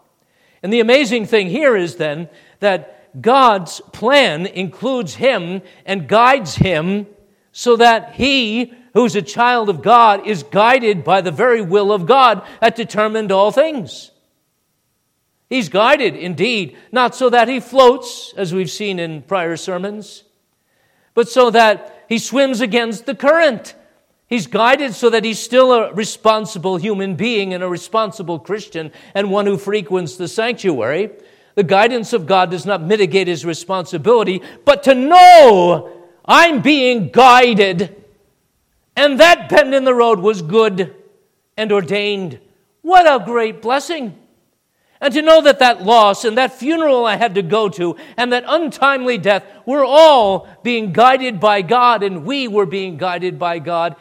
And 0.62 0.72
the 0.72 0.80
amazing 0.80 1.26
thing 1.26 1.50
here 1.50 1.76
is 1.76 1.96
then 1.96 2.30
that 2.60 3.20
God's 3.20 3.82
plan 3.94 4.46
includes 4.46 5.16
him 5.16 5.64
and 5.88 6.08
guides 6.08 6.54
him 6.54 7.08
so 7.52 7.78
that 7.78 8.14
he, 8.14 8.72
who's 8.96 9.16
a 9.16 9.22
child 9.22 9.70
of 9.70 9.84
God, 9.84 10.26
is 10.26 10.42
guided 10.42 11.04
by 11.04 11.22
the 11.22 11.32
very 11.32 11.62
will 11.62 11.92
of 11.92 12.08
God 12.08 12.42
that 12.62 12.76
determined 12.76 13.32
all 13.32 13.52
things. 13.52 14.10
He's 15.50 15.70
guided, 15.70 16.16
indeed, 16.16 16.76
not 16.92 17.14
so 17.14 17.30
that 17.30 17.48
he 17.48 17.60
floats, 17.60 18.34
as 18.36 18.54
we've 18.54 18.72
seen 18.72 18.98
in 18.98 19.22
prior 19.22 19.58
sermons, 19.58 20.24
but 21.14 21.30
so 21.30 21.52
that 21.52 22.06
he 22.10 22.18
swims 22.18 22.62
against 22.62 23.06
the 23.06 23.14
current. 23.14 23.76
He's 24.28 24.48
guided 24.48 24.96
so 24.96 25.10
that 25.10 25.26
he's 25.26 25.40
still 25.40 25.74
a 25.74 25.94
responsible 25.94 26.78
human 26.78 27.16
being 27.16 27.54
and 27.54 27.64
a 27.64 27.68
responsible 27.68 28.40
Christian 28.40 28.92
and 29.14 29.30
one 29.30 29.46
who 29.46 29.58
frequents 29.58 30.16
the 30.16 30.28
sanctuary. 30.28 31.12
The 31.56 31.64
guidance 31.64 32.14
of 32.14 32.26
God 32.26 32.50
does 32.50 32.66
not 32.66 32.82
mitigate 32.82 33.28
his 33.28 33.46
responsibility, 33.46 34.42
but 34.64 34.84
to 34.84 34.96
know 34.96 35.92
I'm 36.26 36.62
being 36.62 37.10
guided. 37.10 38.05
And 38.96 39.20
that 39.20 39.50
bend 39.50 39.74
in 39.74 39.84
the 39.84 39.94
road 39.94 40.20
was 40.20 40.42
good 40.42 40.96
and 41.58 41.72
ordained. 41.72 42.40
What 42.82 43.06
a 43.06 43.24
great 43.24 43.62
blessing! 43.62 44.18
And 45.02 45.14
to 45.14 45.22
know 45.22 45.42
that 45.42 45.60
that 45.60 45.84
loss 45.84 46.24
and 46.24 46.38
that 46.38 46.54
funeral 46.54 47.06
I 47.06 47.18
had 47.18 47.36
to 47.36 47.42
go 47.42 47.68
to 47.70 47.98
and 48.16 48.32
that 48.32 48.46
untimely 48.48 49.18
death 49.18 49.46
were 49.66 49.84
all 49.84 50.48
being 50.64 50.94
guided 50.94 51.40
by 51.40 51.62
God, 51.62 52.02
and 52.02 52.26
we 52.26 52.48
were 52.48 52.66
being 52.66 52.98
guided 52.98 53.38
by 53.38 53.60
God 53.60 53.98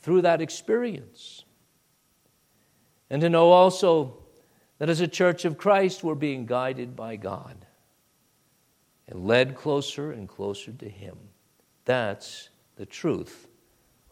through 0.00 0.22
that 0.22 0.40
experience. 0.40 1.44
And 3.10 3.20
to 3.20 3.28
know 3.28 3.50
also 3.50 4.14
that 4.78 4.88
as 4.88 5.00
a 5.00 5.08
church 5.08 5.44
of 5.44 5.58
Christ, 5.58 6.02
we're 6.02 6.14
being 6.14 6.46
guided 6.46 6.96
by 6.96 7.16
God 7.16 7.66
and 9.06 9.26
led 9.26 9.54
closer 9.54 10.12
and 10.12 10.28
closer 10.28 10.72
to 10.72 10.88
Him. 10.88 11.16
That's 11.84 12.48
the 12.76 12.86
truth 12.86 13.47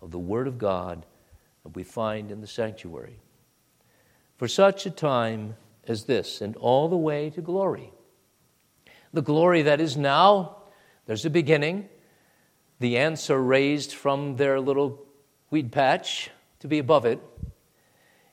of 0.00 0.10
the 0.10 0.18
Word 0.18 0.46
of 0.46 0.58
God 0.58 1.06
that 1.62 1.74
we 1.74 1.82
find 1.82 2.30
in 2.30 2.40
the 2.40 2.46
sanctuary. 2.46 3.18
For 4.36 4.48
such 4.48 4.86
a 4.86 4.90
time 4.90 5.56
as 5.88 6.04
this, 6.04 6.40
and 6.40 6.56
all 6.56 6.88
the 6.88 6.96
way 6.96 7.30
to 7.30 7.40
glory. 7.40 7.92
The 9.12 9.22
glory 9.22 9.62
that 9.62 9.80
is 9.80 9.96
now, 9.96 10.56
there's 11.06 11.24
a 11.24 11.30
beginning. 11.30 11.88
The 12.80 12.98
ants 12.98 13.30
are 13.30 13.40
raised 13.40 13.92
from 13.92 14.36
their 14.36 14.60
little 14.60 15.00
weed 15.50 15.72
patch 15.72 16.30
to 16.60 16.68
be 16.68 16.78
above 16.78 17.06
it, 17.06 17.20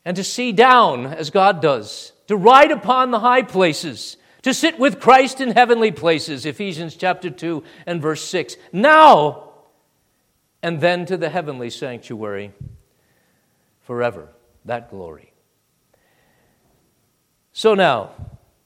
and 0.03 0.15
to 0.17 0.23
see 0.23 0.51
down 0.51 1.05
as 1.05 1.29
God 1.29 1.61
does, 1.61 2.11
to 2.27 2.35
ride 2.35 2.71
upon 2.71 3.11
the 3.11 3.19
high 3.19 3.43
places, 3.43 4.17
to 4.41 4.53
sit 4.53 4.79
with 4.79 4.99
Christ 4.99 5.39
in 5.39 5.51
heavenly 5.51 5.91
places, 5.91 6.45
Ephesians 6.45 6.95
chapter 6.95 7.29
2 7.29 7.63
and 7.85 8.01
verse 8.01 8.23
6. 8.23 8.57
Now, 8.73 9.42
and 10.63 10.79
then 10.79 11.05
to 11.05 11.17
the 11.17 11.29
heavenly 11.29 11.69
sanctuary 11.69 12.53
forever, 13.81 14.29
that 14.63 14.89
glory. 14.89 15.33
So 17.51 17.75
now, 17.75 18.11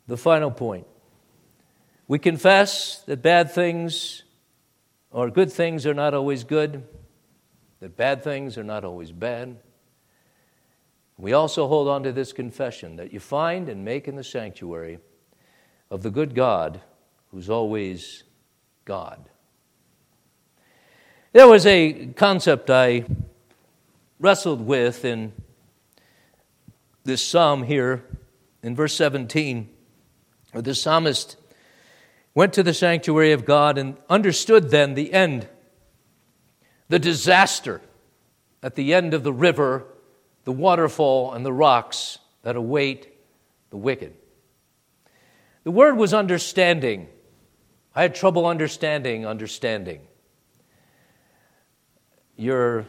the 0.05 0.15
final 0.15 0.51
point. 0.51 0.85
We 2.07 2.19
confess 2.19 2.99
that 3.07 3.21
bad 3.21 3.51
things 3.51 4.23
or 5.11 5.29
good 5.29 5.51
things 5.51 5.85
are 5.85 5.93
not 5.95 6.13
always 6.13 6.43
good, 6.43 6.87
that 7.79 7.97
bad 7.97 8.23
things 8.23 8.57
are 8.57 8.63
not 8.63 8.85
always 8.85 9.11
bad. 9.11 9.57
We 11.17 11.33
also 11.33 11.67
hold 11.67 11.87
on 11.87 12.03
to 12.03 12.11
this 12.11 12.31
confession 12.31 12.97
that 12.97 13.11
you 13.11 13.19
find 13.19 13.67
and 13.67 13.83
make 13.83 14.07
in 14.07 14.15
the 14.15 14.23
sanctuary 14.23 14.99
of 15.89 16.03
the 16.03 16.11
good 16.11 16.35
God 16.35 16.79
who's 17.31 17.49
always 17.49 18.23
God. 18.85 19.29
There 21.33 21.47
was 21.47 21.65
a 21.65 22.07
concept 22.15 22.69
I 22.69 23.03
wrestled 24.17 24.61
with 24.61 25.03
in 25.03 25.33
this 27.03 27.21
psalm 27.21 27.63
here 27.63 28.05
in 28.63 28.75
verse 28.75 28.93
17, 28.95 29.69
where 30.53 30.61
the 30.61 30.73
psalmist 30.73 31.35
went 32.33 32.53
to 32.53 32.63
the 32.63 32.73
sanctuary 32.73 33.33
of 33.33 33.43
God 33.43 33.77
and 33.77 33.97
understood 34.09 34.69
then 34.69 34.93
the 34.93 35.11
end, 35.11 35.49
the 36.87 36.97
disaster 36.97 37.81
at 38.63 38.75
the 38.75 38.93
end 38.93 39.13
of 39.13 39.23
the 39.23 39.33
river, 39.33 39.83
the 40.45 40.53
waterfall, 40.53 41.33
and 41.33 41.45
the 41.45 41.53
rocks 41.53 42.19
that 42.43 42.55
await 42.55 43.13
the 43.69 43.77
wicked. 43.77 44.13
The 45.65 45.71
word 45.71 45.97
was 45.97 46.13
understanding. 46.13 47.09
I 47.93 48.03
had 48.03 48.15
trouble 48.15 48.45
understanding 48.45 49.25
understanding. 49.25 50.06
Your 52.37 52.85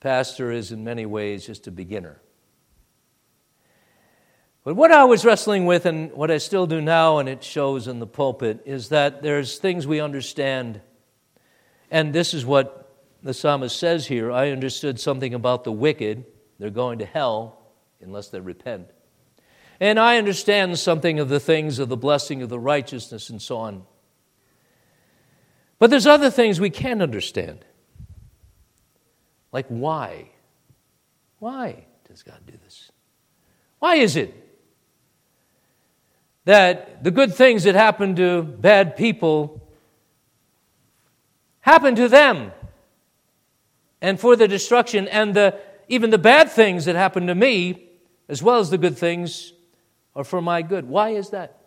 pastor 0.00 0.50
is 0.50 0.72
in 0.72 0.82
many 0.84 1.04
ways 1.04 1.44
just 1.44 1.66
a 1.66 1.70
beginner. 1.70 2.22
But 4.64 4.74
what 4.74 4.90
I 4.90 5.04
was 5.04 5.24
wrestling 5.24 5.66
with, 5.66 5.84
and 5.84 6.10
what 6.12 6.30
I 6.30 6.38
still 6.38 6.66
do 6.66 6.80
now, 6.80 7.18
and 7.18 7.28
it 7.28 7.44
shows 7.44 7.86
in 7.86 8.00
the 8.00 8.06
pulpit, 8.06 8.62
is 8.64 8.88
that 8.88 9.22
there's 9.22 9.58
things 9.58 9.86
we 9.86 10.00
understand. 10.00 10.80
And 11.90 12.14
this 12.14 12.32
is 12.32 12.44
what 12.46 12.90
the 13.22 13.34
psalmist 13.34 13.78
says 13.78 14.06
here 14.06 14.32
I 14.32 14.50
understood 14.50 14.98
something 14.98 15.34
about 15.34 15.64
the 15.64 15.72
wicked. 15.72 16.24
They're 16.58 16.70
going 16.70 17.00
to 17.00 17.06
hell 17.06 17.60
unless 18.00 18.28
they 18.30 18.40
repent. 18.40 18.88
And 19.78 20.00
I 20.00 20.16
understand 20.16 20.78
something 20.78 21.20
of 21.20 21.28
the 21.28 21.38
things 21.38 21.78
of 21.78 21.90
the 21.90 21.98
blessing 21.98 22.40
of 22.40 22.48
the 22.48 22.58
righteousness 22.58 23.28
and 23.28 23.42
so 23.42 23.58
on. 23.58 23.82
But 25.78 25.90
there's 25.90 26.06
other 26.06 26.30
things 26.30 26.58
we 26.58 26.70
can't 26.70 27.02
understand. 27.02 27.65
Like 29.52 29.66
why? 29.68 30.30
Why 31.38 31.86
does 32.08 32.22
God 32.22 32.40
do 32.46 32.54
this? 32.64 32.90
Why 33.78 33.96
is 33.96 34.16
it 34.16 34.34
that 36.44 37.02
the 37.02 37.10
good 37.10 37.34
things 37.34 37.64
that 37.64 37.74
happen 37.74 38.16
to 38.16 38.42
bad 38.42 38.96
people 38.96 39.62
happen 41.60 41.96
to 41.96 42.08
them 42.08 42.52
and 44.00 44.20
for 44.20 44.36
the 44.36 44.46
destruction, 44.46 45.08
and 45.08 45.34
the, 45.34 45.58
even 45.88 46.10
the 46.10 46.18
bad 46.18 46.50
things 46.50 46.84
that 46.84 46.94
happen 46.94 47.26
to 47.26 47.34
me, 47.34 47.88
as 48.28 48.42
well 48.42 48.58
as 48.58 48.70
the 48.70 48.78
good 48.78 48.96
things, 48.96 49.52
are 50.14 50.24
for 50.24 50.40
my 50.40 50.62
good. 50.62 50.88
Why 50.88 51.10
is 51.10 51.30
that? 51.30 51.58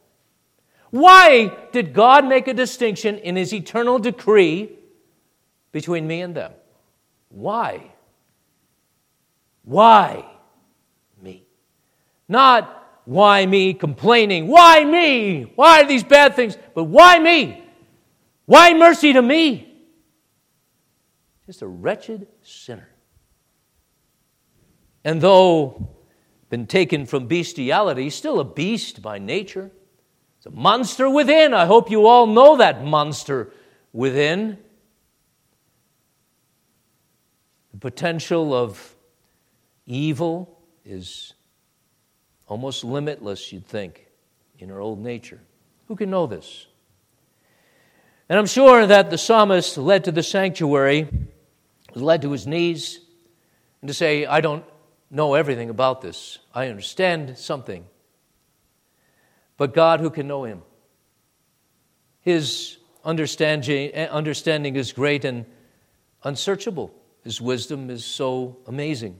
Why 0.92 1.52
did 1.72 1.94
God 1.94 2.26
make 2.26 2.48
a 2.48 2.54
distinction 2.54 3.18
in 3.18 3.36
His 3.36 3.54
eternal 3.54 4.00
decree 4.00 4.72
between 5.72 6.08
me 6.08 6.22
and 6.22 6.36
them? 6.36 6.54
Why? 7.30 7.94
Why 9.64 10.26
me? 11.22 11.46
Not 12.28 12.80
why 13.06 13.46
me 13.48 13.74
complaining? 13.74 14.48
Why 14.48 14.84
me? 14.84 15.52
Why 15.56 15.84
these 15.84 16.04
bad 16.04 16.36
things? 16.36 16.58
But 16.76 16.84
why 16.84 17.18
me? 17.18 17.64
Why 18.46 18.74
mercy 18.76 19.14
to 19.14 19.22
me? 19.22 19.66
Just 21.48 21.64
a 21.64 21.68
wretched 21.68 22.28
sinner. 22.44 22.88
And 25.04 25.22
though 25.22 25.90
been 26.50 26.68
taken 26.68 27.08
from 27.08 27.28
bestiality, 27.28 28.12
still 28.12 28.40
a 28.40 28.46
beast 28.46 29.02
by 29.02 29.18
nature. 29.18 29.72
It's 30.38 30.46
a 30.46 30.52
monster 30.52 31.10
within. 31.10 31.54
I 31.54 31.66
hope 31.66 31.90
you 31.90 32.06
all 32.06 32.28
know 32.28 32.58
that 32.58 32.84
monster 32.84 33.52
within. 33.92 34.60
The 37.80 37.92
potential 37.92 38.54
of 38.54 38.94
evil 39.86 40.60
is 40.84 41.34
almost 42.46 42.84
limitless, 42.84 43.54
you'd 43.54 43.66
think, 43.66 44.06
in 44.58 44.70
our 44.70 44.82
old 44.82 45.00
nature. 45.00 45.40
Who 45.88 45.96
can 45.96 46.10
know 46.10 46.28
this? 46.28 46.68
And 48.28 48.38
I'm 48.38 48.48
sure 48.48 48.86
that 48.86 49.10
the 49.10 49.18
psalmist 49.18 49.78
led 49.78 50.04
to 50.04 50.12
the 50.12 50.24
sanctuary, 50.24 51.08
led 51.96 52.22
to 52.24 52.34
his 52.34 52.46
knees, 52.46 53.00
and 53.82 53.88
to 53.88 53.94
say, 53.94 54.26
I 54.26 54.42
don't 54.42 54.66
know 55.10 55.36
everything 55.36 55.70
about 55.70 56.02
this. 56.02 56.40
I 56.54 56.68
understand 56.68 57.38
something. 57.38 57.86
But 59.56 59.74
God, 59.74 60.02
who 60.02 60.10
can 60.10 60.28
know 60.28 60.44
him? 60.44 60.64
His 62.20 62.76
understanding, 63.06 63.96
understanding 63.96 64.76
is 64.76 64.92
great 64.92 65.24
and 65.24 65.46
unsearchable. 66.26 66.94
His 67.24 67.42
wisdom 67.42 67.90
is 67.90 68.06
so 68.06 68.58
amazing. 68.68 69.20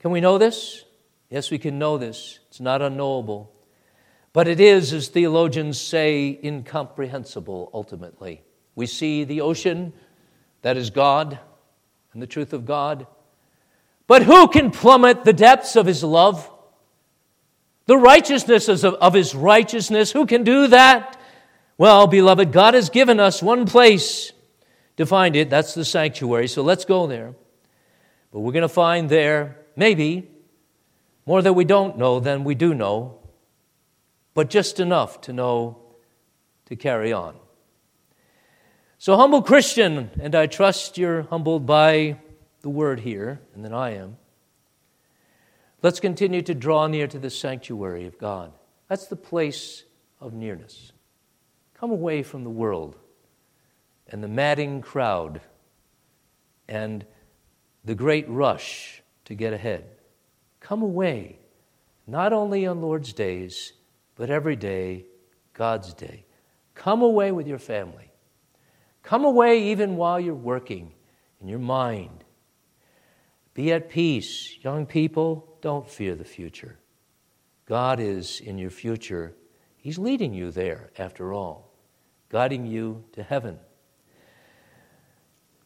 Can 0.00 0.10
we 0.10 0.20
know 0.20 0.38
this? 0.38 0.84
Yes, 1.30 1.50
we 1.50 1.58
can 1.58 1.78
know 1.78 1.98
this. 1.98 2.38
It's 2.48 2.60
not 2.60 2.82
unknowable. 2.82 3.52
But 4.32 4.48
it 4.48 4.60
is, 4.60 4.92
as 4.92 5.08
theologians 5.08 5.80
say, 5.80 6.38
incomprehensible 6.42 7.70
ultimately. 7.72 8.42
We 8.74 8.86
see 8.86 9.24
the 9.24 9.40
ocean, 9.40 9.92
that 10.62 10.76
is 10.76 10.90
God 10.90 11.38
and 12.12 12.20
the 12.22 12.26
truth 12.26 12.52
of 12.52 12.66
God. 12.66 13.06
But 14.06 14.22
who 14.22 14.48
can 14.48 14.70
plummet 14.70 15.24
the 15.24 15.32
depths 15.32 15.76
of 15.76 15.86
his 15.86 16.04
love? 16.04 16.50
The 17.86 17.96
righteousness 17.96 18.68
of, 18.68 19.14
his 19.14 19.34
righteousness, 19.34 20.12
who 20.12 20.26
can 20.26 20.44
do 20.44 20.66
that? 20.68 21.20
Well, 21.78 22.06
beloved, 22.06 22.52
God 22.52 22.74
has 22.74 22.90
given 22.90 23.20
us 23.20 23.42
one 23.42 23.66
place 23.66 24.32
to 24.96 25.06
find 25.06 25.36
it. 25.36 25.50
That's 25.50 25.74
the 25.74 25.84
sanctuary. 25.84 26.48
So 26.48 26.62
let's 26.62 26.84
go 26.84 27.06
there. 27.06 27.34
But 28.32 28.40
we're 28.40 28.52
going 28.52 28.62
to 28.62 28.68
find 28.68 29.08
there, 29.08 29.56
maybe, 29.76 30.28
more 31.26 31.42
that 31.42 31.52
we 31.52 31.64
don't 31.64 31.98
know 31.98 32.20
than 32.20 32.44
we 32.44 32.54
do 32.54 32.74
know, 32.74 33.18
but 34.34 34.50
just 34.50 34.80
enough 34.80 35.20
to 35.22 35.32
know 35.32 35.78
to 36.66 36.76
carry 36.76 37.12
on. 37.12 37.36
So, 38.98 39.16
humble 39.16 39.42
Christian, 39.42 40.10
and 40.20 40.34
I 40.34 40.46
trust 40.46 40.98
you're 40.98 41.22
humbled 41.22 41.66
by 41.66 42.18
the 42.62 42.70
word 42.70 43.00
here, 43.00 43.40
and 43.54 43.64
that 43.64 43.72
I 43.72 43.90
am. 43.90 44.16
Let's 45.82 46.00
continue 46.00 46.42
to 46.42 46.54
draw 46.54 46.86
near 46.86 47.06
to 47.06 47.18
the 47.18 47.30
sanctuary 47.30 48.06
of 48.06 48.18
God. 48.18 48.52
That's 48.88 49.06
the 49.06 49.16
place 49.16 49.84
of 50.20 50.32
nearness. 50.32 50.92
Come 51.74 51.90
away 51.90 52.22
from 52.22 52.42
the 52.42 52.50
world 52.50 52.96
and 54.08 54.22
the 54.22 54.28
madding 54.28 54.80
crowd 54.80 55.40
and 56.68 57.04
the 57.84 57.94
great 57.94 58.28
rush 58.28 59.02
to 59.24 59.34
get 59.34 59.52
ahead. 59.52 59.84
Come 60.60 60.82
away, 60.82 61.38
not 62.06 62.32
only 62.32 62.66
on 62.66 62.80
Lord's 62.80 63.12
days, 63.12 63.72
but 64.16 64.30
every 64.30 64.56
day, 64.56 65.06
God's 65.52 65.94
day. 65.94 66.24
Come 66.74 67.02
away 67.02 67.32
with 67.32 67.46
your 67.46 67.58
family. 67.58 68.10
Come 69.02 69.24
away 69.24 69.70
even 69.70 69.96
while 69.96 70.18
you're 70.18 70.34
working 70.34 70.92
in 71.40 71.48
your 71.48 71.58
mind. 71.58 72.24
Be 73.54 73.72
at 73.72 73.88
peace. 73.88 74.58
Young 74.62 74.84
people, 74.84 75.56
don't 75.60 75.88
fear 75.88 76.14
the 76.14 76.24
future. 76.24 76.78
God 77.66 78.00
is 78.00 78.40
in 78.40 78.58
your 78.58 78.70
future. 78.70 79.34
He's 79.76 79.98
leading 79.98 80.34
you 80.34 80.50
there, 80.50 80.90
after 80.98 81.32
all, 81.32 81.72
guiding 82.28 82.66
you 82.66 83.04
to 83.12 83.22
heaven. 83.22 83.58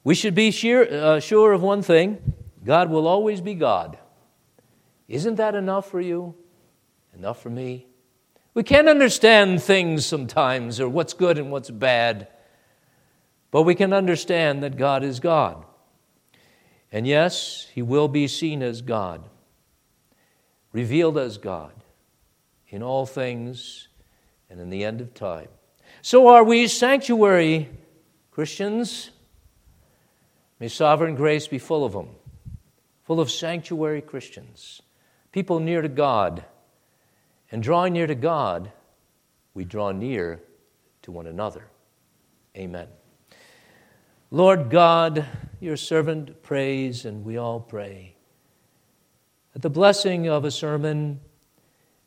We 0.03 0.15
should 0.15 0.35
be 0.35 0.51
sure, 0.51 0.87
uh, 0.93 1.21
sure 1.21 1.53
of 1.53 1.63
one 1.63 1.83
thing 1.83 2.35
God 2.65 2.91
will 2.91 3.07
always 3.07 3.41
be 3.41 3.55
God. 3.55 3.99
Isn't 5.09 5.37
that 5.37 5.55
enough 5.55 5.91
for 5.91 6.01
you? 6.01 6.35
Enough 7.15 7.43
for 7.43 7.51
me? 7.51 7.87
We 8.55 8.63
can't 8.63 8.89
understand 8.89 9.63
things 9.63 10.07
sometimes, 10.07 10.81
or 10.81 10.89
what's 10.89 11.13
good 11.13 11.39
and 11.39 11.51
what's 11.51 11.71
bad. 11.71 12.29
But 13.51 13.63
we 13.63 13.75
can 13.75 13.93
understand 13.93 14.63
that 14.63 14.77
God 14.77 15.03
is 15.03 15.21
God. 15.21 15.65
And 16.93 17.07
yes, 17.07 17.69
he 17.73 17.83
will 17.83 18.09
be 18.09 18.27
seen 18.29 18.63
as 18.63 18.83
God, 18.83 19.29
revealed 20.73 21.19
as 21.19 21.39
God 21.39 21.73
in 22.69 22.83
all 22.83 23.07
things 23.07 23.89
and 24.49 24.61
in 24.61 24.71
the 24.71 24.85
end 24.85 25.01
of 25.01 25.15
time. 25.15 25.49
So 26.03 26.29
are 26.29 26.45
we 26.45 26.67
sanctuary 26.67 27.69
Christians. 28.41 29.11
May 30.61 30.69
sovereign 30.69 31.15
grace 31.15 31.49
be 31.49 31.59
full 31.59 31.85
of 31.87 31.93
them, 31.93 32.11
full 33.05 33.19
of 33.19 33.31
sanctuary 33.31 34.03
Christians, 34.03 34.83
people 35.33 35.59
near 35.59 35.81
to 35.81 35.89
God. 35.89 36.45
And 37.51 37.63
drawing 37.63 37.95
near 37.95 38.07
to 38.07 38.15
God, 38.15 38.71
we 39.55 39.65
draw 39.65 39.91
near 39.91 40.41
to 41.03 41.11
one 41.11 41.27
another. 41.27 41.65
Amen. 42.57 42.87
Lord 44.31 44.71
God, 44.71 45.27
your 45.59 45.77
servant 45.77 46.43
prays, 46.43 47.05
and 47.05 47.25
we 47.25 47.37
all 47.37 47.59
pray. 47.59 48.15
That 49.55 49.63
the 49.63 49.71
blessing 49.71 50.29
of 50.29 50.45
a 50.45 50.51
sermon 50.51 51.21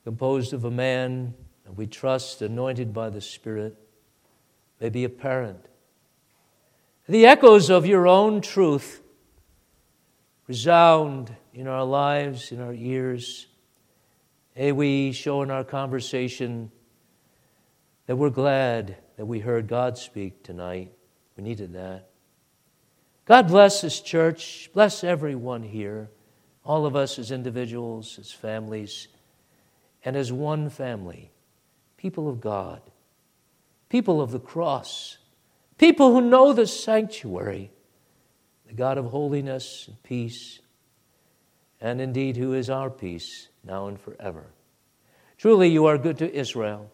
composed 0.04 0.54
of 0.54 0.64
a 0.64 0.72
man, 0.72 1.34
and 1.66 1.76
we 1.76 1.88
trust 1.88 2.42
anointed 2.42 2.94
by 2.94 3.10
the 3.10 3.20
Spirit, 3.20 3.76
may 4.80 4.90
be 4.90 5.04
apparent. 5.04 5.66
The 7.08 7.26
echoes 7.26 7.70
of 7.70 7.86
your 7.86 8.08
own 8.08 8.40
truth 8.40 9.02
resound 10.48 11.36
in 11.54 11.68
our 11.68 11.84
lives, 11.84 12.54
in 12.54 12.62
our 12.62 12.74
ears. 12.74 13.48
May 14.56 14.72
we 14.72 15.12
show 15.12 15.42
in 15.42 15.52
our 15.52 15.66
conversation 15.66 16.72
that 18.06 18.16
we're 18.16 18.30
glad 18.30 18.96
that 19.18 19.26
we 19.26 19.40
heard 19.40 19.68
God 19.68 19.98
speak 19.98 20.44
tonight. 20.44 20.94
We 21.36 21.44
needed 21.44 21.74
that. 21.74 22.08
God 23.26 23.50
bless 23.50 23.82
this 23.82 24.00
church. 24.00 24.70
Bless 24.74 25.04
everyone 25.04 25.64
here, 25.64 26.10
all 26.64 26.86
of 26.86 26.96
us 26.96 27.20
as 27.20 27.32
individuals, 27.32 28.18
as 28.18 28.32
families, 28.32 29.10
and 30.06 30.16
as 30.16 30.32
one 30.32 30.70
family, 30.70 31.32
people 31.98 32.30
of 32.30 32.40
God, 32.40 32.82
people 33.90 34.22
of 34.22 34.32
the 34.32 34.40
cross, 34.40 35.18
people 35.84 36.14
who 36.14 36.22
know 36.22 36.54
the 36.54 36.66
sanctuary, 36.66 37.70
the 38.66 38.74
God 38.74 38.98
of 38.98 39.08
holiness 39.08 39.84
and 39.90 40.02
peace, 40.02 40.62
and 41.82 42.00
indeed 42.00 42.38
who 42.38 42.54
is 42.54 42.70
our 42.70 42.90
peace 42.90 43.50
now 43.66 43.88
and 43.88 44.00
forever. 44.00 44.46
Truly, 45.38 45.68
you 45.68 45.86
are 45.88 45.98
good 45.98 46.18
to 46.20 46.34
Israel, 46.34 46.90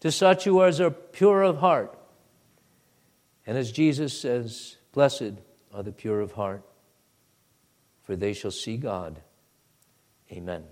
to 0.00 0.10
such 0.10 0.44
who 0.44 0.58
are 0.58 0.90
pure 0.90 1.42
of 1.42 1.58
heart. 1.58 1.98
And 3.46 3.58
as 3.58 3.70
Jesus 3.72 4.18
says, 4.18 4.78
Blessed 4.92 5.34
are 5.74 5.82
the 5.82 5.92
pure 5.92 6.22
of 6.22 6.32
heart, 6.32 6.62
for 8.04 8.16
they 8.16 8.32
shall 8.32 8.50
see 8.50 8.78
God. 8.78 9.20
Amen. 10.32 10.64